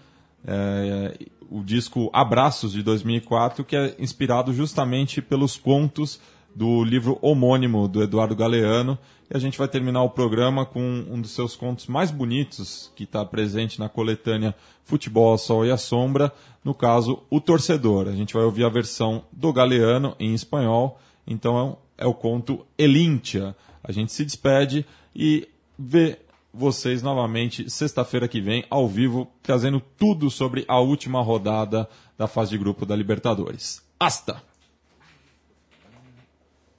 Eh, 0.46 1.16
o 1.50 1.62
disco 1.62 2.10
Abraços 2.12 2.72
de 2.72 2.82
2004, 2.82 3.64
que 3.64 3.76
é 3.76 3.94
inspirado 3.98 4.52
justamente 4.52 5.22
pelos 5.22 5.56
contos 5.56 6.20
do 6.54 6.84
livro 6.84 7.18
homônimo 7.20 7.88
do 7.88 8.02
Eduardo 8.02 8.36
Galeano. 8.36 8.98
E 9.30 9.36
a 9.36 9.40
gente 9.40 9.58
vai 9.58 9.66
terminar 9.66 10.02
o 10.02 10.10
programa 10.10 10.64
com 10.64 10.80
um 10.80 11.20
dos 11.20 11.32
seus 11.32 11.56
contos 11.56 11.86
mais 11.86 12.10
bonitos, 12.10 12.92
que 12.94 13.04
está 13.04 13.24
presente 13.24 13.78
na 13.78 13.88
coletânea 13.88 14.54
Futebol 14.84 15.30
ao 15.30 15.38
Sol 15.38 15.64
e 15.64 15.70
à 15.70 15.76
Sombra, 15.76 16.32
no 16.62 16.74
caso, 16.74 17.22
O 17.30 17.40
Torcedor. 17.40 18.08
A 18.08 18.12
gente 18.12 18.34
vai 18.34 18.44
ouvir 18.44 18.64
a 18.64 18.68
versão 18.68 19.24
do 19.32 19.52
Galeano 19.52 20.14
em 20.18 20.34
espanhol, 20.34 21.00
então 21.26 21.78
é 21.96 22.06
o 22.06 22.14
conto 22.14 22.66
Elíntia. 22.78 23.56
A 23.82 23.92
gente 23.92 24.12
se 24.12 24.24
despede 24.24 24.86
e 25.14 25.48
vê 25.78 26.18
vocês 26.54 27.02
novamente 27.02 27.68
sexta-feira 27.68 28.28
que 28.28 28.40
vem, 28.40 28.64
ao 28.70 28.88
vivo, 28.88 29.28
trazendo 29.42 29.80
tudo 29.80 30.30
sobre 30.30 30.64
a 30.68 30.78
última 30.78 31.20
rodada 31.20 31.88
da 32.16 32.28
fase 32.28 32.52
de 32.52 32.58
grupo 32.58 32.86
da 32.86 32.94
Libertadores. 32.94 33.82
Hasta! 33.98 34.40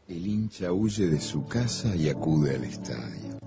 El 0.07 0.27
hincha 0.27 0.71
huye 0.71 1.07
de 1.07 1.19
su 1.19 1.45
casa 1.45 1.95
y 1.95 2.09
acude 2.09 2.55
al 2.55 2.63
estadio. 2.63 3.39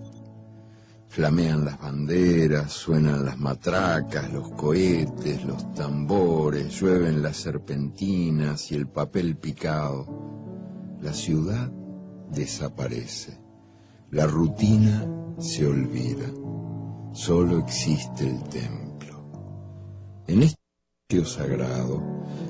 Flamean 1.09 1.65
las 1.65 1.79
banderas, 1.79 2.73
suenan 2.73 3.25
las 3.25 3.39
matracas, 3.39 4.31
los 4.33 4.51
cohetes, 4.51 5.45
los 5.45 5.73
tambores, 5.75 6.79
llueven 6.79 7.23
las 7.23 7.39
serpentinas 7.39 8.71
y 8.71 8.75
el 8.75 8.87
papel 8.89 9.37
picado. 9.37 10.07
La 11.01 11.15
ciudad 11.15 11.71
desaparece. 12.31 13.41
La 14.11 14.27
rutina 14.27 15.07
se 15.39 15.67
olvida. 15.67 16.27
Solo 17.13 17.59
existe 17.59 18.29
el 18.29 18.43
templo. 18.45 20.25
En 20.27 20.43
este 20.43 20.59
sitio 21.09 21.25
sagrado, 21.25 22.03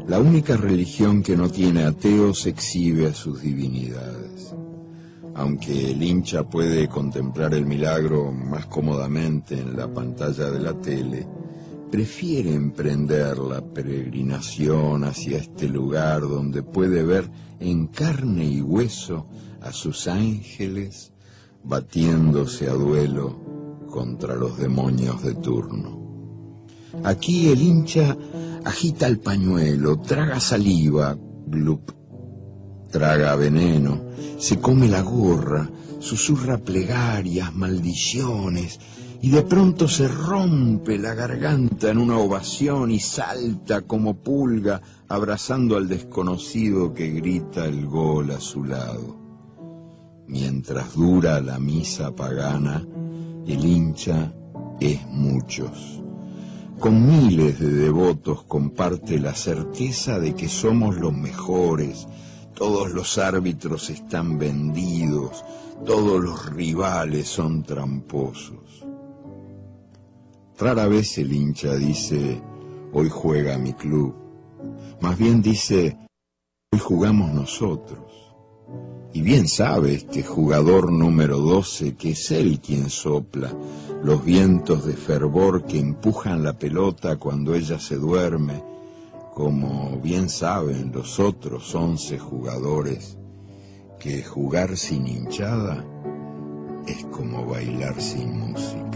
la 0.07 0.19
única 0.19 0.57
religión 0.57 1.23
que 1.23 1.37
no 1.37 1.51
tiene 1.51 1.85
ateos 1.85 2.47
exhibe 2.47 3.07
a 3.07 3.15
sus 3.15 3.43
divinidades. 3.43 4.55
Aunque 5.35 5.93
el 5.93 6.03
hincha 6.03 6.49
puede 6.49 6.89
contemplar 6.89 7.55
el 7.55 7.65
milagro 7.65 8.33
más 8.33 8.67
cómodamente 8.67 9.59
en 9.59 9.77
la 9.77 9.93
pantalla 9.93 10.51
de 10.51 10.59
la 10.59 10.75
tele, 10.75 11.27
prefiere 11.91 12.53
emprender 12.53 13.39
la 13.39 13.61
peregrinación 13.61 15.05
hacia 15.05 15.39
este 15.39 15.69
lugar 15.69 16.23
donde 16.23 16.63
puede 16.63 17.03
ver 17.05 17.31
en 17.61 17.87
carne 17.87 18.45
y 18.45 18.61
hueso 18.61 19.29
a 19.61 19.73
sus 19.73 20.09
ángeles 20.09 21.13
batiéndose 21.65 22.69
a 22.69 22.75
duelo 22.75 23.87
contra 23.91 24.35
los 24.35 24.59
demonios 24.59 25.23
de 25.23 25.35
turno. 25.35 26.67
Aquí 27.05 27.49
el 27.49 27.61
hincha 27.61 28.17
agita 28.65 29.07
el 29.07 29.19
pañuelo, 29.19 30.01
traga 30.01 30.41
saliva, 30.41 31.17
glup, 31.47 31.93
traga 32.91 33.37
veneno, 33.37 34.05
se 34.39 34.59
come 34.59 34.89
la 34.89 35.03
gorra, 35.03 35.71
susurra 36.01 36.59
plegarias, 36.59 37.55
maldiciones, 37.55 38.81
y 39.21 39.31
de 39.31 39.43
pronto 39.43 39.89
se 39.89 40.07
rompe 40.07 40.97
la 40.97 41.15
garganta 41.15 41.91
en 41.91 41.99
una 41.99 42.19
ovación 42.19 42.91
y 42.91 43.01
salta 43.01 43.83
como 43.83 44.15
pulga 44.23 44.81
abrazando 45.09 45.77
al 45.77 45.89
desconocido 45.89 46.95
que 46.95 47.11
grita 47.11 47.65
el 47.65 47.87
gol 47.87 48.31
a 48.31 48.41
su 48.41 48.65
lado. 48.65 49.28
Mientras 50.29 50.95
dura 50.95 51.41
la 51.41 51.59
misa 51.59 52.15
pagana, 52.15 52.87
el 53.47 53.65
hincha 53.65 54.31
es 54.79 55.07
muchos. 55.07 56.03
Con 56.79 57.07
miles 57.07 57.59
de 57.59 57.71
devotos 57.71 58.45
comparte 58.45 59.19
la 59.19 59.35
certeza 59.35 60.21
de 60.21 60.35
que 60.35 60.49
somos 60.51 60.97
los 60.99 61.15
mejores, 61.15 62.07
todos 62.55 62.93
los 62.93 63.17
árbitros 63.17 63.89
están 63.89 64.39
vendidos, 64.39 65.45
todos 65.87 66.23
los 66.23 66.53
rivales 66.53 67.27
son 67.27 67.63
tramposos. 67.63 68.87
Rara 70.59 70.89
vez 70.89 71.17
el 71.17 71.33
hincha 71.33 71.75
dice, 71.75 72.43
hoy 72.93 73.09
juega 73.09 73.57
mi 73.57 73.73
club. 73.73 74.15
Más 75.01 75.17
bien 75.17 75.41
dice, 75.41 75.97
hoy 76.71 76.79
jugamos 76.79 77.33
nosotros. 77.33 78.08
Y 79.19 79.23
bien 79.23 79.49
sabe 79.49 79.95
este 79.95 80.23
jugador 80.23 80.93
número 80.93 81.39
12 81.39 81.97
que 81.97 82.13
es 82.13 82.31
él 82.31 82.61
quien 82.61 82.89
sopla 82.89 83.53
los 84.01 84.25
vientos 84.25 84.87
de 84.87 84.93
fervor 84.93 85.65
que 85.65 85.81
empujan 85.81 86.45
la 86.45 86.57
pelota 86.57 87.17
cuando 87.17 87.57
ella 87.57 87.81
se 87.81 87.97
duerme, 87.97 88.63
como 89.35 89.99
bien 90.01 90.29
saben 90.29 90.93
los 90.93 91.19
otros 91.19 91.75
11 91.75 92.17
jugadores 92.21 93.19
que 93.99 94.23
jugar 94.23 94.77
sin 94.77 95.09
hinchada 95.09 95.85
es 96.87 97.05
como 97.07 97.45
bailar 97.45 98.01
sin 98.01 98.39
música. 98.39 98.88